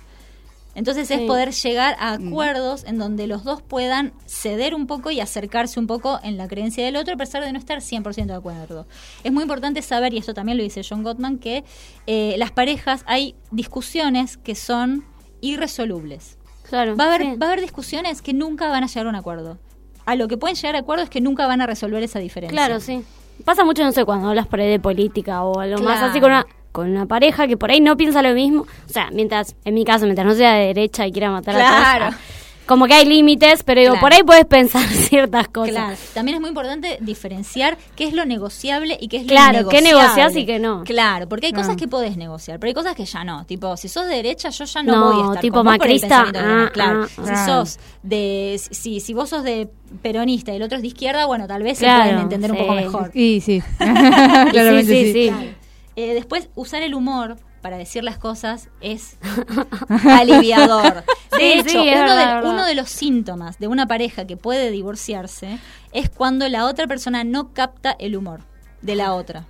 Entonces 0.77 1.09
es 1.09 1.21
poder 1.21 1.53
llegar 1.53 1.95
a 1.99 2.13
acuerdos 2.13 2.83
en 2.83 2.99
donde 2.99 3.25
los 3.25 3.43
dos 3.43 3.63
puedan 3.63 4.13
ceder 4.27 4.75
un 4.75 4.85
poco 4.85 5.09
y 5.09 5.19
acercarse 5.19 5.79
un 5.79 5.87
poco 5.87 6.19
en 6.21 6.37
la 6.37 6.47
creencia 6.47 6.85
del 6.85 6.97
otro 6.97 7.15
a 7.15 7.17
pesar 7.17 7.43
de 7.43 7.51
no 7.51 7.57
estar 7.57 7.79
100% 7.79 8.27
de 8.27 8.33
acuerdo. 8.35 8.85
Es 9.23 9.33
muy 9.33 9.41
importante 9.41 9.81
saber, 9.81 10.13
y 10.13 10.19
esto 10.19 10.35
también 10.35 10.55
lo 10.55 10.63
dice 10.63 10.83
John 10.87 11.01
Gottman, 11.01 11.39
que 11.39 11.63
eh, 12.05 12.35
las 12.37 12.51
parejas 12.51 13.03
hay 13.07 13.33
discusiones 13.49 14.37
que 14.37 14.53
son 14.53 15.03
irresolubles. 15.41 16.37
claro. 16.69 16.95
Va 16.95 17.05
a, 17.05 17.07
haber, 17.07 17.21
sí. 17.23 17.35
va 17.41 17.47
a 17.47 17.49
haber 17.49 17.61
discusiones 17.61 18.21
que 18.21 18.33
nunca 18.33 18.69
van 18.69 18.83
a 18.83 18.87
llegar 18.87 19.07
a 19.07 19.09
un 19.09 19.15
acuerdo. 19.15 19.57
A 20.05 20.15
lo 20.15 20.27
que 20.27 20.37
pueden 20.37 20.55
llegar 20.55 20.75
a 20.75 20.79
acuerdo 20.79 21.03
es 21.03 21.09
que 21.09 21.21
nunca 21.21 21.47
van 21.47 21.59
a 21.59 21.65
resolver 21.65 22.03
esa 22.03 22.19
diferencia. 22.19 22.55
Claro, 22.55 22.79
sí. 22.79 23.03
Pasa 23.45 23.63
mucho, 23.65 23.83
no 23.83 23.91
sé, 23.91 24.05
cuando 24.05 24.29
hablas 24.29 24.45
por 24.45 24.59
ahí 24.59 24.69
de 24.69 24.79
política 24.79 25.43
o 25.43 25.59
algo 25.59 25.81
más 25.81 25.97
Claro. 25.97 26.11
así 26.11 26.19
con 26.19 26.31
una, 26.31 26.45
con 26.77 26.91
una 26.91 27.07
pareja 27.07 27.47
que 27.47 27.57
por 27.57 27.71
ahí 27.71 27.81
no 27.81 27.97
piensa 27.97 28.21
lo 28.21 28.35
mismo. 28.35 28.61
O 28.87 28.93
sea, 28.93 29.09
mientras, 29.11 29.55
en 29.65 29.73
mi 29.73 29.83
caso, 29.83 30.05
mientras 30.05 30.27
no 30.27 30.35
sea 30.35 30.53
de 30.53 30.67
derecha 30.67 31.07
y 31.07 31.11
quiera 31.11 31.31
matar 31.31 31.55
Claro. 31.55 32.05
a 32.05 32.09
todos, 32.09 32.21
ah, 32.21 32.33
como 32.67 32.85
que 32.85 32.93
hay 32.93 33.05
límites, 33.05 33.63
pero 33.63 33.79
digo, 33.81 33.93
Claro. 33.93 34.03
por 34.05 34.13
ahí 34.13 34.21
puedes 34.23 34.45
pensar 34.45 34.83
ciertas 34.89 35.47
cosas. 35.47 35.71
Claro. 35.73 35.95
También 36.13 36.35
es 36.35 36.41
muy 36.41 36.49
importante 36.49 36.97
diferenciar 37.01 37.77
qué 37.95 38.03
es 38.03 38.13
lo 38.13 38.25
negociable 38.25 38.95
y 39.01 39.07
qué 39.07 39.17
es 39.17 39.23
lo 39.23 39.29
Claro, 39.29 39.69
qué 39.69 39.81
negociás 39.81 40.35
y 40.35 40.45
qué 40.45 40.59
no. 40.59 40.83
Claro, 40.83 41.27
porque 41.27 41.47
hay 41.47 41.53
cosas 41.53 41.77
que 41.77 41.87
podés 41.87 42.15
negociar, 42.15 42.59
pero 42.59 42.67
hay 42.67 42.73
cosas 42.75 42.93
que 42.95 43.05
ya 43.05 43.23
no. 43.23 43.43
Tipo, 43.45 43.75
si 43.75 43.87
sos 43.87 44.05
de 44.05 44.15
derecha, 44.17 44.49
yo 44.49 44.65
ya 44.65 44.83
no, 44.83 44.91
No, 44.95 45.13
voy 45.13 45.21
a 45.21 45.25
estar 45.29 45.41
tipo 45.41 45.55
con 45.55 45.65
vos 45.65 45.77
por 45.77 45.87
el 45.87 45.93
macrista, 45.93 46.25
tenés. 46.31 46.41
ah, 46.45 46.69
Claro. 46.73 47.03
ah, 47.05 47.07
si 47.07 47.21
claro. 47.21 47.45
sos 47.65 47.79
de... 48.03 48.61
Si, 48.69 48.99
si 48.99 49.13
vos 49.15 49.29
sos 49.29 49.43
de 49.43 49.67
peronista 50.03 50.51
y 50.51 50.57
el 50.57 50.61
otro 50.63 50.75
es 50.75 50.81
de 50.81 50.89
izquierda, 50.89 51.25
bueno, 51.25 51.47
tal 51.47 51.63
vez 51.63 51.79
Claro, 51.79 52.03
se 52.03 52.09
pueden 52.09 52.21
entender 52.23 52.51
un 52.51 52.57
poco 52.59 52.73
mejor. 52.73 53.11
Y 53.15 53.41
sí. 53.41 53.63
Claramente 53.77 54.85
sí, 54.91 55.13
sí, 55.13 55.29
sí. 55.29 55.49
Eh, 55.97 56.13
después, 56.13 56.49
usar 56.55 56.81
el 56.83 56.93
humor 56.95 57.35
para 57.61 57.77
decir 57.77 58.03
las 58.03 58.17
cosas 58.17 58.69
es 58.79 59.17
aliviador. 60.05 61.03
De 61.31 61.37
Sí, 61.37 61.51
hecho, 61.59 61.69
sí, 61.69 61.77
uno, 61.77 61.85
verdad, 61.85 62.17
de, 62.19 62.25
verdad. 62.35 62.51
uno 62.53 62.65
de 62.65 62.73
los 62.75 62.89
síntomas 62.89 63.59
de 63.59 63.67
una 63.67 63.85
pareja 63.87 64.25
que 64.25 64.37
puede 64.37 64.71
divorciarse 64.71 65.59
es 65.91 66.09
cuando 66.09 66.47
la 66.49 66.65
otra 66.65 66.87
persona 66.87 67.23
no 67.23 67.53
capta 67.53 67.95
el 67.99 68.15
humor 68.15 68.41
de 68.81 68.95
la 68.95 69.13
otra. 69.13 69.45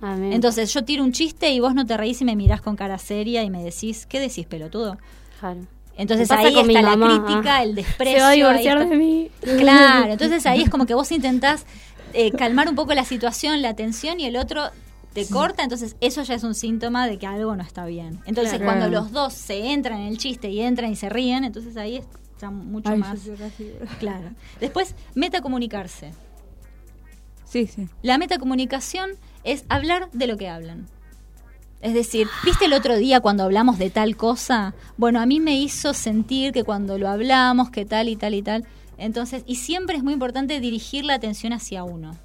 Ah. 0.00 0.16
Entonces 0.30 0.72
yo 0.72 0.84
tiro 0.84 1.02
un 1.02 1.12
chiste 1.12 1.50
y 1.50 1.60
vos 1.60 1.74
no 1.74 1.84
te 1.84 1.96
reís 1.96 2.20
y 2.22 2.24
me 2.24 2.36
mirás 2.36 2.60
con 2.62 2.76
cara 2.76 2.96
seria 2.98 3.42
y 3.42 3.50
me 3.50 3.62
decís, 3.62 4.06
¿qué 4.06 4.18
decís, 4.20 4.46
pelotudo? 4.46 4.96
Claro. 5.40 5.60
Entonces 5.98 6.30
ahí 6.30 6.58
está 6.58 6.82
la 6.82 6.96
mamá, 6.96 7.24
crítica, 7.26 7.62
el 7.62 7.74
desprecio. 7.74 8.14
Se 8.18 8.22
va 8.22 8.28
a 8.28 8.32
divorciar 8.32 8.88
de 8.88 8.96
mí. 8.96 9.30
Claro, 9.58 10.12
entonces 10.12 10.46
ahí 10.46 10.62
es 10.62 10.70
como 10.70 10.86
que 10.86 10.94
vos 10.94 11.10
intentás 11.12 11.66
eh, 12.14 12.30
calmar 12.32 12.68
un 12.68 12.76
poco 12.76 12.94
la 12.94 13.04
situación, 13.04 13.60
la 13.60 13.74
tensión 13.74 14.20
y 14.20 14.26
el 14.26 14.36
otro 14.36 14.70
te 15.24 15.32
corta, 15.32 15.62
entonces 15.62 15.96
eso 16.00 16.22
ya 16.22 16.34
es 16.34 16.44
un 16.44 16.54
síntoma 16.54 17.06
de 17.06 17.18
que 17.18 17.26
algo 17.26 17.56
no 17.56 17.62
está 17.62 17.86
bien. 17.86 18.20
Entonces 18.26 18.58
Claro. 18.58 18.64
cuando 18.66 18.88
los 18.88 19.12
dos 19.12 19.32
se 19.32 19.72
entran 19.72 20.00
en 20.00 20.08
el 20.08 20.18
chiste 20.18 20.50
y 20.50 20.60
entran 20.60 20.92
y 20.92 20.96
se 20.96 21.08
ríen, 21.08 21.44
entonces 21.44 21.76
ahí 21.76 21.96
está 21.96 22.50
mucho 22.50 22.90
Ay, 22.90 22.98
más 22.98 23.20
claro. 23.98 24.30
Después, 24.60 24.94
metacomunicarse. 25.14 26.12
Sí, 27.44 27.66
sí. 27.66 27.88
La 28.02 28.18
metacomunicación 28.18 29.10
es 29.44 29.64
hablar 29.68 30.10
de 30.12 30.26
lo 30.26 30.36
que 30.36 30.48
hablan. 30.48 30.86
Es 31.80 31.94
decir, 31.94 32.26
¿viste 32.44 32.64
el 32.66 32.72
otro 32.72 32.96
día 32.96 33.20
cuando 33.20 33.44
hablamos 33.44 33.78
de 33.78 33.90
tal 33.90 34.16
cosa? 34.16 34.74
Bueno, 34.96 35.20
a 35.20 35.26
mí 35.26 35.40
me 35.40 35.58
hizo 35.58 35.94
sentir 35.94 36.52
que 36.52 36.64
cuando 36.64 36.98
lo 36.98 37.08
hablamos, 37.08 37.70
que 37.70 37.84
tal 37.84 38.08
y 38.08 38.16
tal 38.16 38.34
y 38.34 38.42
tal. 38.42 38.64
Entonces, 38.98 39.42
y 39.46 39.56
siempre 39.56 39.96
es 39.96 40.02
muy 40.02 40.14
importante 40.14 40.58
dirigir 40.60 41.04
la 41.04 41.14
atención 41.14 41.52
hacia 41.52 41.84
uno. 41.84 42.16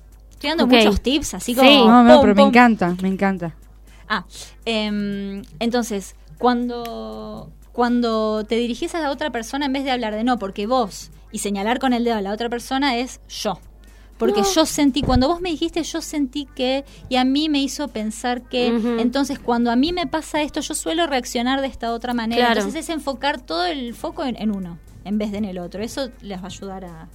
Estoy 0.41 0.57
dando 0.57 0.75
muchos 0.75 1.01
tips, 1.01 1.35
así 1.35 1.53
como... 1.53 1.69
Sí. 1.69 1.77
No, 1.77 2.03
no, 2.03 2.19
pero 2.19 2.33
me 2.33 2.41
encanta, 2.41 2.95
me 2.99 3.09
encanta. 3.09 3.53
Ah, 4.09 4.25
em, 4.65 5.43
entonces, 5.59 6.15
cuando, 6.39 7.51
cuando 7.71 8.43
te 8.43 8.55
dirigís 8.55 8.95
a 8.95 9.01
la 9.01 9.11
otra 9.11 9.29
persona, 9.29 9.67
en 9.67 9.73
vez 9.73 9.83
de 9.83 9.91
hablar 9.91 10.15
de 10.15 10.23
no, 10.23 10.39
porque 10.39 10.65
vos, 10.65 11.11
y 11.31 11.37
señalar 11.37 11.77
con 11.77 11.93
el 11.93 12.03
dedo 12.03 12.15
a 12.15 12.21
la 12.21 12.33
otra 12.33 12.49
persona, 12.49 12.97
es 12.97 13.21
yo. 13.29 13.59
Porque 14.17 14.41
yo 14.55 14.65
sentí, 14.65 15.03
cuando 15.03 15.27
vos 15.27 15.41
me 15.41 15.51
dijiste, 15.51 15.83
yo 15.83 16.01
sentí 16.01 16.47
que, 16.55 16.85
y 17.07 17.17
a 17.17 17.23
mí 17.23 17.47
me 17.47 17.61
hizo 17.61 17.87
pensar 17.89 18.41
que, 18.41 18.67
entonces 18.97 19.37
cuando 19.37 19.69
a 19.69 19.75
mí 19.75 19.93
me 19.93 20.07
pasa 20.07 20.41
esto, 20.41 20.59
yo 20.61 20.73
suelo 20.73 21.05
reaccionar 21.05 21.61
de 21.61 21.67
esta 21.67 21.93
otra 21.93 22.15
manera. 22.15 22.47
Claro. 22.47 22.61
Entonces 22.61 22.85
es 22.85 22.89
enfocar 22.89 23.39
todo 23.41 23.65
el 23.65 23.93
foco 23.93 24.25
en, 24.25 24.41
en 24.41 24.49
uno, 24.49 24.79
en 25.05 25.19
vez 25.19 25.31
de 25.31 25.37
en 25.37 25.45
el 25.45 25.59
otro. 25.59 25.83
Eso 25.83 26.09
les 26.21 26.39
va 26.39 26.45
a 26.45 26.47
ayudar 26.47 26.85
a, 26.85 27.09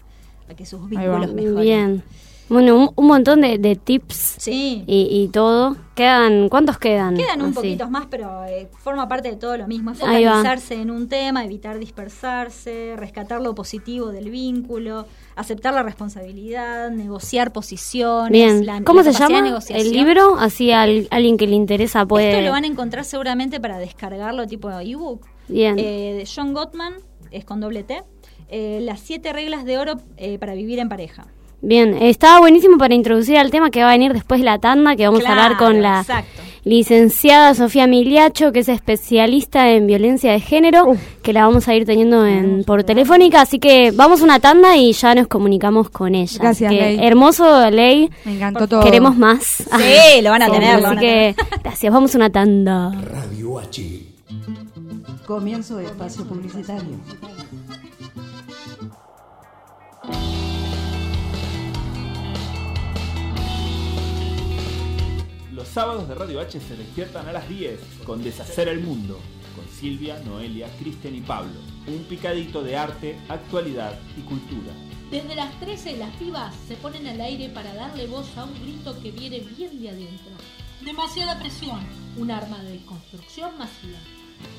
a 0.48 0.54
que 0.54 0.64
sus 0.64 0.88
vínculos 0.88 1.32
mejoren. 1.32 1.60
Bien. 1.60 2.04
Bueno, 2.48 2.76
un, 2.78 2.90
un 2.94 3.06
montón 3.08 3.40
de, 3.40 3.58
de 3.58 3.74
tips 3.74 4.36
Sí. 4.38 4.84
y, 4.86 5.08
y 5.10 5.28
todo. 5.28 5.76
Quedan, 5.96 6.48
¿cuántos 6.48 6.78
quedan? 6.78 7.16
Quedan 7.16 7.40
un 7.40 7.46
Así. 7.48 7.54
poquitos 7.54 7.90
más, 7.90 8.06
pero 8.10 8.44
eh, 8.44 8.68
forma 8.82 9.08
parte 9.08 9.30
de 9.30 9.36
todo 9.36 9.56
lo 9.56 9.66
mismo. 9.66 9.90
Es 9.92 9.98
focalizarse 9.98 10.74
en 10.74 10.90
un 10.90 11.08
tema, 11.08 11.44
evitar 11.44 11.78
dispersarse, 11.78 12.94
rescatar 12.96 13.40
lo 13.40 13.54
positivo 13.54 14.12
del 14.12 14.30
vínculo, 14.30 15.06
aceptar 15.36 15.74
la 15.74 15.82
responsabilidad, 15.82 16.90
negociar 16.90 17.52
posiciones. 17.52 18.30
Bien. 18.30 18.64
la- 18.66 18.82
¿Cómo 18.82 19.00
la 19.02 19.12
se 19.12 19.18
llama 19.18 19.58
el 19.70 19.90
libro? 19.92 20.36
Así 20.38 20.70
al, 20.70 21.08
alguien 21.10 21.36
que 21.38 21.46
le 21.46 21.54
interesa 21.56 22.06
puede... 22.06 22.30
Esto 22.30 22.42
lo 22.44 22.50
van 22.52 22.64
a 22.64 22.66
encontrar 22.68 23.04
seguramente 23.04 23.58
para 23.58 23.78
descargarlo 23.78 24.46
tipo 24.46 24.70
ebook. 24.70 25.26
Bien. 25.48 25.78
Eh, 25.78 26.14
de 26.18 26.28
John 26.32 26.52
Gottman, 26.52 26.94
es 27.30 27.44
con 27.44 27.60
doble 27.60 27.82
T. 27.82 28.02
Eh, 28.48 28.80
las 28.82 29.00
siete 29.00 29.32
reglas 29.32 29.64
de 29.64 29.78
oro 29.78 29.94
eh, 30.16 30.38
para 30.38 30.54
vivir 30.54 30.78
en 30.78 30.88
pareja. 30.88 31.26
Bien, 31.62 31.96
estaba 32.00 32.38
buenísimo 32.38 32.76
para 32.78 32.94
introducir 32.94 33.38
al 33.38 33.50
tema 33.50 33.70
que 33.70 33.82
va 33.82 33.88
a 33.88 33.92
venir 33.92 34.12
después 34.12 34.40
de 34.40 34.44
la 34.44 34.58
tanda, 34.58 34.94
que 34.94 35.06
vamos 35.06 35.24
a 35.24 35.30
hablar 35.30 35.56
con 35.56 35.80
la 35.82 36.00
exacto. 36.00 36.42
licenciada 36.64 37.54
Sofía 37.54 37.86
Miliacho, 37.86 38.52
que 38.52 38.60
es 38.60 38.68
especialista 38.68 39.70
en 39.70 39.86
violencia 39.86 40.32
de 40.32 40.40
género, 40.40 40.96
que 41.22 41.32
la 41.32 41.46
vamos 41.46 41.66
a 41.66 41.74
ir 41.74 41.86
teniendo 41.86 42.26
en, 42.26 42.62
por 42.64 42.84
telefónica, 42.84 43.40
así 43.40 43.58
que 43.58 43.90
vamos 43.90 44.20
a 44.20 44.24
una 44.24 44.38
tanda 44.38 44.76
y 44.76 44.92
ya 44.92 45.14
nos 45.14 45.28
comunicamos 45.28 45.88
con 45.88 46.14
ella. 46.14 46.38
Gracias, 46.40 46.68
Así 46.68 46.78
que, 46.78 46.82
Ley. 46.82 46.98
Hermoso, 47.00 47.70
Ley. 47.70 48.10
Me 48.24 48.34
encantó 48.34 48.68
todo. 48.68 48.82
Queremos 48.84 49.16
más. 49.16 49.42
Sí, 49.42 50.20
lo 50.22 50.30
van 50.30 50.42
a 50.42 50.50
tener, 50.50 50.80
lo 50.80 50.88
Así 50.88 50.96
van 50.96 50.98
a 50.98 51.00
que, 51.00 51.34
gracias, 51.64 51.92
vamos 51.92 52.14
a 52.14 52.18
una 52.18 52.30
tanda. 52.30 52.92
Radio 52.92 53.58
H. 53.58 53.82
Comienzo 55.26 55.78
de 55.78 55.86
espacio 55.86 56.24
publicitario. 56.24 57.00
Los 65.66 65.74
sábados 65.74 66.08
de 66.08 66.14
Radio 66.14 66.40
H 66.40 66.60
se 66.60 66.76
despiertan 66.76 67.28
a 67.28 67.32
las 67.32 67.48
10 67.48 67.80
con 68.06 68.22
Deshacer 68.22 68.68
el 68.68 68.80
Mundo, 68.80 69.18
con 69.56 69.66
Silvia, 69.68 70.18
Noelia, 70.20 70.68
Cristian 70.78 71.16
y 71.16 71.20
Pablo. 71.20 71.58
Un 71.88 72.04
picadito 72.04 72.62
de 72.62 72.76
arte, 72.76 73.18
actualidad 73.28 73.98
y 74.16 74.20
cultura. 74.20 74.72
Desde 75.10 75.34
las 75.34 75.58
13 75.58 75.96
las 75.96 76.14
pibas 76.16 76.54
se 76.68 76.76
ponen 76.76 77.08
al 77.08 77.20
aire 77.20 77.48
para 77.48 77.74
darle 77.74 78.06
voz 78.06 78.28
a 78.38 78.44
un 78.44 78.54
grito 78.62 78.98
que 79.02 79.10
viene 79.10 79.40
bien 79.40 79.82
de 79.82 79.90
adentro. 79.90 80.32
Demasiada 80.82 81.38
presión, 81.38 81.80
un 82.16 82.30
arma 82.30 82.62
de 82.62 82.78
construcción 82.84 83.58
masiva. 83.58 83.98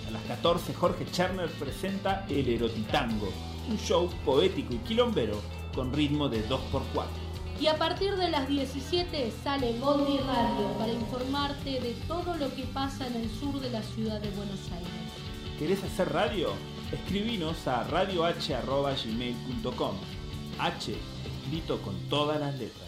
A 0.08 0.12
las 0.12 0.22
14 0.24 0.74
Jorge 0.74 1.06
Cherner 1.10 1.50
presenta 1.52 2.26
El 2.30 2.50
Erotitango, 2.50 3.30
un 3.70 3.78
show 3.80 4.10
poético 4.26 4.74
y 4.74 4.80
quilombero 4.80 5.42
con 5.74 5.94
ritmo 5.94 6.28
de 6.28 6.48
2x4. 6.48 7.27
Y 7.60 7.68
a 7.68 7.78
partir 7.78 8.16
de 8.16 8.30
las 8.30 8.48
17 8.48 9.34
sale 9.44 9.78
Goldie 9.80 10.22
Radio 10.22 10.72
para 10.78 10.94
informarte 10.94 11.82
de 11.82 11.96
todo 12.08 12.38
lo 12.38 12.54
que 12.54 12.64
pasa 12.66 13.08
en 13.08 13.16
el 13.16 13.28
sur 13.30 13.60
de 13.60 13.72
la 13.72 13.82
ciudad 13.82 14.22
de 14.22 14.30
Buenos 14.32 14.60
Aires. 14.72 14.88
¿Querés 15.58 15.84
hacer 15.84 16.14
radio? 16.14 16.54
Escribinos 16.92 17.68
a 17.68 17.84
radioh.gmail.com 17.86 19.96
H 20.60 20.96
escrito 21.48 21.82
con 21.82 21.96
todas 22.10 22.40
las 22.40 22.58
letras. 22.60 22.88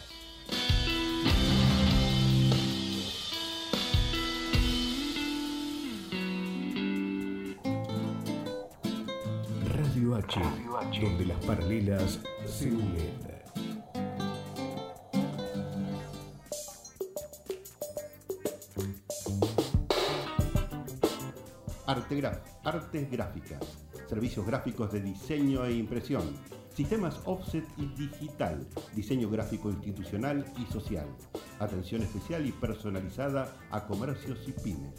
Radio 9.66 10.16
H, 10.16 10.42
donde 11.02 11.26
las 11.26 11.38
paralelas 11.46 12.20
se 12.46 12.68
unen. 12.68 13.29
Artes 21.90 23.10
gráficas, 23.10 23.66
servicios 24.08 24.46
gráficos 24.46 24.92
de 24.92 25.02
diseño 25.02 25.66
e 25.66 25.74
impresión, 25.74 26.22
sistemas 26.72 27.20
offset 27.26 27.66
y 27.78 27.88
digital, 27.88 28.68
diseño 28.94 29.28
gráfico 29.28 29.72
institucional 29.72 30.46
y 30.60 30.72
social, 30.72 31.08
atención 31.58 32.04
especial 32.04 32.46
y 32.46 32.52
personalizada 32.52 33.58
a 33.72 33.88
comercios 33.88 34.48
y 34.48 34.52
pymes. 34.52 34.94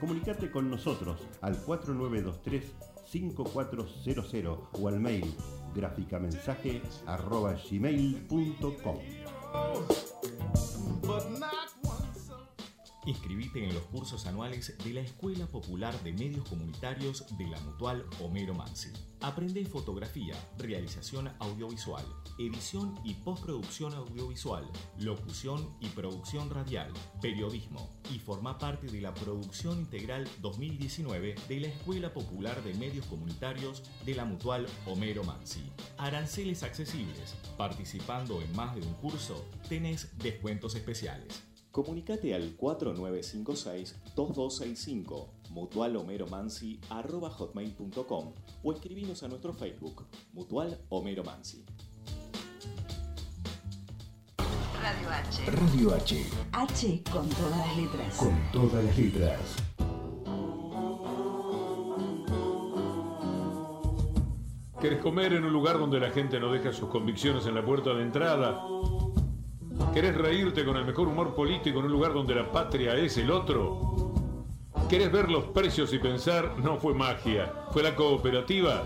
Comunicate 0.00 0.50
con 0.50 0.68
nosotros 0.68 1.20
al 1.42 1.64
4923-5400 1.64 4.58
o 4.72 4.88
al 4.88 4.98
mail 4.98 5.32
gráficamensaje 5.76 6.82
arroba 7.06 7.54
gmail.com. 7.70 8.98
Inscribite 13.06 13.62
en 13.62 13.72
los 13.72 13.84
cursos 13.84 14.26
anuales 14.26 14.76
de 14.82 14.92
la 14.92 15.00
Escuela 15.00 15.46
Popular 15.46 15.96
de 16.02 16.12
Medios 16.12 16.48
Comunitarios 16.48 17.24
de 17.38 17.46
la 17.46 17.60
Mutual 17.60 18.04
Homero 18.20 18.52
Mansi. 18.52 18.90
Aprende 19.20 19.64
fotografía, 19.64 20.34
realización 20.58 21.30
audiovisual, 21.38 22.04
edición 22.36 22.98
y 23.04 23.14
postproducción 23.14 23.94
audiovisual, 23.94 24.68
locución 24.98 25.72
y 25.80 25.86
producción 25.90 26.50
radial, 26.50 26.92
periodismo 27.22 27.88
y 28.12 28.18
forma 28.18 28.58
parte 28.58 28.88
de 28.88 29.00
la 29.00 29.14
Producción 29.14 29.78
Integral 29.78 30.28
2019 30.40 31.36
de 31.48 31.60
la 31.60 31.68
Escuela 31.68 32.12
Popular 32.12 32.60
de 32.64 32.74
Medios 32.74 33.06
Comunitarios 33.06 33.84
de 34.04 34.16
la 34.16 34.24
Mutual 34.24 34.66
Homero 34.84 35.22
Mansi. 35.22 35.62
Aranceles 35.96 36.64
accesibles. 36.64 37.36
Participando 37.56 38.42
en 38.42 38.54
más 38.56 38.74
de 38.74 38.80
un 38.80 38.94
curso, 38.94 39.46
tenés 39.68 40.10
descuentos 40.18 40.74
especiales. 40.74 41.55
Comunicate 41.76 42.34
al 42.34 42.56
4956-2265 42.56 45.28
mutualhomeromansi.com 45.50 48.32
o 48.62 48.72
escribinos 48.72 49.22
a 49.22 49.28
nuestro 49.28 49.52
Facebook 49.52 50.06
Mutual 50.32 50.80
Homero 50.88 51.22
Mansi. 51.22 51.66
Radio 54.80 55.10
H. 55.10 55.50
Radio 55.50 55.94
H, 55.94 56.24
H 56.52 57.02
con 57.12 57.28
todas 57.28 57.58
las 57.58 57.76
letras. 57.76 58.16
con 58.16 58.34
todas 58.52 58.82
las 58.82 58.96
letras. 58.96 59.38
¿Querés 64.80 65.02
comer 65.02 65.34
en 65.34 65.44
un 65.44 65.52
lugar 65.52 65.78
donde 65.78 66.00
la 66.00 66.10
gente 66.10 66.40
no 66.40 66.50
deja 66.50 66.72
sus 66.72 66.88
convicciones 66.88 67.44
en 67.44 67.54
la 67.54 67.62
puerta 67.62 67.92
de 67.92 68.02
entrada? 68.02 68.64
¿Querés 69.96 70.14
reírte 70.14 70.62
con 70.62 70.76
el 70.76 70.84
mejor 70.84 71.08
humor 71.08 71.34
político 71.34 71.78
en 71.78 71.86
un 71.86 71.92
lugar 71.92 72.12
donde 72.12 72.34
la 72.34 72.52
patria 72.52 72.94
es 72.96 73.16
el 73.16 73.30
otro? 73.30 74.12
¿Querés 74.90 75.10
ver 75.10 75.30
los 75.30 75.44
precios 75.44 75.90
y 75.94 75.98
pensar, 75.98 76.58
no 76.58 76.76
fue 76.76 76.92
magia, 76.92 77.50
fue 77.72 77.82
la 77.82 77.96
cooperativa? 77.96 78.82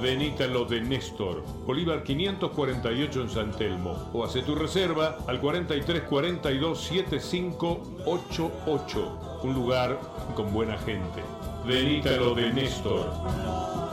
Venite 0.00 0.44
a 0.44 0.46
lo 0.46 0.66
de 0.66 0.82
Néstor, 0.82 1.42
Bolívar 1.66 2.04
548 2.04 3.22
en 3.22 3.28
San 3.28 3.50
Telmo, 3.50 4.08
o 4.12 4.24
hace 4.24 4.42
tu 4.42 4.54
reserva 4.54 5.18
al 5.26 5.40
4342 5.40 6.80
7588, 6.80 9.40
un 9.42 9.52
lugar 9.52 9.98
con 10.36 10.52
buena 10.52 10.78
gente. 10.78 11.24
Venite 11.66 12.10
a 12.10 12.18
lo 12.18 12.36
de 12.36 12.52
Néstor. 12.52 13.89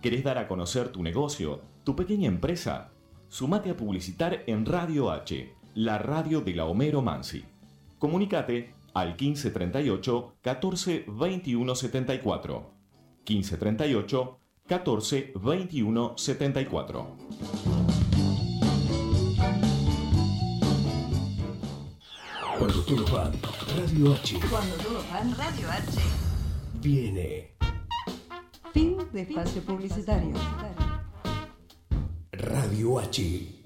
¿Querés 0.00 0.24
dar 0.24 0.38
a 0.38 0.48
conocer 0.48 0.88
tu 0.88 1.02
negocio, 1.02 1.60
tu 1.84 1.94
pequeña 1.94 2.26
empresa? 2.26 2.90
Sumate 3.28 3.68
a 3.68 3.76
publicitar 3.76 4.44
en 4.46 4.64
Radio 4.64 5.10
H, 5.10 5.54
la 5.74 5.98
radio 5.98 6.40
de 6.40 6.54
la 6.54 6.64
Homero 6.64 7.02
Mansi. 7.02 7.44
Comunicate 7.98 8.72
al 8.94 9.08
1538 9.08 10.36
14 10.40 11.04
21 11.06 11.74
74. 11.74 12.70
1538 13.28 14.38
14 14.66 15.32
21 15.36 16.14
74. 16.16 17.16
Cuando 22.58 22.82
todos 22.84 23.12
van, 23.12 23.32
Radio 23.76 24.14
H 24.14 24.38
Cuando 24.50 24.76
todos 24.76 25.10
van, 25.10 25.36
Radio 25.36 25.70
H. 25.70 26.00
viene. 26.80 27.59
Fin 28.72 28.98
de 29.12 29.22
espacio 29.22 29.62
publicitario. 29.62 30.34
Radio 32.32 32.98
H. 33.00 33.60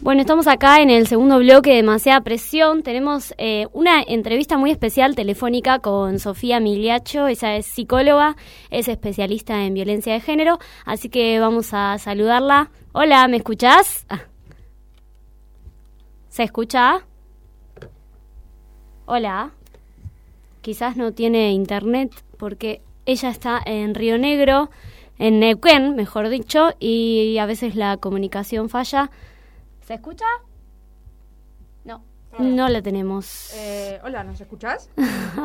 Bueno, 0.00 0.20
estamos 0.22 0.48
acá 0.48 0.80
en 0.80 0.90
el 0.90 1.06
segundo 1.06 1.38
bloque 1.38 1.70
de 1.70 1.76
Demasiada 1.76 2.22
Presión. 2.22 2.82
Tenemos 2.82 3.34
eh, 3.38 3.68
una 3.72 4.02
entrevista 4.02 4.56
muy 4.56 4.70
especial 4.70 5.14
telefónica 5.14 5.78
con 5.78 6.18
Sofía 6.18 6.60
Miliacho. 6.60 7.28
Ella 7.28 7.56
es 7.56 7.66
psicóloga, 7.66 8.36
es 8.70 8.88
especialista 8.88 9.64
en 9.64 9.74
violencia 9.74 10.14
de 10.14 10.20
género. 10.20 10.58
Así 10.84 11.08
que 11.08 11.38
vamos 11.38 11.72
a 11.72 11.98
saludarla. 11.98 12.70
Hola, 12.92 13.28
¿me 13.28 13.36
escuchás? 13.36 14.06
Ah. 14.08 14.22
¿Se 16.28 16.42
escucha? 16.42 17.06
Hola. 19.06 19.52
Quizás 20.68 20.98
no 20.98 21.14
tiene 21.14 21.52
internet 21.52 22.12
porque 22.36 22.82
ella 23.06 23.30
está 23.30 23.58
en 23.64 23.94
Río 23.94 24.18
Negro, 24.18 24.68
en 25.18 25.40
Neuquén, 25.40 25.96
mejor 25.96 26.28
dicho, 26.28 26.74
y 26.78 27.38
a 27.38 27.46
veces 27.46 27.74
la 27.74 27.96
comunicación 27.96 28.68
falla. 28.68 29.10
¿Se 29.80 29.94
escucha? 29.94 30.26
No, 31.86 32.04
no 32.38 32.68
la 32.68 32.82
tenemos. 32.82 33.54
Eh, 33.54 33.98
hola, 34.04 34.24
¿nos 34.24 34.42
escuchás? 34.42 34.90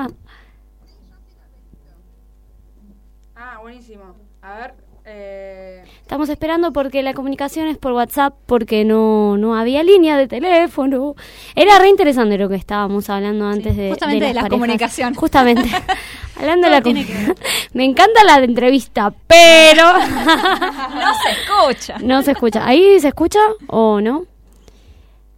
ah, 3.38 3.60
buenísimo. 3.62 4.18
A 4.42 4.58
ver. 4.58 4.74
Eh... 5.06 5.84
Estamos 6.02 6.30
esperando 6.30 6.72
porque 6.74 7.02
la 7.02 7.14
comunicación 7.14 7.68
es 7.68 7.78
por 7.78 7.94
WhatsApp, 7.94 8.36
porque 8.46 8.86
no, 8.86 9.38
no 9.38 9.56
había 9.56 9.84
línea 9.84 10.18
de 10.18 10.28
teléfono. 10.28 11.16
Era 11.56 11.80
re 11.80 11.90
interesante 11.90 12.38
lo 12.38 12.50
que 12.50 12.56
estábamos 12.56 13.10
hablando 13.10 13.48
antes 13.48 13.76
de. 13.76 13.90
justamente 13.90 14.26
de 14.26 14.34
las 14.34 14.36
la 14.36 14.42
parejas. 14.42 14.60
comunicación. 14.60 15.14
Justamente. 15.16 15.70
Hablando 16.36 16.68
de 16.68 16.72
la 16.72 16.82
comunicación. 16.82 17.36
Me 17.74 17.86
encanta 17.86 18.24
la 18.26 18.40
de 18.40 18.46
entrevista, 18.46 19.14
pero. 19.28 19.94
no 19.98 21.14
se 21.24 21.32
escucha. 21.32 21.98
no 22.00 22.22
se 22.22 22.32
escucha. 22.32 22.68
¿Ahí 22.68 23.00
se 23.00 23.08
escucha 23.08 23.40
o 23.68 24.02
no? 24.02 24.26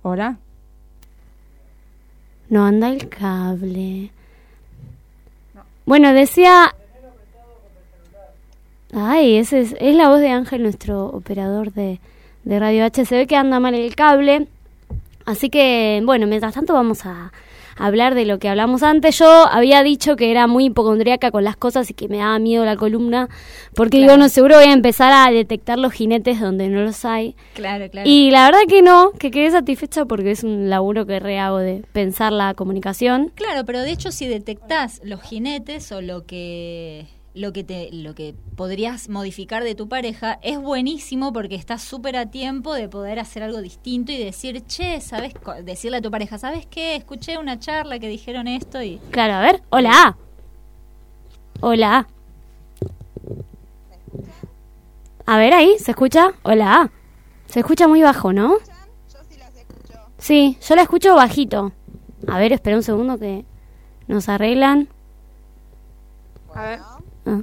Hola. 0.01 0.37
No 2.49 2.65
anda 2.65 2.89
el 2.89 3.07
cable. 3.07 4.11
Bueno, 5.85 6.11
decía. 6.13 6.75
Ay, 8.93 9.37
ese 9.37 9.61
es, 9.61 9.75
es 9.79 9.95
la 9.95 10.09
voz 10.09 10.19
de 10.19 10.29
Ángel, 10.29 10.63
nuestro 10.63 11.05
operador 11.07 11.73
de, 11.73 11.99
de 12.43 12.59
Radio 12.59 12.85
H. 12.85 13.05
Se 13.05 13.17
ve 13.17 13.27
que 13.27 13.35
anda 13.35 13.59
mal 13.59 13.75
el 13.75 13.95
cable. 13.95 14.47
Así 15.25 15.49
que, 15.49 16.01
bueno, 16.05 16.27
mientras 16.27 16.53
tanto 16.53 16.73
vamos 16.73 17.05
a 17.05 17.31
hablar 17.75 18.15
de 18.15 18.25
lo 18.25 18.39
que 18.39 18.49
hablamos 18.49 18.83
antes. 18.83 19.19
Yo 19.19 19.27
había 19.27 19.83
dicho 19.83 20.15
que 20.15 20.31
era 20.31 20.47
muy 20.47 20.65
hipocondríaca 20.65 21.31
con 21.31 21.43
las 21.43 21.57
cosas 21.57 21.89
y 21.89 21.93
que 21.93 22.07
me 22.07 22.17
daba 22.17 22.39
miedo 22.39 22.65
la 22.65 22.75
columna, 22.75 23.29
porque 23.75 23.97
digo, 23.97 24.17
no, 24.17 24.29
seguro 24.29 24.55
voy 24.55 24.65
a 24.65 24.73
empezar 24.73 25.11
a 25.11 25.31
detectar 25.31 25.77
los 25.77 25.93
jinetes 25.93 26.39
donde 26.39 26.69
no 26.69 26.81
los 26.83 27.05
hay. 27.05 27.35
Claro, 27.53 27.89
claro. 27.89 28.09
Y 28.09 28.31
la 28.31 28.45
verdad 28.45 28.61
que 28.67 28.81
no, 28.81 29.11
que 29.11 29.31
quedé 29.31 29.51
satisfecha 29.51 30.05
porque 30.05 30.31
es 30.31 30.43
un 30.43 30.69
laburo 30.69 31.05
que 31.05 31.19
re 31.19 31.39
hago 31.39 31.57
de 31.57 31.83
pensar 31.91 32.31
la 32.31 32.53
comunicación. 32.53 33.31
Claro, 33.35 33.65
pero 33.65 33.81
de 33.81 33.91
hecho 33.91 34.11
si 34.11 34.27
detectás 34.27 35.01
los 35.03 35.21
jinetes 35.21 35.91
o 35.91 36.01
lo 36.01 36.25
que 36.25 37.07
lo 37.35 37.51
que 37.51 37.63
te 37.65 37.89
lo 37.91 38.15
que 38.15 38.33
podrías 38.55 39.09
modificar 39.09 39.63
de 39.63 39.75
tu 39.75 39.89
pareja 39.89 40.39
es 40.41 40.57
buenísimo 40.59 41.33
porque 41.33 41.55
estás 41.55 41.81
súper 41.83 42.15
a 42.15 42.27
tiempo 42.31 42.73
de 42.73 42.87
poder 42.87 43.19
hacer 43.19 43.43
algo 43.43 43.61
distinto 43.61 44.11
y 44.13 44.17
decir, 44.17 44.65
"Che, 44.65 45.01
¿sabes 45.01 45.33
decirle 45.63 45.97
a 45.97 46.01
tu 46.01 46.09
pareja, 46.09 46.37
¿sabes 46.37 46.65
qué? 46.65 46.95
Escuché 46.95 47.37
una 47.37 47.59
charla 47.59 47.99
que 47.99 48.07
dijeron 48.07 48.47
esto 48.47 48.81
y 48.81 48.99
Claro, 49.11 49.33
a 49.33 49.41
ver, 49.41 49.61
hola. 49.69 50.17
Hola. 51.59 52.07
A 55.25 55.37
ver 55.37 55.53
ahí, 55.53 55.75
¿se 55.79 55.91
escucha? 55.91 56.31
Hola. 56.43 56.89
Se 57.47 57.59
escucha 57.59 57.87
muy 57.87 58.01
bajo, 58.01 58.31
¿no? 58.31 58.57
Sí, 60.17 60.57
yo 60.67 60.75
la 60.75 60.83
escucho 60.83 61.15
bajito. 61.15 61.73
A 62.27 62.39
ver, 62.39 62.53
espera 62.53 62.77
un 62.77 62.83
segundo 62.83 63.19
que 63.19 63.45
nos 64.07 64.29
arreglan. 64.29 64.87
A 66.53 66.63
ver. 66.63 66.94
Ah. 67.25 67.41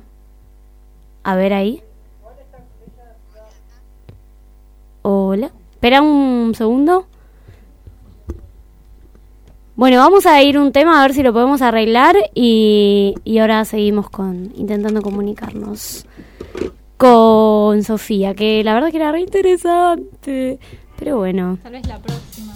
A 1.25 1.37
ver 1.37 1.53
ahí. 1.53 1.83
Hola. 5.03 5.51
Espera 5.73 6.01
un 6.03 6.55
segundo. 6.55 7.07
Bueno, 9.75 9.99
vamos 9.99 10.27
a 10.27 10.43
ir 10.43 10.59
un 10.59 10.71
tema 10.71 11.01
a 11.01 11.03
ver 11.03 11.15
si 11.15 11.23
lo 11.23 11.33
podemos 11.33 11.63
arreglar 11.63 12.17
y, 12.35 13.15
y 13.25 13.39
ahora 13.39 13.65
seguimos 13.65 14.11
con 14.11 14.53
intentando 14.55 15.03
comunicarnos 15.03 16.07
con 16.97 17.83
Sofía, 17.83 18.35
que 18.35 18.63
la 18.63 18.75
verdad 18.75 18.91
que 18.91 18.99
era 18.99 19.11
re 19.11 19.23
interesante. 19.23 20.61
Pero 20.97 21.17
bueno. 21.17 21.59
tal 21.63 21.73
vez 21.73 21.87
la 21.89 21.99
próxima. 21.99 22.52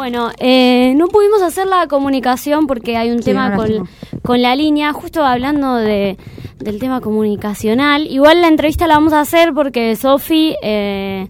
Bueno, 0.00 0.30
eh, 0.38 0.94
no 0.96 1.08
pudimos 1.08 1.42
hacer 1.42 1.66
la 1.66 1.86
comunicación 1.86 2.66
porque 2.66 2.96
hay 2.96 3.10
un 3.10 3.18
Sí, 3.18 3.24
tema 3.26 3.54
con, 3.54 3.86
con 4.22 4.40
la 4.40 4.56
línea, 4.56 4.94
justo 4.94 5.22
hablando 5.22 5.74
de, 5.74 6.16
del 6.58 6.78
tema 6.78 7.02
comunicacional. 7.02 8.06
Igual 8.06 8.40
la 8.40 8.48
entrevista 8.48 8.86
la 8.86 8.94
vamos 8.94 9.12
a 9.12 9.20
hacer 9.20 9.52
porque 9.52 9.94
Sofi 9.96 10.56
eh, 10.62 11.28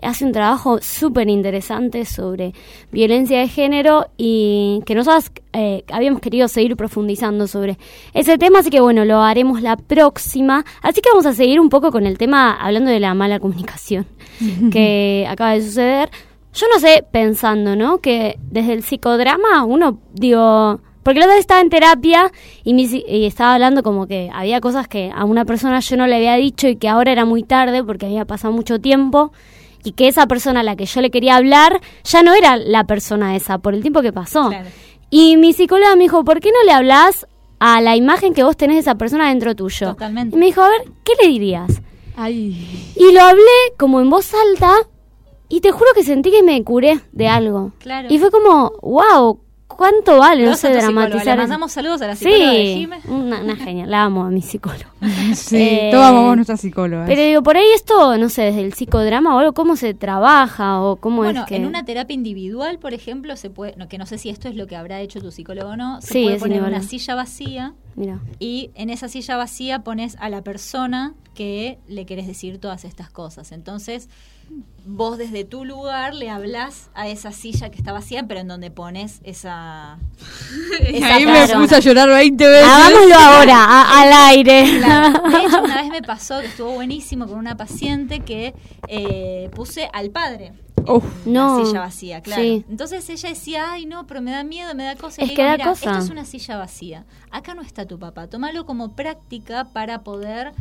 hace 0.00 0.24
un 0.24 0.32
trabajo 0.32 0.78
súper 0.80 1.28
interesante 1.28 2.06
sobre 2.06 2.54
violencia 2.90 3.38
de 3.38 3.48
género 3.48 4.06
y 4.16 4.80
que 4.86 4.94
nosotros 4.94 5.30
eh, 5.52 5.84
habíamos 5.92 6.22
querido 6.22 6.48
seguir 6.48 6.74
profundizando 6.74 7.46
sobre 7.46 7.76
ese 8.14 8.38
tema, 8.38 8.60
así 8.60 8.70
que 8.70 8.80
bueno, 8.80 9.04
lo 9.04 9.20
haremos 9.20 9.60
la 9.60 9.76
próxima. 9.76 10.64
Así 10.80 11.02
que 11.02 11.10
vamos 11.10 11.26
a 11.26 11.34
seguir 11.34 11.60
un 11.60 11.68
poco 11.68 11.92
con 11.92 12.06
el 12.06 12.16
tema 12.16 12.52
hablando 12.54 12.90
de 12.90 12.98
la 12.98 13.12
mala 13.12 13.40
comunicación 13.40 14.06
que 14.72 15.26
acaba 15.28 15.52
de 15.52 15.60
suceder. 15.60 16.08
Yo 16.56 16.66
no 16.72 16.80
sé, 16.80 17.04
pensando, 17.12 17.76
¿no? 17.76 17.98
Que 17.98 18.38
desde 18.50 18.72
el 18.72 18.82
psicodrama 18.82 19.64
uno, 19.64 19.98
digo, 20.14 20.80
porque 21.02 21.20
la 21.20 21.26
otra 21.26 21.34
vez 21.34 21.40
estaba 21.42 21.60
en 21.60 21.68
terapia 21.70 22.32
y, 22.64 22.74
mi 22.74 22.86
psi- 22.88 23.04
y 23.06 23.26
estaba 23.26 23.54
hablando 23.54 23.82
como 23.82 24.06
que 24.06 24.30
había 24.32 24.60
cosas 24.60 24.88
que 24.88 25.12
a 25.14 25.24
una 25.24 25.44
persona 25.44 25.80
yo 25.80 25.96
no 25.96 26.06
le 26.06 26.16
había 26.16 26.34
dicho 26.36 26.66
y 26.66 26.76
que 26.76 26.88
ahora 26.88 27.12
era 27.12 27.24
muy 27.24 27.42
tarde 27.42 27.84
porque 27.84 28.06
había 28.06 28.24
pasado 28.24 28.52
mucho 28.54 28.80
tiempo 28.80 29.32
y 29.84 29.92
que 29.92 30.08
esa 30.08 30.26
persona 30.26 30.60
a 30.60 30.62
la 30.64 30.74
que 30.76 30.86
yo 30.86 31.00
le 31.00 31.10
quería 31.10 31.36
hablar 31.36 31.80
ya 32.04 32.22
no 32.22 32.34
era 32.34 32.56
la 32.56 32.84
persona 32.84 33.36
esa 33.36 33.58
por 33.58 33.74
el 33.74 33.82
tiempo 33.82 34.02
que 34.02 34.12
pasó. 34.12 34.50
Y 35.10 35.36
mi 35.36 35.52
psicóloga 35.52 35.94
me 35.94 36.02
dijo, 36.04 36.24
¿por 36.24 36.40
qué 36.40 36.50
no 36.50 36.64
le 36.64 36.72
hablas 36.72 37.26
a 37.60 37.80
la 37.80 37.94
imagen 37.96 38.34
que 38.34 38.42
vos 38.42 38.56
tenés 38.56 38.76
de 38.76 38.80
esa 38.80 38.96
persona 38.96 39.28
dentro 39.28 39.54
tuyo? 39.54 39.90
Totalmente. 39.90 40.34
Y 40.34 40.40
me 40.40 40.46
dijo, 40.46 40.62
a 40.62 40.68
ver, 40.70 40.80
¿qué 41.04 41.12
le 41.22 41.28
dirías? 41.28 41.82
Ay. 42.16 42.92
Y 42.96 43.12
lo 43.12 43.20
hablé 43.20 43.42
como 43.78 44.00
en 44.00 44.10
voz 44.10 44.32
alta 44.34 44.72
y 45.48 45.60
te 45.60 45.70
juro 45.72 45.86
que 45.94 46.02
sentí 46.02 46.30
que 46.30 46.42
me 46.42 46.62
curé 46.64 47.00
de 47.12 47.28
algo. 47.28 47.72
Claro. 47.78 48.08
Y 48.10 48.18
fue 48.18 48.30
como, 48.30 48.72
wow, 48.82 49.40
¿cuánto 49.68 50.18
vale? 50.18 50.44
No 50.46 50.54
sé, 50.56 50.70
dramatizar. 50.72 51.26
Le 51.26 51.36
mandamos 51.36 51.72
saludos 51.72 52.00
a 52.02 52.06
la 52.08 52.16
psicóloga 52.16 52.50
de 52.50 52.64
Sí, 52.64 52.74
Jime. 52.78 53.00
una, 53.08 53.40
una 53.40 53.56
genia, 53.56 53.84
la 53.86 54.04
amo 54.04 54.24
a 54.24 54.30
mi 54.30 54.40
psicóloga. 54.42 54.86
Sí, 55.34 55.56
Eh, 55.58 55.88
todos 55.92 56.04
amamos 56.06 56.32
a 56.32 56.36
nuestra 56.36 56.56
psicóloga. 56.56 57.04
Pero 57.06 57.20
digo, 57.22 57.42
por 57.42 57.56
ahí 57.56 57.66
esto, 57.74 58.16
no 58.16 58.28
sé, 58.28 58.42
desde 58.42 58.60
el 58.62 58.72
psicodrama 58.74 59.34
o 59.34 59.38
algo, 59.38 59.52
¿cómo 59.54 59.76
se 59.76 59.92
trabaja 59.92 60.80
o 60.80 60.96
cómo 60.96 61.18
Bueno, 61.18 61.40
es 61.40 61.46
que...? 61.46 61.56
en 61.56 61.66
una 61.66 61.84
terapia 61.84 62.14
individual, 62.14 62.78
por 62.78 62.94
ejemplo, 62.94 63.36
se 63.36 63.50
puede, 63.50 63.74
no, 63.76 63.88
que 63.88 63.98
no 63.98 64.06
sé 64.06 64.18
si 64.18 64.30
esto 64.30 64.48
es 64.48 64.54
lo 64.56 64.66
que 64.66 64.76
habrá 64.76 65.00
hecho 65.00 65.20
tu 65.20 65.30
psicólogo 65.32 65.70
o 65.70 65.76
no, 65.76 66.00
se 66.00 66.12
Sí, 66.12 66.22
puede 66.24 66.36
es 66.36 66.42
poner 66.42 66.62
una 66.62 66.82
silla 66.82 67.14
vacía 67.16 67.74
Mira. 67.96 68.20
y 68.38 68.70
en 68.74 68.88
esa 68.90 69.08
silla 69.08 69.36
vacía 69.36 69.80
pones 69.80 70.16
a 70.20 70.28
la 70.30 70.42
persona 70.42 71.14
que 71.34 71.78
le 71.88 72.06
querés 72.06 72.26
decir 72.26 72.58
todas 72.58 72.84
estas 72.84 73.10
cosas. 73.10 73.52
Entonces, 73.52 74.08
vos 74.88 75.18
desde 75.18 75.44
tu 75.44 75.64
lugar 75.64 76.14
le 76.14 76.30
hablas 76.30 76.90
a 76.94 77.08
esa 77.08 77.32
silla 77.32 77.70
que 77.70 77.76
está 77.78 77.92
vacía, 77.92 78.24
pero 78.28 78.40
en 78.40 78.48
donde 78.48 78.70
pones 78.70 79.20
esa... 79.24 79.98
Esa 80.80 81.14
ahí 81.16 81.26
me 81.26 81.46
puse 81.48 81.74
a 81.76 81.80
llorar 81.80 82.08
20 82.08 82.46
veces. 82.48 82.64
Hagámoslo 82.68 83.14
ahora, 83.16 83.64
a- 83.64 84.02
al 84.02 84.12
aire. 84.30 84.78
Claro. 84.78 85.22
De 85.28 85.38
hecho, 85.38 85.62
una 85.62 85.82
vez 85.82 85.90
me 85.90 86.02
pasó 86.02 86.40
que 86.40 86.46
estuvo 86.46 86.70
buenísimo 86.72 87.26
con 87.26 87.38
una 87.38 87.56
paciente 87.56 88.20
que 88.20 88.54
eh, 88.88 89.50
puse 89.54 89.88
al 89.92 90.10
padre. 90.10 90.52
Uf. 90.86 91.02
No. 91.26 91.58
la 91.58 91.64
silla 91.66 91.80
vacía, 91.80 92.20
claro. 92.20 92.42
Sí. 92.42 92.64
Entonces 92.70 93.10
ella 93.10 93.28
decía, 93.30 93.72
ay 93.72 93.86
no, 93.86 94.06
pero 94.06 94.20
me 94.22 94.30
da 94.30 94.44
miedo, 94.44 94.72
me 94.76 94.84
da 94.84 94.94
cosa. 94.94 95.20
Y 95.22 95.24
Es 95.24 95.30
que 95.32 95.36
digo, 95.42 95.48
da 95.48 95.52
"Mira, 95.56 95.64
cosa. 95.70 95.90
Esto 95.90 96.04
es 96.04 96.10
una 96.10 96.24
silla 96.24 96.56
vacía. 96.58 97.04
Acá 97.32 97.54
no 97.54 97.62
está 97.62 97.86
tu 97.86 97.98
papá. 97.98 98.28
Tómalo 98.28 98.66
como 98.66 98.94
práctica 98.94 99.64
para 99.72 100.04
poder 100.04 100.52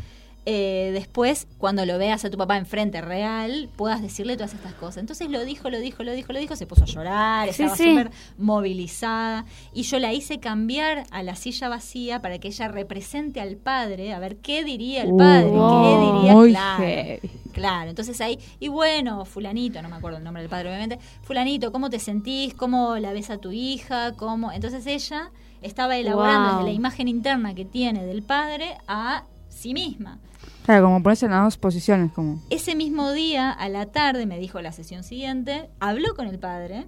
eh, 0.48 0.92
después, 0.94 1.48
cuando 1.58 1.86
lo 1.86 1.98
veas 1.98 2.24
a 2.24 2.30
tu 2.30 2.38
papá 2.38 2.58
enfrente 2.58 3.02
real, 3.02 3.68
puedas 3.76 4.02
decirle 4.02 4.36
todas 4.38 4.54
estas 4.54 4.74
cosas. 4.74 4.98
Entonces 4.98 5.30
lo 5.30 5.44
dijo, 5.44 5.70
lo 5.72 5.80
dijo, 5.80 6.04
lo 6.04 6.12
dijo, 6.12 6.34
lo 6.34 6.40
dijo, 6.40 6.56
se 6.56 6.68
puso 6.68 6.84
a 6.84 6.88
llorar, 6.88 7.46
Sí, 7.52 7.64
estaba 7.64 7.76
sí. 7.76 7.90
súper 7.90 8.12
movilizada. 8.38 9.46
Y 9.74 9.84
yo 9.84 10.00
la 10.00 10.14
hice 10.14 10.40
cambiar 10.40 11.06
a 11.12 11.24
la 11.24 11.36
silla 11.36 11.70
vacía 11.70 12.22
para 12.22 12.40
que 12.40 12.48
ella 12.50 12.68
represente 12.68 13.42
al 13.42 13.56
padre, 13.58 14.14
a 14.14 14.20
ver 14.20 14.38
qué 14.38 14.64
diría 14.64 15.04
el 15.04 15.16
padre, 15.16 15.52
qué 15.52 16.00
diría 16.00 16.34
muy 16.34 16.50
claro. 16.52 16.84
heavy. 16.84 17.30
Claro, 17.54 17.90
entonces 17.90 18.20
ahí, 18.22 18.38
y 18.60 18.68
bueno, 18.68 19.24
fulanito, 19.24 19.82
no 19.82 19.88
me 19.90 19.96
acuerdo 19.96 20.18
el 20.18 20.24
nombre 20.26 20.42
del 20.44 20.50
padre 20.50 20.68
obviamente, 20.70 21.00
fulanito, 21.22 21.72
¿cómo 21.72 21.90
te 21.90 22.00
sentís? 22.00 22.54
¿Cómo 22.54 22.98
la 22.98 23.14
ves 23.14 23.30
a 23.30 23.38
tu 23.38 23.52
hija? 23.52 24.12
¿Cómo? 24.18 24.52
Entonces 24.52 24.86
ella 24.88 25.32
estaba 25.62 25.96
elaborando 25.98 26.50
Wow. 26.50 26.58
desde 26.58 26.70
la 26.72 26.76
imagen 26.76 27.08
interna 27.08 27.56
que 27.56 27.64
tiene 27.66 28.06
del 28.06 28.24
padre 28.24 28.78
a 28.88 29.24
sí 29.48 29.74
misma. 29.74 30.20
Claro, 30.66 30.86
como 30.86 31.04
ponerse 31.04 31.26
en 31.26 31.32
las 31.32 31.44
dos 31.44 31.58
posiciones, 31.58 32.12
como... 32.12 32.42
Ese 32.50 32.76
mismo 32.76 33.12
día, 33.12 33.52
a 33.52 33.70
la 33.70 33.86
tarde, 33.88 34.26
me 34.26 34.40
dijo 34.40 34.62
la 34.62 34.72
sesión 34.72 35.04
siguiente, 35.04 35.70
habló 35.80 36.16
con 36.16 36.28
el 36.28 36.40
padre 36.40 36.88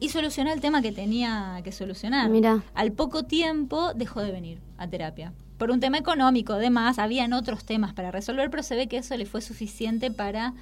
y 0.00 0.08
solucionó 0.08 0.52
el 0.52 0.60
tema 0.60 0.82
que 0.82 0.90
tenía 0.92 1.60
que 1.62 1.70
solucionar. 1.70 2.28
Mira. 2.28 2.62
Al 2.74 2.90
poco 2.92 3.22
tiempo 3.22 3.94
dejó 3.94 4.20
de 4.20 4.32
venir 4.32 4.58
a 4.78 4.88
terapia. 4.88 5.32
Por 5.58 5.70
un 5.70 5.78
tema 5.78 5.96
económico, 5.98 6.54
además, 6.54 6.98
habían 6.98 7.32
otros 7.34 7.64
temas 7.64 7.92
para 7.92 8.10
resolver, 8.10 8.50
pero 8.50 8.64
se 8.64 8.74
ve 8.74 8.88
que 8.88 8.96
eso 8.96 9.16
le 9.16 9.26
fue 9.26 9.40
suficiente 9.42 10.10
para 10.10 10.54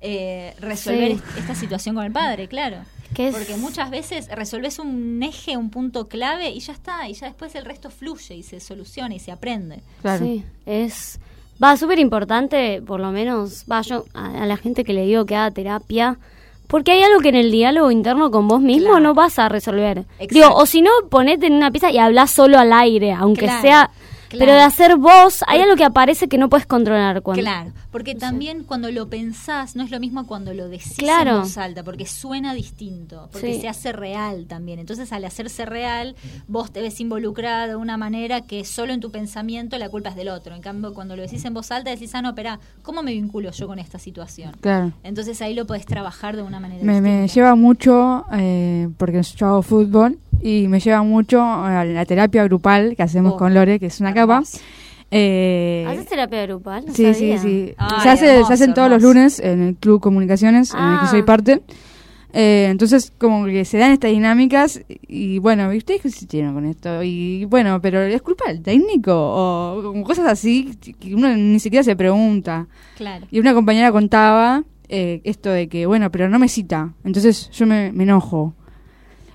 eh, 0.00 0.54
resolver 0.60 1.12
Sí. 1.16 1.22
esta 1.38 1.54
situación 1.54 1.94
con 1.94 2.04
el 2.04 2.12
padre, 2.12 2.48
claro. 2.48 2.78
Es- 3.16 3.34
Porque 3.34 3.56
muchas 3.56 3.90
veces 3.90 4.28
resolves 4.28 4.78
un 4.78 5.22
eje, 5.22 5.56
un 5.56 5.70
punto 5.70 6.06
clave 6.08 6.50
y 6.50 6.60
ya 6.60 6.72
está, 6.74 7.08
y 7.08 7.14
ya 7.14 7.26
después 7.26 7.54
el 7.54 7.64
resto 7.64 7.90
fluye 7.90 8.34
y 8.34 8.42
se 8.42 8.60
soluciona 8.60 9.14
y 9.14 9.18
se 9.20 9.32
aprende. 9.32 9.82
Sí, 10.18 10.44
es... 10.64 11.18
Va, 11.62 11.76
súper 11.76 11.98
importante, 11.98 12.82
por 12.82 13.00
lo 13.00 13.10
menos, 13.12 13.64
va, 13.70 13.80
yo 13.82 14.04
a, 14.14 14.42
a 14.42 14.46
la 14.46 14.56
gente 14.56 14.84
que 14.84 14.92
le 14.92 15.06
digo 15.06 15.24
que 15.24 15.36
haga 15.36 15.50
terapia, 15.50 16.18
porque 16.66 16.92
hay 16.92 17.02
algo 17.02 17.20
que 17.20 17.28
en 17.28 17.36
el 17.36 17.50
diálogo 17.50 17.90
interno 17.90 18.30
con 18.30 18.48
vos 18.48 18.60
mismo 18.60 18.98
no 19.00 19.14
vas 19.14 19.38
a 19.38 19.48
resolver. 19.48 20.04
Digo, 20.30 20.48
o 20.54 20.66
si 20.66 20.82
no, 20.82 20.90
ponete 21.08 21.46
en 21.46 21.54
una 21.54 21.70
pieza 21.70 21.90
y 21.90 21.98
hablas 21.98 22.30
solo 22.30 22.58
al 22.58 22.72
aire, 22.72 23.12
aunque 23.12 23.46
Claro, 23.46 23.62
sea... 23.62 23.90
claro. 24.28 24.38
Pero 24.38 24.52
de 24.54 24.60
hacer 24.60 24.96
vos, 24.96 25.44
hay 25.46 25.60
algo 25.60 25.76
que 25.76 25.84
aparece 25.84 26.28
que 26.28 26.38
no 26.38 26.48
puedes 26.48 26.66
controlar 26.66 27.22
cuando... 27.22 27.42
Claro, 27.42 27.72
porque 27.90 28.14
también 28.14 28.64
cuando 28.64 28.90
lo 28.90 29.08
pensás 29.08 29.76
no 29.76 29.82
es 29.82 29.90
lo 29.90 30.00
mismo 30.00 30.26
cuando 30.26 30.52
lo 30.54 30.68
decís 30.68 30.94
Claro. 30.98 31.36
en 31.36 31.40
voz 31.42 31.58
alta, 31.58 31.82
porque 31.82 32.06
suena 32.06 32.54
distinto, 32.54 33.28
porque 33.32 33.54
Sí. 33.54 33.60
se 33.60 33.68
hace 33.68 33.92
real 33.92 34.46
también. 34.46 34.78
Entonces, 34.78 35.12
al 35.12 35.24
hacerse 35.24 35.64
real, 35.66 36.14
vos 36.48 36.70
te 36.72 36.82
ves 36.82 37.00
involucrada 37.00 37.66
de 37.66 37.76
una 37.76 37.96
manera 37.96 38.42
que 38.42 38.64
solo 38.64 38.92
en 38.92 39.00
tu 39.00 39.10
pensamiento 39.10 39.78
la 39.78 39.88
culpa 39.88 40.10
es 40.10 40.16
del 40.16 40.28
otro. 40.28 40.54
En 40.54 40.62
cambio, 40.62 40.94
cuando 40.94 41.16
lo 41.16 41.22
decís 41.22 41.44
en 41.44 41.54
voz 41.54 41.70
alta, 41.70 41.90
decís, 41.90 42.14
ah, 42.14 42.22
no, 42.22 42.30
espera, 42.30 42.58
¿cómo 42.82 43.02
me 43.02 43.12
vinculo 43.12 43.50
yo 43.50 43.66
con 43.66 43.78
esta 43.78 43.98
situación? 43.98 44.52
Claro. 44.60 44.92
Entonces 45.02 45.40
ahí 45.42 45.54
lo 45.54 45.66
podés 45.66 45.86
trabajar 45.86 46.36
de 46.36 46.42
una 46.42 46.60
manera 46.60 46.82
Me, 46.84 46.94
distinta. 46.94 47.10
me 47.22 47.28
lleva 47.28 47.54
mucho, 47.54 48.24
eh, 48.32 48.88
porque 48.98 49.22
yo 49.22 49.46
hago 49.46 49.62
fútbol, 49.62 50.18
y 50.42 50.68
me 50.68 50.80
lleva 50.80 51.02
mucho 51.02 51.42
a 51.42 51.84
la 51.84 52.04
terapia 52.04 52.44
grupal 52.44 52.94
que 52.94 53.02
hacemos 53.02 53.32
Oh, 53.32 53.36
con 53.38 53.54
Lore, 53.54 53.80
que 53.80 53.86
es 53.86 54.00
una 54.00 54.12
capa. 54.16 54.42
Eh, 55.10 55.84
¿Haces 55.88 56.06
terapia 56.06 56.42
grupal? 56.46 56.84
No 56.86 56.92
sí, 56.92 57.04
sabía. 57.12 57.38
sí, 57.38 57.48
sí. 57.68 57.74
Ay, 57.78 58.00
se, 58.02 58.08
hace, 58.08 58.26
hermoso, 58.26 58.46
se 58.48 58.54
hacen 58.54 58.74
todos 58.74 58.90
los 58.90 59.00
lunes 59.02 59.38
en 59.38 59.62
el 59.62 59.74
Club 59.76 60.00
Comunicaciones, 60.00 60.72
en 60.74 60.80
el 60.80 60.98
que 60.98 61.04
Ah. 61.04 61.08
soy 61.10 61.22
parte. 61.22 61.62
Eh, 62.32 62.66
entonces, 62.70 63.12
como 63.16 63.46
que 63.46 63.64
se 63.64 63.78
dan 63.78 63.92
estas 63.92 64.10
dinámicas 64.10 64.82
y, 65.08 65.38
bueno, 65.38 65.72
¿y 65.72 65.78
ustedes 65.78 66.02
qué 66.02 66.10
se 66.10 66.24
hicieron 66.26 66.52
con 66.54 66.66
esto? 66.66 67.02
Y 67.02 67.44
bueno, 67.46 67.80
pero 67.80 68.02
¿es 68.02 68.20
culpa 68.20 68.44
del 68.48 68.60
técnico? 68.62 69.12
O 69.14 69.80
como 69.82 70.02
cosas 70.04 70.26
así 70.26 70.76
que 70.98 71.14
uno 71.14 71.34
ni 71.34 71.60
siquiera 71.60 71.82
se 71.84 71.96
pregunta. 71.96 72.66
Claro. 72.96 73.26
Y 73.30 73.38
una 73.38 73.54
compañera 73.54 73.90
contaba 73.92 74.64
eh, 74.88 75.20
esto 75.24 75.50
de 75.50 75.68
que, 75.68 75.86
bueno, 75.86 76.10
pero 76.10 76.28
no 76.28 76.38
me 76.38 76.48
cita, 76.48 76.92
entonces 77.04 77.48
yo 77.52 77.64
me, 77.66 77.90
me 77.92 78.02
enojo. 78.02 78.54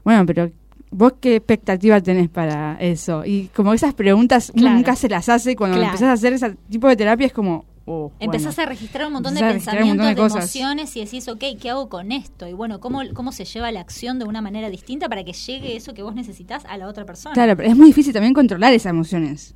Bueno, 0.03 0.25
pero 0.27 0.51
vos 0.91 1.13
qué 1.19 1.37
expectativa 1.37 1.99
tenés 2.01 2.29
para 2.29 2.77
eso? 2.79 3.25
Y 3.25 3.47
como 3.55 3.73
esas 3.73 3.93
preguntas 3.93 4.51
Claro. 4.55 4.75
nunca 4.75 4.95
se 4.95 5.09
las 5.09 5.29
hace 5.29 5.55
cuando 5.55 5.77
Claro. 5.77 5.91
empezás 5.93 6.09
a 6.09 6.13
hacer 6.13 6.33
ese 6.33 6.55
tipo 6.69 6.87
de 6.87 6.95
terapia 6.95 7.27
es 7.27 7.33
como... 7.33 7.65
oh, 7.85 8.11
Empezás 8.19 8.55
bueno. 8.55 8.67
a 8.67 8.69
registrar 8.73 9.07
un 9.07 9.13
montón 9.13 9.33
de 9.33 9.39
Empezás 9.39 9.55
un 9.55 9.63
pensamientos, 9.79 10.05
montón 10.05 10.15
de, 10.27 10.33
de 10.33 10.37
emociones 10.39 10.95
y 10.95 11.03
decís, 11.03 11.27
ok, 11.27 11.43
¿qué 11.59 11.69
hago 11.69 11.89
con 11.89 12.11
esto? 12.11 12.47
Y 12.47 12.53
bueno, 12.53 12.79
¿cómo, 12.79 13.01
¿cómo 13.13 13.31
se 13.31 13.45
lleva 13.45 13.71
la 13.71 13.79
acción 13.79 14.19
de 14.19 14.25
una 14.25 14.41
manera 14.41 14.69
distinta 14.69 15.09
para 15.09 15.23
que 15.23 15.33
llegue 15.33 15.75
eso 15.75 15.93
que 15.93 16.03
vos 16.03 16.13
necesitas 16.13 16.63
a 16.65 16.77
la 16.77 16.87
otra 16.87 17.05
persona? 17.05 17.33
Claro, 17.33 17.55
pero 17.57 17.69
es 17.69 17.75
muy 17.77 17.87
difícil 17.87 18.13
también 18.13 18.33
controlar 18.33 18.73
esas 18.73 18.91
emociones. 18.91 19.55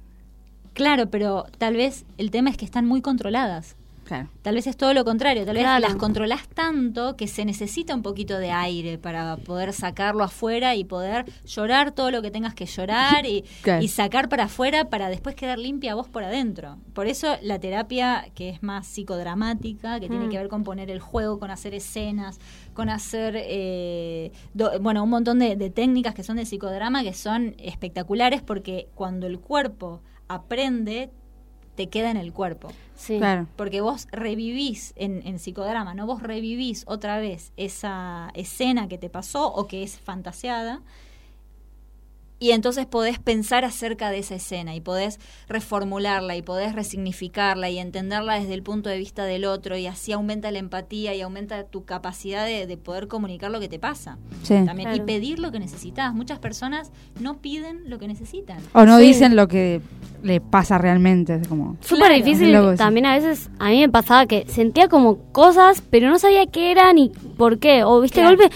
Claro, 0.73 1.09
pero 1.09 1.45
tal 1.57 1.75
vez 1.75 2.05
el 2.17 2.31
tema 2.31 2.49
es 2.49 2.57
que 2.57 2.65
están 2.65 2.85
muy 2.85 3.01
controladas. 3.01 3.75
Claro. 4.05 4.29
Tal 4.43 4.53
vez 4.55 4.67
es 4.67 4.77
todo 4.77 4.93
lo 4.93 5.03
contrario, 5.03 5.45
tal 5.45 5.55
vez 5.55 5.63
Claro. 5.63 5.81
las 5.81 5.95
controlás 5.95 6.47
tanto 6.47 7.15
que 7.17 7.27
se 7.27 7.43
necesita 7.43 7.95
un 7.95 8.03
poquito 8.03 8.37
de 8.37 8.51
aire 8.51 8.97
para 8.99 9.35
poder 9.37 9.73
sacarlo 9.73 10.23
afuera 10.23 10.75
y 10.75 10.83
poder 10.83 11.25
llorar 11.45 11.91
todo 11.91 12.11
lo 12.11 12.21
que 12.21 12.29
tengas 12.29 12.53
que 12.53 12.67
llorar 12.67 13.25
y, 13.25 13.43
Claro. 13.63 13.83
y 13.83 13.87
sacar 13.87 14.29
para 14.29 14.43
afuera 14.43 14.89
para 14.91 15.09
después 15.09 15.35
quedar 15.35 15.57
limpia 15.57 15.95
vos 15.95 16.07
por 16.07 16.23
adentro. 16.23 16.77
Por 16.93 17.07
eso 17.07 17.35
la 17.41 17.59
terapia 17.59 18.27
que 18.35 18.49
es 18.49 18.61
más 18.61 18.85
psicodramática, 18.85 19.99
que 19.99 20.07
tiene 20.07 20.27
Mm. 20.27 20.29
que 20.29 20.37
ver 20.37 20.47
con 20.49 20.63
poner 20.63 20.91
el 20.91 20.99
juego, 20.99 21.39
con 21.39 21.49
hacer 21.49 21.73
escenas, 21.73 22.39
con 22.75 22.89
hacer, 22.89 23.35
eh, 23.37 24.31
do- 24.53 24.79
bueno, 24.81 25.03
un 25.03 25.09
montón 25.09 25.39
de, 25.39 25.55
de 25.55 25.69
técnicas 25.71 26.13
que 26.13 26.23
son 26.23 26.37
de 26.37 26.45
psicodrama 26.45 27.01
que 27.01 27.13
son 27.15 27.55
espectaculares 27.57 28.43
porque 28.43 28.87
cuando 28.93 29.25
el 29.25 29.39
cuerpo 29.39 30.01
aprende 30.27 31.09
te 31.75 31.89
queda 31.89 32.11
en 32.11 32.17
el 32.17 32.33
cuerpo. 32.33 32.69
Sí. 32.95 33.17
Claro. 33.17 33.47
Porque 33.55 33.81
vos 33.81 34.07
revivís 34.11 34.93
en, 34.95 35.21
en 35.25 35.39
psicodrama, 35.39 35.93
¿no? 35.93 36.05
Vos 36.05 36.23
revivís 36.23 36.83
otra 36.87 37.19
vez 37.19 37.51
esa 37.57 38.31
escena 38.33 38.87
que 38.87 38.97
te 38.97 39.09
pasó 39.09 39.53
o 39.53 39.67
que 39.67 39.83
es 39.83 39.99
fantaseada. 39.99 40.81
Y 42.37 42.51
entonces 42.51 42.85
podés 42.85 43.17
pensar 43.17 43.63
acerca 43.63 44.09
de 44.11 44.19
esa 44.19 44.35
escena 44.35 44.75
y 44.75 44.81
podés 44.81 45.19
reformularla 45.47 46.35
y 46.35 46.41
podés 46.41 46.73
resignificarla 46.75 47.69
y 47.69 47.79
entenderla 47.79 48.39
desde 48.39 48.53
el 48.53 48.61
punto 48.61 48.89
de 48.89 48.97
vista 48.97 49.23
del 49.23 49.45
otro 49.45 49.77
y 49.77 49.87
así 49.87 50.11
aumenta 50.11 50.51
la 50.51 50.59
empatía 50.59 51.13
y 51.15 51.21
aumenta 51.21 51.63
tu 51.63 51.85
capacidad 51.85 52.45
de, 52.45 52.67
de 52.67 52.75
poder 52.77 53.07
comunicar 53.07 53.51
lo 53.51 53.61
que 53.61 53.69
te 53.69 53.79
pasa. 53.79 54.17
Sí. 54.43 54.55
También, 54.65 54.93
Y 54.95 54.99
pedir 54.99 55.39
lo 55.39 55.51
que 55.51 55.59
necesitas. 55.59 56.13
Muchas 56.13 56.39
personas 56.39 56.91
no 57.21 57.37
piden 57.37 57.89
lo 57.89 57.99
que 57.99 58.07
necesitan. 58.09 58.57
O 58.73 58.85
no 58.85 58.99
Sí. 58.99 59.05
dicen 59.07 59.35
lo 59.37 59.47
que 59.47 59.79
le 60.21 60.41
pasa 60.41 60.77
realmente. 60.77 61.35
Es 61.35 61.47
como. 61.47 61.77
Súper 61.81 62.07
Claro. 62.07 62.15
difícil. 62.15 62.75
También 62.77 63.05
a 63.05 63.15
veces 63.15 63.49
a 63.59 63.69
mí 63.69 63.79
me 63.79 63.89
pasaba 63.89 64.25
que 64.25 64.45
sentía 64.47 64.87
como 64.89 65.19
cosas, 65.31 65.81
pero 65.89 66.09
no 66.09 66.19
sabía 66.19 66.45
qué 66.47 66.71
eran 66.71 66.97
y 66.97 67.09
por 67.37 67.59
qué. 67.59 67.83
O 67.85 68.01
viste, 68.01 68.19
Claro. 68.19 68.35
golpe 68.37 68.53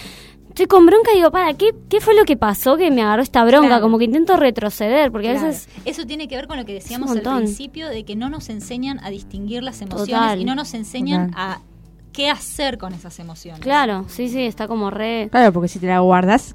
estoy 0.62 0.78
con 0.78 0.84
bronca 0.84 1.10
y 1.12 1.16
digo, 1.16 1.30
para, 1.30 1.54
¿qué, 1.54 1.74
¿qué 1.88 2.00
fue 2.00 2.14
lo 2.14 2.24
que 2.24 2.36
pasó 2.36 2.76
que 2.76 2.90
me 2.90 3.00
agarró 3.02 3.22
esta 3.22 3.44
bronca? 3.44 3.68
Claro. 3.68 3.82
Como 3.82 3.98
que 3.98 4.04
intento 4.04 4.36
retroceder, 4.36 5.10
porque 5.10 5.30
a 5.30 5.32
veces... 5.32 5.68
Eso 5.86 6.04
tiene 6.04 6.28
que 6.28 6.36
ver 6.36 6.46
con 6.46 6.58
lo 6.58 6.66
que 6.66 6.74
decíamos 6.74 7.10
al 7.10 7.22
principio 7.22 7.88
de 7.88 8.04
que 8.04 8.14
no 8.14 8.28
nos 8.28 8.50
enseñan 8.50 9.02
a 9.02 9.08
distinguir 9.08 9.62
las 9.62 9.80
emociones 9.80 10.10
Total. 10.10 10.40
y 10.40 10.44
no 10.44 10.54
nos 10.54 10.74
enseñan 10.74 11.30
Total. 11.30 11.42
a 11.52 11.60
qué 12.12 12.28
hacer 12.28 12.76
con 12.76 12.92
esas 12.92 13.18
emociones. 13.18 13.60
Claro, 13.62 14.04
sí, 14.08 14.28
sí, 14.28 14.42
está 14.42 14.68
como 14.68 14.90
re... 14.90 15.28
Claro, 15.30 15.52
porque 15.52 15.68
si 15.68 15.78
te 15.78 15.86
la 15.86 16.00
guardas, 16.00 16.54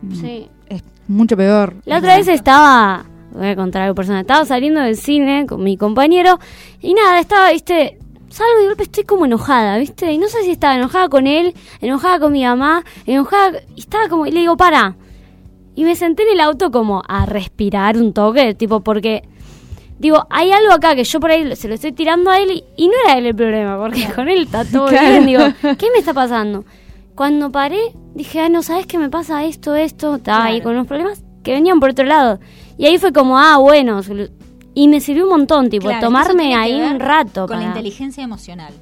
mm, 0.00 0.14
Sí. 0.14 0.48
es 0.68 0.82
mucho 1.06 1.36
peor. 1.36 1.76
La 1.84 1.98
otra 1.98 2.16
vez 2.16 2.28
estaba, 2.28 3.04
voy 3.34 3.48
a 3.48 3.56
contar 3.56 3.82
algo 3.82 3.94
personal, 3.94 4.22
estaba 4.22 4.46
saliendo 4.46 4.80
del 4.80 4.96
cine 4.96 5.44
con 5.46 5.62
mi 5.62 5.76
compañero 5.76 6.38
y 6.80 6.94
nada, 6.94 7.20
estaba, 7.20 7.50
viste, 7.50 7.98
salgo 8.32 8.58
y 8.58 8.62
de 8.62 8.68
golpe 8.68 8.82
estoy 8.84 9.04
como 9.04 9.24
enojada, 9.26 9.78
viste, 9.78 10.10
y 10.12 10.18
no 10.18 10.28
sé 10.28 10.42
si 10.42 10.50
estaba 10.50 10.74
enojada 10.76 11.08
con 11.08 11.26
él, 11.26 11.54
enojada 11.80 12.18
con 12.18 12.32
mi 12.32 12.44
mamá, 12.44 12.84
enojada, 13.06 13.60
y 13.76 13.80
estaba 13.80 14.08
como, 14.08 14.26
y 14.26 14.30
le 14.32 14.40
digo, 14.40 14.56
para. 14.56 14.96
Y 15.74 15.84
me 15.84 15.94
senté 15.96 16.22
en 16.24 16.34
el 16.34 16.40
auto 16.40 16.70
como 16.70 17.02
a 17.08 17.24
respirar 17.26 17.96
un 17.96 18.12
toque, 18.12 18.54
tipo, 18.54 18.80
porque, 18.80 19.22
digo, 19.98 20.26
hay 20.30 20.50
algo 20.52 20.72
acá 20.72 20.94
que 20.94 21.04
yo 21.04 21.18
por 21.20 21.30
ahí 21.30 21.56
se 21.56 21.68
lo 21.68 21.74
estoy 21.74 21.92
tirando 21.92 22.30
a 22.30 22.38
él 22.38 22.50
y, 22.50 22.64
y 22.76 22.88
no 22.88 22.94
era 23.04 23.18
él 23.18 23.26
el 23.26 23.34
problema, 23.34 23.78
porque 23.78 24.06
con 24.14 24.28
él 24.28 24.42
está 24.42 24.64
todo 24.70 24.86
Claro. 24.88 25.08
bien, 25.08 25.26
digo, 25.26 25.42
¿qué 25.78 25.86
me 25.92 25.98
está 25.98 26.12
pasando? 26.12 26.64
Cuando 27.14 27.50
paré, 27.52 27.78
dije, 28.14 28.40
ah, 28.40 28.48
no, 28.48 28.62
¿sabes 28.62 28.86
qué 28.86 28.98
me 28.98 29.10
pasa 29.10 29.44
esto, 29.44 29.74
esto? 29.74 30.16
Estaba 30.16 30.44
ahí 30.44 30.54
Claro. 30.60 30.64
con 30.64 30.72
unos 30.74 30.86
problemas 30.86 31.22
que 31.42 31.52
venían 31.52 31.78
por 31.80 31.90
otro 31.90 32.04
lado. 32.06 32.38
Y 32.78 32.86
ahí 32.86 32.96
fue 32.98 33.12
como, 33.12 33.38
ah, 33.38 33.58
bueno. 33.58 34.00
Y 34.74 34.88
me 34.88 35.00
sirvió 35.00 35.24
un 35.24 35.30
montón, 35.30 35.68
tipo, 35.70 35.88
Claro, 35.88 36.06
tomarme 36.06 36.54
ahí 36.54 36.80
un 36.80 36.98
rato. 37.00 37.46
Con 37.46 37.58
la 37.60 37.66
inteligencia 37.66 38.22
emocional. 38.24 38.72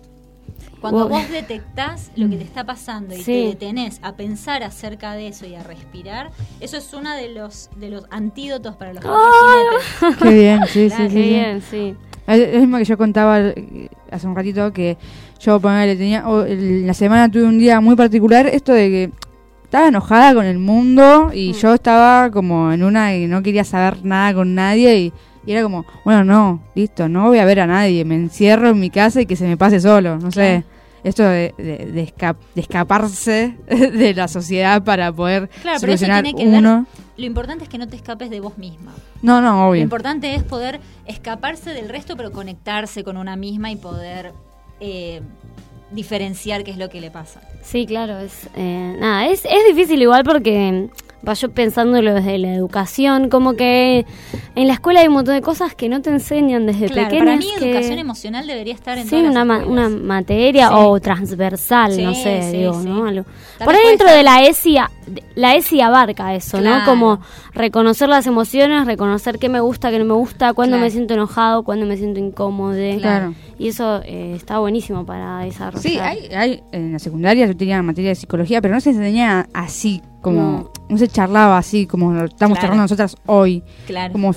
Cuando 0.81 1.01
Wow. 1.09 1.19
vos 1.19 1.29
detectás 1.31 2.11
lo 2.17 2.31
que 2.31 2.37
te 2.37 2.45
está 2.45 2.65
pasando 2.65 3.15
y 3.15 3.19
Sí. 3.19 3.25
te 3.25 3.33
detenés 3.49 4.01
a 4.03 4.15
pensar 4.17 4.63
acerca 4.63 5.13
de 5.13 5.29
eso 5.29 5.45
y 5.47 5.55
a 5.55 5.63
respirar, 5.63 6.31
eso 6.61 6.79
es 6.79 6.95
uno 6.95 7.15
de 7.15 7.29
los 7.35 7.69
de 7.77 7.91
los 7.91 8.05
antídotos 8.11 8.77
para 8.77 8.95
los 8.95 9.03
jinetes. 9.03 10.17
Qué 10.23 10.31
bien, 10.33 10.61
sí, 10.69 10.87
Claro, 10.89 11.05
sí, 11.05 11.11
sí. 11.11 11.15
Qué 11.17 11.23
sí. 11.23 11.29
bien, 11.29 11.63
sí. 11.71 11.95
Es 12.27 12.55
lo 12.55 12.61
mismo 12.61 12.79
que 12.79 12.85
yo 12.85 12.97
contaba 12.97 13.41
eh, 13.41 13.89
hace 14.11 14.27
un 14.27 14.35
ratito 14.37 14.73
que 14.73 14.97
yo 15.41 15.61
ponele, 15.61 15.97
tenía 15.97 16.27
o, 16.29 16.45
el- 16.45 16.87
la 16.87 16.95
semana 16.95 17.31
tuve 17.31 17.43
un 17.45 17.59
día 17.59 17.81
muy 17.81 17.97
particular 17.97 18.47
esto 18.47 18.73
de 18.73 18.89
que 18.89 19.11
estaba 19.65 19.89
enojada 19.89 20.33
con 20.35 20.47
el 20.47 20.59
mundo 20.59 21.31
y 21.35 21.51
Mm. 21.51 21.55
yo 21.57 21.75
estaba 21.75 22.31
como 22.31 22.73
en 22.73 22.83
una 22.85 23.15
y 23.17 23.27
no 23.27 23.43
quería 23.43 23.65
saber 23.65 24.03
nada 24.05 24.33
con 24.33 24.55
nadie 24.55 24.99
y, 24.99 25.13
y 25.47 25.53
era 25.53 25.63
como 25.63 25.85
bueno 26.05 26.25
no 26.25 26.63
listo 26.75 27.09
no 27.09 27.29
voy 27.29 27.39
a 27.39 27.45
ver 27.45 27.61
a 27.61 27.67
nadie 27.67 28.05
me 28.05 28.15
encierro 28.15 28.69
en 28.71 28.81
mi 28.81 28.91
casa 28.91 29.21
y 29.23 29.27
que 29.27 29.37
se 29.37 29.47
me 29.47 29.57
pase 29.57 29.81
solo 29.81 30.19
no 30.19 30.31
sé 30.31 30.65
esto 31.03 31.23
de, 31.23 31.55
de- 31.57 31.87
de 31.93 32.03
esca- 32.15 32.37
de 32.55 32.61
escaparse 32.61 33.57
de 33.69 34.13
la 34.15 34.29
sociedad 34.29 34.83
para 34.85 35.11
poder 35.13 35.49
Claro, 35.63 35.79
pero 35.81 35.93
eso 35.95 36.05
solucionar 36.05 36.23
tiene 36.25 36.39
que 36.43 36.47
uno 36.59 36.85
Lo 37.17 37.25
importante 37.25 37.65
es 37.65 37.71
que 37.71 37.79
no 37.79 37.89
te 37.89 37.97
escapes 37.97 38.29
de 38.29 38.41
vos 38.41 38.59
misma. 38.59 38.93
no 39.23 39.41
no 39.41 39.53
Lo 39.53 39.69
obvio 39.71 39.81
importante 39.83 40.35
es 40.35 40.43
poder 40.43 40.79
escaparse 41.07 41.71
del 41.73 41.89
resto, 41.89 42.17
pero 42.19 42.33
conectarse 42.33 43.03
con 43.03 43.17
una 43.17 43.35
misma 43.37 43.71
y 43.71 43.77
poder 43.77 44.33
eh, 44.81 45.23
diferenciar 45.91 46.65
qué 46.65 46.71
es 46.71 46.77
lo 46.79 46.89
que 46.91 47.01
le 47.01 47.11
pasa. 47.11 47.41
Sí, 47.63 47.87
claro, 47.87 48.19
es 48.19 48.49
eh, 48.55 48.97
nada, 48.99 49.27
es, 49.27 49.45
es 49.45 49.75
difícil 49.75 50.01
igual 50.03 50.23
porque 50.25 50.89
yo 51.35 51.51
pensándolo 51.51 52.15
desde 52.15 52.39
la 52.39 52.53
educación, 52.55 53.29
como 53.29 53.55
que 53.55 54.07
en 54.55 54.67
la 54.67 54.73
escuela 54.75 55.01
hay 55.01 55.09
un 55.09 55.15
montón 55.15 55.35
de 55.35 55.43
cosas 55.43 55.75
que 55.75 55.89
no 55.89 56.01
te 56.03 56.11
enseñan 56.11 56.67
desde 56.67 56.87
Claro, 56.89 57.09
pequeñas. 57.09 57.25
para 57.27 57.37
mí 57.39 57.47
que- 57.59 57.71
educación 57.71 57.99
emocional 57.99 58.47
debería 58.47 58.75
estar 58.75 58.97
en 58.99 59.05
Sí, 59.05 59.11
todas 59.11 59.25
las 59.25 59.33
una, 59.33 59.45
ma- 59.45 59.65
una 59.67 59.89
materia 59.89 60.69
Sí. 60.69 60.75
o 60.77 60.99
transversal, 61.01 61.93
Sí, 61.93 62.03
no 62.05 62.15
sé, 62.15 62.43
sí, 62.51 62.57
digo. 62.59 62.81
¿no? 62.81 63.07
Algo- 63.07 63.25
Por 63.65 63.75
ahí 63.75 63.87
dentro 63.89 64.11
de 64.11 64.23
la 64.23 64.43
ESI, 64.45 64.77
la 65.35 65.55
ESI 65.57 65.81
abarca 65.81 66.35
eso, 66.35 66.61
¿no? 66.61 66.85
Como 66.85 67.21
reconocer 67.53 68.09
las 68.09 68.27
emociones, 68.27 68.87
reconocer 68.87 69.39
qué 69.39 69.49
me 69.49 69.61
gusta, 69.61 69.91
qué 69.91 69.99
no 69.99 70.05
me 70.07 70.15
gusta, 70.15 70.53
cuándo 70.55 70.77
Claro. 70.77 70.85
me 70.87 70.91
siento 70.91 71.15
enojado, 71.15 71.63
cuándo 71.63 71.87
me 71.87 71.97
siento 71.97 72.19
incómodo. 72.21 72.75
Claro. 73.01 73.35
Y 73.61 73.69
eso 73.69 74.01
eh, 74.07 74.33
está 74.35 74.59
buenísimo 74.59 75.05
para 75.05 75.41
desarrollar. 75.41 75.83
Sí, 75.83 75.99
hay, 75.99 76.33
hay, 76.35 76.63
en 76.73 76.93
la 76.95 76.99
secundaria 76.99 77.47
yo 77.47 77.55
tenía 77.55 77.83
materia 77.83 78.09
de 78.09 78.15
psicología, 78.15 78.63
pero 78.63 78.73
no 78.73 78.81
se 78.81 78.89
enseñaba 78.89 79.49
así, 79.53 80.01
como 80.23 80.71
no, 80.89 80.97
se 80.97 81.07
charlaba 81.09 81.59
así, 81.59 81.85
como 81.85 82.11
lo 82.15 82.25
estamos 82.25 82.57
Claro. 82.57 82.61
charlando 82.63 82.85
nosotras 82.85 83.17
hoy. 83.27 83.63
Claro. 83.87 84.13
Como 84.13 84.31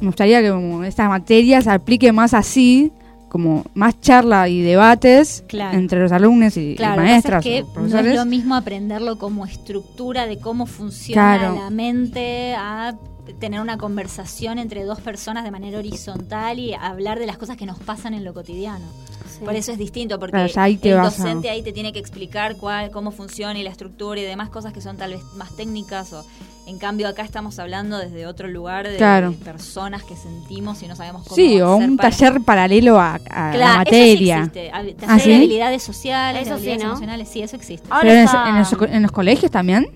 me 0.00 0.06
gustaría 0.06 0.40
que 0.40 0.48
como 0.50 0.82
esta 0.84 1.06
materia 1.06 1.60
se 1.60 1.70
aplique 1.70 2.12
más 2.12 2.32
así, 2.32 2.90
como 3.28 3.62
más 3.74 4.00
charla 4.00 4.48
y 4.48 4.62
debates 4.62 5.44
Claro. 5.48 5.76
entre 5.76 6.00
los 6.00 6.10
alumnos 6.10 6.56
y, 6.56 6.74
Claro, 6.74 6.94
que 6.94 7.00
maestras 7.02 7.44
pasa 7.44 7.48
es 7.58 7.64
que 7.66 7.80
no 7.80 7.98
es 7.98 8.16
lo 8.16 8.24
mismo 8.24 8.54
aprenderlo 8.54 9.18
como 9.18 9.44
estructura 9.44 10.26
de 10.26 10.38
cómo 10.38 10.64
funciona 10.64 11.38
Claro. 11.38 11.54
la 11.62 11.68
mente 11.68 12.54
a 12.56 12.94
tener 13.38 13.60
una 13.60 13.78
conversación 13.78 14.58
entre 14.58 14.84
dos 14.84 15.00
personas 15.00 15.44
de 15.44 15.50
manera 15.50 15.78
horizontal 15.78 16.58
y 16.58 16.74
hablar 16.74 17.18
de 17.18 17.26
las 17.26 17.38
cosas 17.38 17.56
que 17.56 17.66
nos 17.66 17.78
pasan 17.78 18.14
en 18.14 18.24
lo 18.24 18.34
cotidiano. 18.34 18.84
Sí. 19.38 19.44
Por 19.44 19.54
eso 19.54 19.72
es 19.72 19.78
distinto, 19.78 20.18
porque 20.18 20.36
ahí 20.56 20.78
el 20.82 20.98
a- 20.98 21.02
docente 21.04 21.48
ahí 21.48 21.62
te 21.62 21.72
tiene 21.72 21.92
que 21.92 21.98
explicar 21.98 22.56
cuál, 22.56 22.90
cómo 22.90 23.10
funciona 23.12 23.58
y 23.58 23.62
la 23.62 23.70
estructura 23.70 24.20
y 24.20 24.24
demás 24.24 24.50
cosas 24.50 24.72
que 24.72 24.80
son 24.80 24.96
tal 24.96 25.12
vez 25.12 25.22
más 25.36 25.54
técnicas. 25.56 26.12
O, 26.12 26.24
en 26.66 26.78
cambio, 26.78 27.08
acá 27.08 27.22
estamos 27.22 27.58
hablando 27.58 27.98
desde 27.98 28.26
otro 28.26 28.46
lugar 28.48 28.86
de, 28.88 28.96
Claro. 28.96 29.30
de 29.30 29.36
personas 29.36 30.02
que 30.04 30.16
sentimos 30.16 30.82
y 30.82 30.86
no 30.88 30.94
sabemos 30.96 31.22
cómo 31.24 31.34
Sí, 31.36 31.60
o 31.60 31.76
un 31.76 31.96
para- 31.96 32.10
taller 32.10 32.40
paralelo 32.42 33.00
a, 33.00 33.14
a 33.14 33.18
Claro, 33.20 33.58
la 33.58 33.68
eso 33.70 33.78
materia. 33.78 34.36
sí 34.36 34.40
existe. 34.60 34.70
¿Ah, 34.72 34.82
Taller 35.06 35.20
sí? 35.20 35.28
de 35.30 35.36
habilidades 35.36 35.82
sociales, 35.82 36.46
Eso 36.48 36.58
sí, 36.58 36.76
¿no? 36.76 36.82
emocionales, 36.90 37.28
sí, 37.28 37.42
eso 37.42 37.56
existe. 37.56 37.86
Ahora 37.90 38.02
Pero 38.02 38.14
en, 38.14 38.24
está- 38.24 38.48
en 38.48 38.58
los, 38.58 38.72
en 38.94 39.02
los 39.02 39.12
colegios 39.12 39.50
también. 39.50 39.86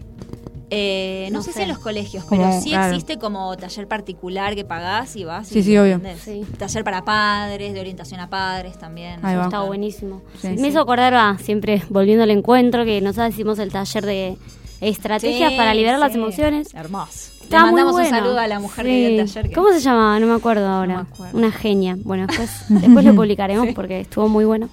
Eh, 0.70 1.28
no, 1.30 1.38
No 1.38 1.42
sé, 1.44 1.52
sé. 1.52 1.58
si 1.58 1.62
en 1.62 1.68
los 1.68 1.78
colegios, 1.78 2.24
Como, 2.24 2.42
pero 2.42 2.60
sí 2.60 2.70
claro. 2.70 2.92
existe 2.92 3.18
como 3.18 3.56
taller 3.56 3.86
particular 3.86 4.54
que 4.56 4.64
pagás 4.64 5.14
y 5.14 5.24
vas. 5.24 5.46
Sí, 5.48 5.60
y 5.60 5.62
sí, 5.62 5.78
obvio. 5.78 6.00
Sí. 6.22 6.44
Taller 6.58 6.82
para 6.82 7.04
padres, 7.04 7.72
de 7.72 7.80
orientación 7.80 8.18
a 8.20 8.28
padres 8.28 8.76
también. 8.78 9.24
Ahí. 9.24 9.38
Está 9.40 9.60
buenísimo. 9.62 10.22
Sí, 10.40 10.48
me 10.48 10.56
sí. 10.58 10.66
hizo 10.66 10.80
acordar, 10.80 11.14
va, 11.14 11.38
siempre 11.38 11.82
volviendo 11.88 12.24
al 12.24 12.30
encuentro, 12.30 12.84
que 12.84 13.00
nosotros 13.00 13.30
hicimos 13.34 13.58
el 13.60 13.70
taller 13.70 14.04
de 14.04 14.36
estrategias 14.80 15.52
Sí, 15.52 15.56
para 15.56 15.72
liberar 15.74 15.98
las 16.00 16.14
emociones. 16.14 16.74
Hermoso. 16.74 17.32
Está 17.42 17.58
Le 17.58 17.62
muy 17.62 17.70
mandamos 17.72 17.94
un 17.94 18.00
bueno. 18.00 18.16
saludo 18.18 18.38
a 18.40 18.46
la 18.48 18.58
mujer 18.58 18.84
Sí. 18.86 18.90
que 18.90 19.08
dio 19.10 19.20
el 19.22 19.28
taller. 19.28 19.48
que- 19.50 19.54
¿Cómo 19.54 19.68
se 19.72 19.80
llamaba? 19.80 20.18
No 20.18 20.26
me 20.26 20.34
acuerdo 20.34 20.66
ahora. 20.66 20.94
me 20.96 21.00
acuerdo. 21.02 21.38
Una 21.38 21.52
genia. 21.52 21.96
Bueno, 22.02 22.26
después, 22.26 22.50
después 22.68 23.04
lo 23.04 23.14
publicaremos 23.14 23.68
porque 23.72 24.00
estuvo 24.00 24.28
muy 24.28 24.44
bueno. 24.44 24.68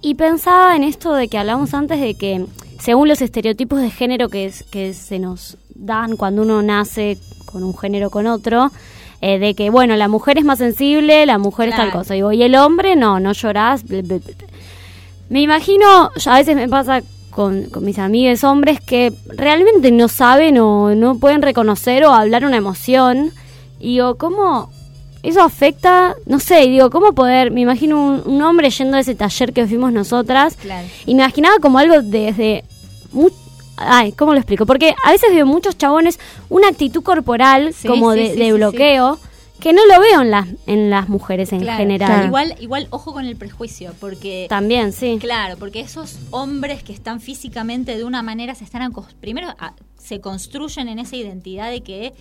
Y 0.00 0.14
pensaba 0.14 0.74
en 0.74 0.84
esto 0.84 1.12
de 1.12 1.28
que 1.28 1.36
hablamos 1.36 1.74
antes 1.74 2.00
de 2.00 2.14
que 2.14 2.46
según 2.78 3.08
los 3.08 3.20
estereotipos 3.20 3.80
de 3.80 3.90
género 3.90 4.28
que, 4.28 4.46
es- 4.46 4.62
que 4.64 4.94
se 4.94 5.18
nos 5.18 5.56
dan 5.74 6.16
cuando 6.16 6.42
uno 6.42 6.62
nace 6.62 7.18
con 7.46 7.62
un 7.64 7.76
género 7.76 8.10
con 8.10 8.26
otro, 8.26 8.70
eh, 9.20 9.38
de 9.38 9.54
que, 9.54 9.70
bueno, 9.70 9.96
la 9.96 10.06
mujer 10.08 10.38
es 10.38 10.44
más 10.44 10.58
sensible, 10.58 11.26
la 11.26 11.38
mujer 11.38 11.70
es 11.70 11.76
tal 11.76 11.90
cosa. 11.90 12.14
Digo, 12.14 12.30
y 12.32 12.42
el 12.42 12.54
hombre, 12.54 12.94
no, 12.94 13.18
no 13.20 13.32
llorás. 13.32 13.84
ble, 13.84 14.02
ble, 14.02 14.18
ble. 14.20 14.34
Me 15.28 15.40
imagino, 15.42 16.10
a 16.26 16.38
veces 16.38 16.54
me 16.56 16.68
pasa 16.68 17.02
con, 17.30 17.64
con 17.64 17.84
mis 17.84 17.98
amigos 17.98 18.44
hombres 18.44 18.80
que 18.80 19.12
realmente 19.28 19.90
no 19.90 20.08
saben 20.08 20.58
o 20.58 20.94
no 20.94 21.18
pueden 21.18 21.42
reconocer 21.42 22.04
o 22.04 22.12
hablar 22.12 22.44
una 22.44 22.56
emoción. 22.58 23.32
Y 23.80 23.94
digo, 23.94 24.16
¿cómo 24.16 24.70
eso 25.22 25.42
afecta? 25.42 26.14
No 26.26 26.38
sé, 26.40 26.60
digo, 26.68 26.90
¿cómo 26.90 27.12
poder? 27.12 27.50
Me 27.50 27.60
imagino 27.62 28.00
un, 28.02 28.22
un 28.24 28.42
hombre 28.42 28.70
yendo 28.70 28.96
a 28.96 29.00
ese 29.00 29.14
taller 29.14 29.52
que 29.52 29.66
fuimos 29.66 29.92
nosotras 29.92 30.56
Claro. 30.56 30.86
y 31.06 31.14
me 31.14 31.22
imaginaba 31.22 31.56
como 31.60 31.78
algo 31.78 32.00
desde... 32.02 32.64
Ay, 33.76 34.10
¿cómo 34.12 34.32
lo 34.32 34.38
explico? 34.38 34.66
Porque 34.66 34.94
a 35.04 35.12
veces 35.12 35.30
veo 35.32 35.46
muchos 35.46 35.78
chabones 35.78 36.18
una 36.48 36.68
actitud 36.68 37.02
corporal 37.02 37.72
Sí, 37.72 37.86
como 37.86 38.12
sí, 38.12 38.18
de, 38.20 38.30
sí, 38.32 38.38
de 38.38 38.44
sí, 38.46 38.52
bloqueo. 38.52 39.18
Que 39.60 39.72
no 39.72 39.84
lo 39.86 40.00
veo 40.00 40.22
en 40.22 40.30
las, 40.30 40.46
en 40.66 40.88
las 40.90 41.08
mujeres 41.08 41.52
en 41.52 41.60
Claro, 41.60 41.78
general. 41.78 42.26
Igual, 42.26 42.54
igual 42.60 42.86
ojo 42.90 43.12
con 43.12 43.24
el 43.26 43.36
prejuicio, 43.36 43.92
porque 44.00 44.46
También, 44.48 44.92
sí. 44.92 45.18
Claro, 45.20 45.56
porque 45.58 45.80
esos 45.80 46.18
hombres 46.30 46.82
que 46.82 46.92
están 46.92 47.20
físicamente 47.20 47.96
de 47.96 48.04
una 48.04 48.22
manera 48.22 48.54
se 48.54 48.64
están 48.64 48.92
primero 49.20 49.48
a- 49.58 49.74
se 49.98 50.20
construyen 50.20 50.88
en 50.88 50.98
esa 51.00 51.16
identidad 51.16 51.70
de 51.70 51.82
que 51.82 52.14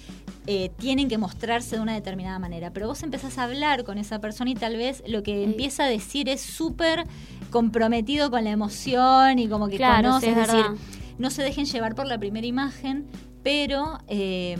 eh, 0.47 0.71
tienen 0.79 1.07
que 1.09 1.17
mostrarse 1.17 1.75
de 1.75 1.81
una 1.81 1.93
determinada 1.93 2.39
manera, 2.39 2.71
pero 2.71 2.87
vos 2.87 3.03
empezás 3.03 3.37
a 3.37 3.43
hablar 3.43 3.83
con 3.83 3.97
esa 3.97 4.19
persona 4.19 4.49
y 4.49 4.55
tal 4.55 4.75
vez 4.75 5.03
lo 5.07 5.21
que 5.23 5.43
empieza 5.43 5.83
a 5.83 5.87
decir 5.87 6.27
es 6.29 6.41
súper 6.41 7.03
comprometido 7.51 8.29
con 8.31 8.43
la 8.43 8.49
emoción 8.51 9.39
y 9.39 9.47
como 9.47 9.67
que 9.67 9.77
Claro, 9.77 10.19
sí, 10.19 10.27
es 10.27 10.37
es 10.37 10.47
decir, 10.47 10.65
no 11.17 11.29
se 11.29 11.43
dejen 11.43 11.65
llevar 11.65 11.95
por 11.95 12.07
la 12.07 12.17
primera 12.17 12.45
imagen, 12.47 13.05
pero 13.43 13.99
eh, 14.07 14.57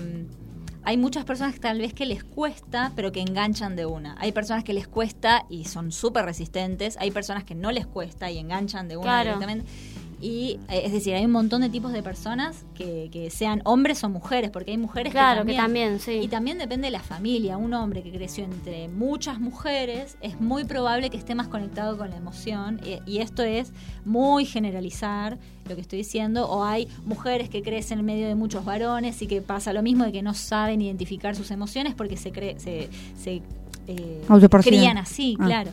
hay 0.87 0.95
muchas 0.95 1.25
personas 1.25 1.53
que 1.53 1.59
tal 1.59 1.79
vez 1.79 1.93
que 1.93 2.05
les 2.05 2.23
cuesta, 2.23 2.93
pero 2.95 3.11
que 3.11 3.19
enganchan 3.19 3.75
de 3.75 3.85
una. 3.85 4.15
Hay 4.19 4.31
personas 4.31 4.63
que 4.63 4.71
les 4.71 4.87
cuesta 4.87 5.45
y 5.49 5.65
son 5.65 5.91
súper 5.91 6.23
resistentes. 6.23 6.95
Hay 7.01 7.11
personas 7.11 7.43
que 7.43 7.55
no 7.55 7.73
les 7.73 7.85
cuesta 7.85 8.31
y 8.31 8.37
enganchan 8.37 8.87
de 8.87 8.95
una 8.95 9.03
Claro. 9.03 9.23
directamente. 9.37 9.69
Y 10.19 10.59
eh, 10.69 10.81
es 10.85 10.91
decir, 10.91 11.13
hay 11.13 11.25
un 11.25 11.31
montón 11.31 11.61
de 11.61 11.69
tipos 11.69 11.93
de 11.93 12.01
personas 12.01 12.65
que, 12.73 13.09
que 13.11 13.29
sean 13.29 13.61
hombres 13.65 14.03
o 14.03 14.09
mujeres, 14.09 14.49
porque 14.49 14.71
hay 14.71 14.77
mujeres 14.77 15.11
Claro, 15.11 15.45
que 15.45 15.51
que 15.51 15.57
también, 15.57 15.97
también, 15.97 15.99
sí. 15.99 16.25
Y 16.25 16.27
también 16.27 16.57
depende 16.57 16.87
de 16.87 16.91
la 16.91 17.01
familia. 17.01 17.57
Un 17.57 17.73
hombre 17.75 18.01
que 18.01 18.11
creció 18.11 18.43
entre 18.43 18.87
muchas 18.87 19.39
mujeres 19.39 20.17
es 20.21 20.39
muy 20.41 20.63
probable 20.63 21.09
que 21.11 21.17
esté 21.17 21.35
más 21.35 21.47
conectado 21.47 21.97
con 21.97 22.09
la 22.09 22.17
emoción. 22.17 22.79
Y, 22.83 23.11
y 23.11 23.19
esto 23.19 23.43
es 23.43 23.71
muy 24.05 24.45
generalizar 24.45 25.37
lo 25.69 25.75
que 25.75 25.81
estoy 25.81 25.99
diciendo. 25.99 26.49
O 26.49 26.63
hay 26.63 26.87
mujeres 27.05 27.49
que 27.49 27.61
crecen 27.61 27.99
en 27.99 28.05
medio 28.05 28.27
de 28.27 28.35
muchos 28.35 28.65
varones 28.65 29.21
y 29.21 29.27
que 29.27 29.41
pasa 29.41 29.71
lo 29.71 29.83
mismo 29.83 30.03
de 30.03 30.11
que 30.11 30.23
no 30.23 30.33
saben 30.33 30.81
identificar 30.81 31.35
sus 31.35 31.51
emociones 31.51 31.93
porque 31.93 32.17
se 32.17 32.31
cree, 32.31 32.59
se, 32.59 32.89
se 33.21 33.41
eh, 33.87 34.23
crían 34.63 34.97
así, 34.97 35.37
Ah. 35.39 35.45
claro. 35.45 35.71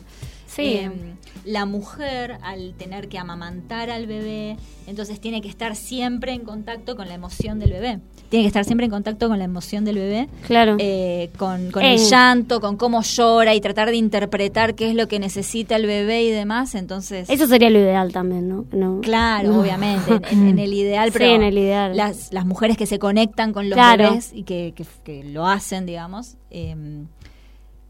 Sí. 0.55 0.77
Em, 0.77 1.15
la 1.43 1.65
mujer, 1.65 2.37
al 2.41 2.73
tener 2.73 3.07
que 3.07 3.19
amamantar 3.19 3.89
al 3.91 4.07
bebé, 4.07 4.57
entonces 4.87 5.19
tiene 5.19 5.41
que 5.41 5.47
estar 5.47 5.75
siempre 5.75 6.31
en 6.33 6.41
contacto 6.41 6.95
con 6.95 7.07
la 7.07 7.13
emoción 7.13 7.59
del 7.59 7.71
bebé. 7.71 7.99
Tiene 8.29 8.43
que 8.43 8.47
estar 8.47 8.65
siempre 8.65 8.85
en 8.85 8.91
contacto 8.91 9.27
con 9.29 9.37
la 9.37 9.45
emoción 9.45 9.85
del 9.85 9.95
bebé. 9.97 10.27
Claro. 10.47 10.77
Eh, 10.79 11.29
con 11.37 11.69
el 11.83 11.99
llanto, 11.99 12.59
con 12.61 12.77
cómo 12.77 13.03
llora 13.03 13.53
y 13.53 13.61
tratar 13.61 13.89
de 13.91 13.97
interpretar 13.97 14.73
qué 14.73 14.89
es 14.89 14.95
lo 14.95 15.07
que 15.07 15.19
necesita 15.19 15.75
el 15.75 15.85
bebé 15.85 16.23
y 16.23 16.31
demás. 16.31 16.73
Entonces. 16.73 17.29
Eso 17.29 17.45
sería 17.45 17.69
lo 17.69 17.77
ideal 17.79 18.11
también, 18.11 18.49
¿no? 18.49 18.65
No. 18.71 19.01
Claro, 19.01 19.51
No. 19.53 19.61
obviamente, 19.61 20.19
en, 20.31 20.57
el 20.57 20.73
ideal, 20.73 21.09
Sí, 21.11 21.19
pero 21.19 21.31
en 21.35 21.43
el 21.43 21.57
ideal. 21.57 21.95
Las, 21.95 22.33
las 22.33 22.45
mujeres 22.47 22.75
que 22.77 22.87
se 22.87 22.97
conectan 22.97 23.53
con 23.53 23.69
los 23.69 23.75
Claro. 23.77 24.09
bebés 24.09 24.31
y 24.33 24.43
que, 24.43 24.73
que- 24.75 24.85
que 25.03 25.23
lo 25.23 25.45
hacen, 25.45 25.85
digamos, 25.85 26.37
eh, 26.49 26.75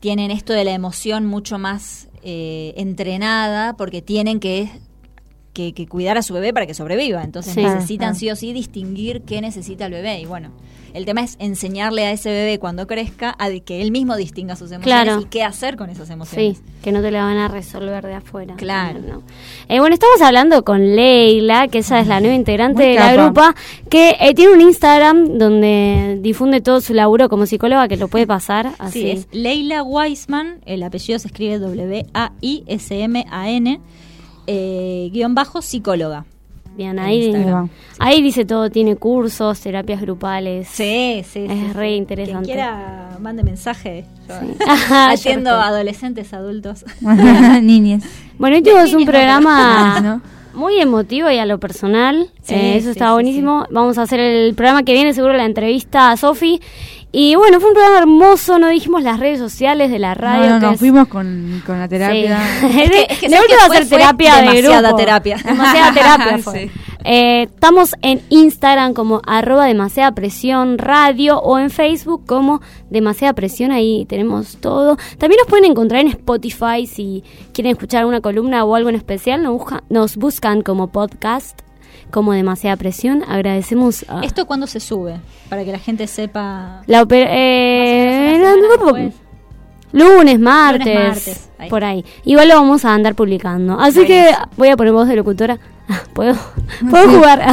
tienen 0.05 0.29
esto 0.29 0.53
de 0.53 0.63
la 0.65 0.71
emoción 0.71 1.25
mucho 1.25 1.57
más 1.57 2.09
eh, 2.21 2.75
entrenada 2.77 3.75
porque 3.75 4.03
tienen 4.03 4.39
que, 4.39 4.69
que, 5.51 5.73
que 5.73 5.87
cuidar 5.87 6.15
a 6.15 6.21
su 6.21 6.31
bebé 6.35 6.53
para 6.53 6.67
que 6.67 6.75
sobreviva. 6.75 7.23
Entonces 7.23 7.55
Sí. 7.55 7.61
necesitan 7.63 8.09
Claro. 8.09 8.15
sí 8.19 8.29
o 8.29 8.35
sí 8.35 8.53
distinguir 8.53 9.23
qué 9.23 9.41
necesita 9.41 9.87
el 9.87 9.93
bebé. 9.93 10.19
Y 10.21 10.25
bueno, 10.25 10.51
el 10.95 11.03
tema 11.05 11.21
es 11.21 11.35
enseñarle 11.39 12.05
a 12.05 12.11
ese 12.13 12.29
bebé 12.29 12.57
cuando 12.57 12.87
crezca 12.87 13.35
a 13.37 13.49
que 13.65 13.81
él 13.81 13.91
mismo 13.91 14.15
distinga 14.15 14.55
sus 14.55 14.71
emociones 14.71 15.03
Claro. 15.03 15.21
y 15.21 15.25
qué 15.25 15.43
hacer 15.43 15.75
con 15.75 15.89
esas 15.89 16.09
emociones. 16.09 16.57
Sí, 16.57 16.63
que 16.81 16.93
no 16.93 17.01
te 17.01 17.11
la 17.11 17.25
van 17.25 17.37
a 17.37 17.49
resolver 17.49 18.05
de 18.05 18.15
afuera. 18.15 18.55
Claro. 18.55 18.99
No. 18.99 19.21
Eh, 19.67 19.79
bueno, 19.81 19.93
estamos 19.93 20.21
hablando 20.21 20.63
con 20.63 20.95
Leila, 20.95 21.67
que 21.67 21.79
ella 21.79 21.99
es 21.99 22.07
la 22.07 22.21
nueva 22.21 22.35
integrante 22.35 22.83
Muy 22.83 22.93
de 22.93 22.99
la 22.99 23.13
grupa, 23.13 23.55
que 23.89 24.15
eh, 24.21 24.33
tiene 24.33 24.53
un 24.53 24.61
Instagram 24.61 25.37
donde 25.37 26.17
difunde 26.21 26.61
todo 26.61 26.79
su 26.79 26.93
laburo 26.93 27.27
como 27.27 27.45
psicóloga, 27.45 27.89
que 27.89 27.97
lo 27.97 28.07
puede 28.07 28.25
pasar 28.25 28.71
así. 28.79 29.01
Sí, 29.01 29.09
es 29.11 29.27
Leila 29.33 29.83
Weisman, 29.83 30.61
el 30.65 30.81
apellido 30.83 31.19
se 31.19 31.27
escribe 31.27 31.59
W-A-I-S-M-A-N, 32.55 33.81
eh, 34.47 35.09
guion 35.11 35.35
bajo 35.35 35.61
psicóloga. 35.61 36.25
Bien, 36.75 36.91
en 36.91 36.99
ahí, 36.99 37.25
Instagram. 37.27 37.69
ahí 37.99 38.21
dice 38.21 38.43
todo, 38.45 38.69
tiene 38.69 38.95
cursos, 38.97 39.59
terapias 39.61 40.01
grupales. 40.01 40.67
Sí, 40.67 41.23
sí, 41.29 41.45
Es 41.49 41.51
sí, 41.51 41.73
re 41.73 41.89
sí. 41.91 41.95
interesante. 41.95 42.43
Quien 42.45 42.57
quiera, 42.57 43.17
mande 43.19 43.43
mensaje. 43.43 44.05
Yo 44.27 44.35
Ajá, 44.67 45.11
atiendo 45.11 45.51
adolescentes, 45.51 46.33
adultos. 46.33 46.83
Niñes. 47.61 48.03
Bueno, 48.37 48.57
hoy 48.57 48.61
tuvimos 48.63 48.93
un 48.93 49.05
programa 49.05 49.99
¿no? 50.01 50.21
muy 50.53 50.79
emotivo 50.79 51.29
y 51.31 51.37
a 51.37 51.45
lo 51.45 51.59
personal. 51.59 52.29
Sí, 52.43 52.53
Eh, 52.55 52.77
eso 52.77 52.85
sí, 52.85 52.91
está 52.91 53.07
sí, 53.07 53.13
buenísimo. 53.13 53.65
Vamos 53.71 53.97
a 53.97 54.01
hacer 54.03 54.19
el 54.19 54.53
programa 54.55 54.83
que 54.83 54.93
viene, 54.93 55.13
seguro 55.13 55.33
la 55.33 55.45
entrevista 55.45 56.11
a 56.11 56.17
Sofi. 56.17 56.59
Y 57.17 57.35
bueno, 57.35 57.61
fue 57.61 57.69
un 57.69 57.75
programa 57.75 57.99
hermoso. 57.99 58.59
No 58.59 58.67
dijimos 58.67 59.01
las 59.01 59.19
redes 59.21 59.39
sociales 59.39 59.89
de 59.89 59.99
la 59.99 60.15
radio. 60.15 60.47
No, 60.49 60.53
no, 60.55 60.59
que 60.59 60.65
nos 60.65 60.73
es- 60.73 60.79
fuimos 60.79 61.07
con, 61.07 61.63
con 61.65 61.79
la 61.79 61.87
terapia. 61.87 62.39
Sí. 62.59 62.67
Es 62.81 62.89
que- 62.91 63.07
es 63.09 63.19
que 63.19 63.29
de 63.29 63.35
¿sabes 63.37 63.49
última 63.51 63.61
qué 63.61 63.67
fue? 63.67 63.75
hacer 63.77 63.87
Fue 63.87 63.97
terapia 63.97 64.35
de 64.35 64.41
demasiada 64.41 64.81
grupo. 64.89 64.97
terapia. 64.97 65.37
Demasiada 65.45 65.93
terapia 65.93 66.37
fue. 66.43 66.59
Sí. 66.65 66.71
Eh, 67.07 67.43
estamos 67.43 67.91
en 68.01 68.21
Instagram 68.29 68.93
como 68.95 69.21
arroba 69.27 69.65
demasiada 69.67 70.11
presión 70.13 70.77
radio 70.79 71.39
o 71.39 71.57
en 71.59 71.69
Facebook 71.69 72.25
como 72.25 72.61
demasiada 72.89 73.31
presión. 73.33 73.71
Ahí 73.71 74.05
tenemos 74.09 74.57
todo. 74.57 74.97
También 75.17 75.39
nos 75.39 75.47
pueden 75.47 75.65
encontrar 75.71 76.01
en 76.01 76.07
Spotify 76.07 76.85
si 76.87 77.23
quieren 77.53 77.71
escuchar 77.73 78.05
una 78.07 78.19
columna 78.21 78.65
o 78.65 78.75
algo 78.75 78.89
en 78.89 78.95
especial. 78.95 79.41
Nos, 79.43 79.53
busca- 79.53 79.83
nos 79.89 80.17
buscan 80.17 80.63
como 80.63 80.87
podcast 80.91 81.61
como 82.11 82.33
demasiada 82.33 82.75
presión. 82.77 83.23
Agradecemos 83.27 84.05
a... 84.07 84.21
¿Esto 84.21 84.45
cuándo 84.45 84.67
se 84.67 84.79
sube? 84.79 85.17
Para 85.49 85.63
que 85.63 85.71
la 85.71 85.79
gente 85.79 86.07
sepa. 86.07 86.81
La 86.87 87.01
opera- 87.01 87.29
eh, 87.31 88.39
semana 88.41 88.55
lunes, 89.91 90.39
martes, 90.39 90.87
Lunes, 90.87 91.07
martes, 91.07 91.49
ahí. 91.57 91.69
por 91.69 91.83
ahí. 91.83 92.03
Igual 92.25 92.49
lo 92.49 92.55
vamos 92.55 92.83
a 92.83 92.93
andar 92.93 93.15
publicando. 93.15 93.79
Así 93.79 94.05
que 94.05 94.27
voy 94.57 94.67
a 94.69 94.75
poner 94.77 94.91
voz 94.93 95.07
de 95.07 95.15
locutora. 95.15 95.57
Ah, 95.87 96.01
¿Puedo? 96.13 96.35
¿Puedo 96.89 97.09
jugar? 97.09 97.45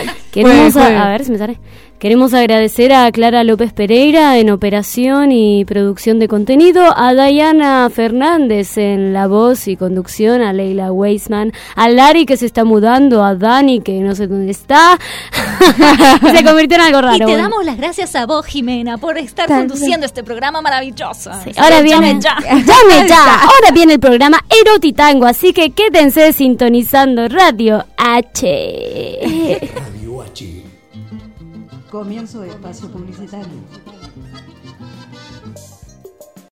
Queremos, 0.30 0.76
a, 0.76 1.06
a 1.06 1.08
ver 1.10 1.24
si 1.24 1.32
me 1.32 1.38
sale. 1.38 1.58
Queremos 2.00 2.32
agradecer 2.32 2.94
a 2.94 3.12
Clara 3.12 3.44
López 3.44 3.74
Pereira 3.74 4.38
en 4.38 4.48
operación 4.48 5.32
y 5.32 5.66
producción 5.66 6.18
de 6.18 6.28
contenido, 6.28 6.82
a 6.96 7.12
Diana 7.12 7.90
Fernández 7.90 8.78
en 8.78 9.12
la 9.12 9.26
voz 9.26 9.68
y 9.68 9.76
conducción, 9.76 10.40
a 10.40 10.54
Leila 10.54 10.92
Weisman, 10.92 11.52
a 11.76 11.90
Lari 11.90 12.24
que 12.24 12.38
se 12.38 12.46
está 12.46 12.64
mudando, 12.64 13.22
a 13.22 13.34
Dani 13.34 13.82
que 13.82 14.00
no 14.00 14.14
sé 14.14 14.28
dónde 14.28 14.50
está, 14.50 14.98
se 16.34 16.42
convirtió 16.42 16.78
en 16.78 16.84
algo 16.84 17.02
raro. 17.02 17.16
y 17.16 17.18
te 17.18 17.24
bueno. 17.26 17.42
damos 17.42 17.66
las 17.66 17.76
gracias 17.76 18.16
a 18.16 18.24
vos, 18.24 18.46
Jimena, 18.46 18.96
por 18.96 19.18
estar 19.18 19.46
Tan- 19.46 19.68
conduciendo 19.68 20.06
este 20.06 20.24
programa 20.24 20.62
maravilloso. 20.62 21.30
Sí, 21.44 21.50
ahora 21.58 21.82
viene, 21.82 22.14
llame 22.18 22.20
ya. 22.22 22.36
llame 22.40 23.08
ya. 23.08 23.34
Ahora 23.42 23.72
viene 23.74 23.92
el 23.92 24.00
programa 24.00 24.42
Erotitango, 24.48 25.26
así 25.26 25.52
que 25.52 25.72
quédense 25.72 26.32
sintonizando. 26.32 27.28
Radio 27.28 27.84
H. 27.98 29.60
Comienzo 31.90 32.42
de 32.42 32.50
espacio 32.50 32.88
publicitario. 32.88 33.89